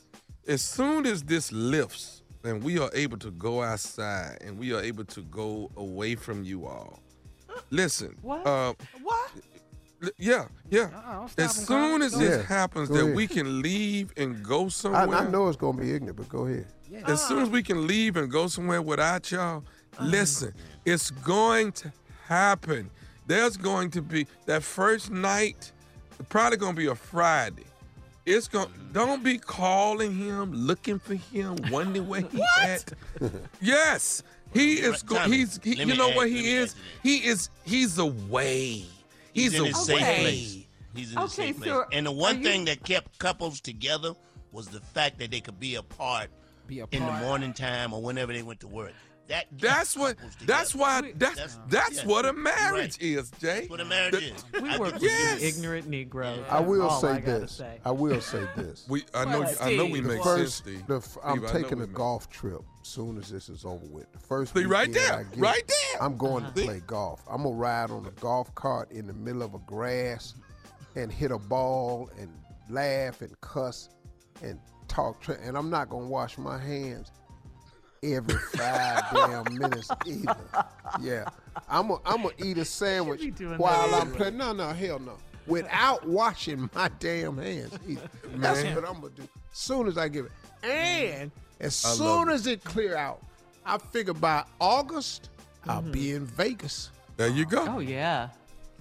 [0.48, 4.80] as soon as this lifts and we are able to go outside and we are
[4.80, 7.00] able to go away from you all,
[7.70, 8.16] listen.
[8.22, 8.46] What?
[8.46, 9.30] Uh, What?
[10.16, 10.90] yeah, yeah.
[10.94, 12.44] Uh-uh, As soon as this ahead.
[12.46, 13.16] happens, Go that ahead.
[13.16, 15.08] we can leave and go somewhere.
[15.18, 16.66] I know it's gonna be ignorant, but go ahead.
[17.06, 19.62] As soon as we can leave and go somewhere without y'all,
[20.00, 20.54] listen,
[20.86, 21.92] it's going to
[22.26, 22.90] happen.
[23.26, 25.72] There's going to be that first night,
[26.30, 27.64] probably going to be a Friday.
[28.28, 28.70] It's gonna.
[28.92, 32.92] don't be calling him, looking for him, wondering where he's at.
[33.60, 34.22] Yes.
[34.54, 36.74] He is go, Tommy, he's he, you know add- what he is?
[37.02, 38.84] He is he's away.
[39.32, 40.20] He's, He's, in his safe away.
[40.20, 40.64] place.
[40.94, 41.70] He's in his Okay, safe place.
[41.70, 44.14] so And the are one you- thing that kept couples together
[44.52, 46.28] was the fact that they could be apart
[46.66, 46.94] Be apart.
[46.94, 48.92] in the morning time or whenever they went to work.
[49.28, 50.16] That That's what.
[50.46, 51.12] That's why.
[51.16, 53.02] That's that's yeah, what a marriage right.
[53.02, 53.58] is, Jay.
[53.60, 54.44] That's what a marriage The- is.
[54.62, 55.42] We I were get- Yes.
[55.42, 56.44] ignorant Negroes.
[56.48, 57.52] I will say I this.
[57.52, 57.78] say.
[57.84, 58.86] I will say this.
[58.88, 60.86] We, I know, But I know we Steve, The make first, sense, Steve.
[60.86, 64.10] the f- I'm Steve, taking a make- golf trip soon as this is over with.
[64.12, 66.02] The first See, right there, I get, right there.
[66.02, 66.54] I'm going Uh-huh.
[66.54, 67.22] to play golf.
[67.30, 70.34] I'm gonna ride on a golf cart in the middle of a grass
[70.96, 72.30] and hit a ball and
[72.70, 73.90] laugh and cuss
[74.42, 75.20] and talk.
[75.20, 77.10] Tra- and I'm not gonna wash my hands
[78.02, 80.36] every five damn minutes either.
[81.00, 81.24] Yeah,
[81.68, 83.22] I'm gonna I'm gonna eat a sandwich
[83.56, 84.36] while I'm playing.
[84.36, 85.14] No, no, hell no.
[85.46, 87.78] Without washing my damn hands.
[87.86, 88.08] either.
[88.36, 88.74] That's Man.
[88.74, 89.22] what I'm gonna do.
[89.52, 90.32] Soon as I give it,
[90.66, 91.30] and
[91.60, 93.22] as I soon as it clear out,
[93.64, 95.30] I figure by August
[95.66, 95.90] I'll Mm-hmm.
[95.92, 96.90] be in Vegas.
[97.16, 97.66] There you go.
[97.68, 98.28] Oh yeah.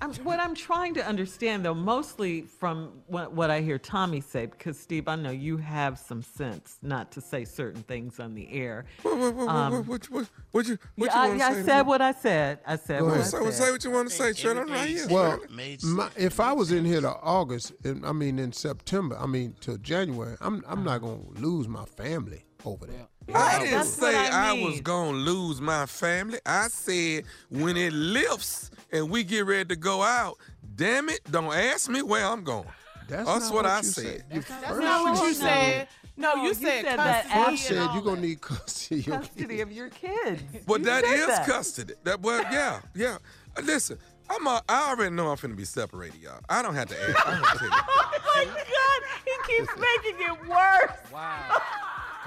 [0.01, 4.45] I'm, what I'm trying to understand, though, mostly from what, what I hear Tommy say,
[4.45, 8.51] because Steve, I know you have some sense not to say certain things on the
[8.51, 8.85] air.
[9.01, 11.83] What, what, what, Um, what, what, what, what you, what Yeah, you I, I said
[11.83, 11.87] me?
[11.87, 12.59] what I said.
[12.65, 13.25] I said what I ahead.
[13.25, 13.53] Say, said.
[13.53, 14.33] say what you want to say.
[14.33, 15.07] Shut up right here.
[15.09, 15.39] Well,
[15.83, 19.55] my, if I was in here to August, and, I mean in September, I mean
[19.61, 23.07] to January, I'm I'm not gonna lose my family over there.
[23.33, 26.39] I didn't say I I, was gonna lose my family.
[26.45, 30.37] I said when it lifts and we get ready to go out,
[30.75, 32.65] damn it, don't ask me where I'm going.
[33.07, 34.23] That's, That's not what I you said.
[34.31, 35.87] You That's first not what you said- said.
[36.19, 38.99] No, No, you you said said that custody First said you're gonna need custody.
[39.01, 39.61] of your Custody kids.
[39.61, 40.41] of your kids.
[40.65, 41.45] But You that said is that.
[41.47, 41.93] custody.
[42.03, 43.17] That well, yeah, yeah.
[43.63, 43.99] Listen,
[44.29, 46.39] I'm a, I already know I'm finna be separated, y'all.
[46.49, 47.27] I don't have to ask.
[47.27, 47.69] I don't have to tell.
[47.71, 51.11] Oh my God, he keeps making it worse.
[51.13, 51.61] Wow.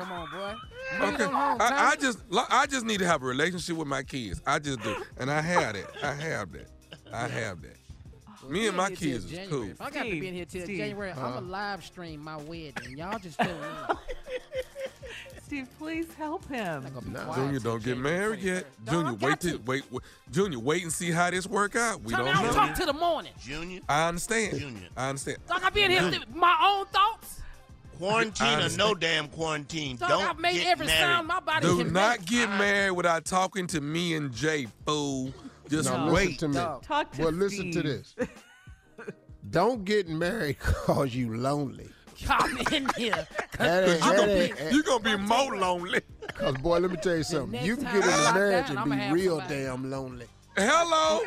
[0.01, 0.55] Come on, boy.
[0.98, 2.18] Bring Okay, home, I, I just
[2.51, 4.40] I just need to have a relationship with my kids.
[4.47, 5.86] I just do, and I have that.
[6.02, 6.66] I have that.
[7.12, 7.77] I have that.
[8.48, 9.51] Me and my Be in here kids is January.
[9.62, 9.70] cool.
[9.70, 12.36] If I got to be in here till Steve, January, I'm gonna live stream my
[12.39, 12.97] wedding.
[12.97, 13.97] Y'all just fill in.
[15.44, 16.86] Steve, please help him.
[16.86, 17.35] I'm gonna be Nah.
[17.35, 18.66] Junior, don't get January married yet.
[18.86, 19.64] No, Junior, wait till to.
[19.64, 20.02] wait, wait.
[20.31, 22.02] Junior, wait and see how this work out.
[22.02, 22.66] We Tommy, don't I don't know.
[22.66, 23.32] talk to the morning.
[23.40, 24.59] Junior, I understand.
[24.59, 24.89] Junior.
[24.97, 25.39] I understand.
[25.48, 27.39] Dog, I be in here with my own thoughts.
[28.01, 30.98] Quarantine or no damn quarantine, Dog, don't I've made get every married.
[31.01, 32.28] sound my body Do can not make.
[32.28, 35.32] get married without talking to me and Jay, fool.
[35.68, 36.55] Just Now listen to me.
[36.55, 36.82] Dog.
[36.82, 38.14] Talk to Well, listen to this.
[39.51, 41.89] Don't get married cause you lonely.
[42.24, 43.27] Come in here.
[43.59, 46.01] That You're gonna, be, you gonna be more lonely.
[46.35, 47.64] Cause boy, let me tell you something.
[47.64, 49.62] You can get in I a lock marriage down, and I'ma be real somebody.
[49.64, 50.27] damn lonely.
[50.56, 51.22] Hello.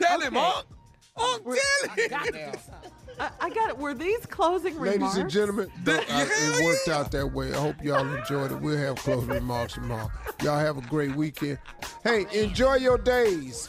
[0.00, 0.46] Tell him, Okay.
[0.46, 0.66] Unc.
[1.16, 1.58] Unc,
[2.08, 2.52] tell him.
[3.18, 3.44] Got to.
[3.44, 3.78] I, I got it.
[3.78, 4.86] Were these closing remarks?
[4.90, 5.16] Ladies remarks?
[5.18, 6.22] and gentlemen, The- don't- I-
[6.58, 7.52] it worked out that way.
[7.52, 8.60] I hope y'all enjoyed it.
[8.60, 10.10] We'll have closing remarks tomorrow.
[10.42, 11.58] Y'all have a great weekend.
[12.04, 13.68] Hey, enjoy your days.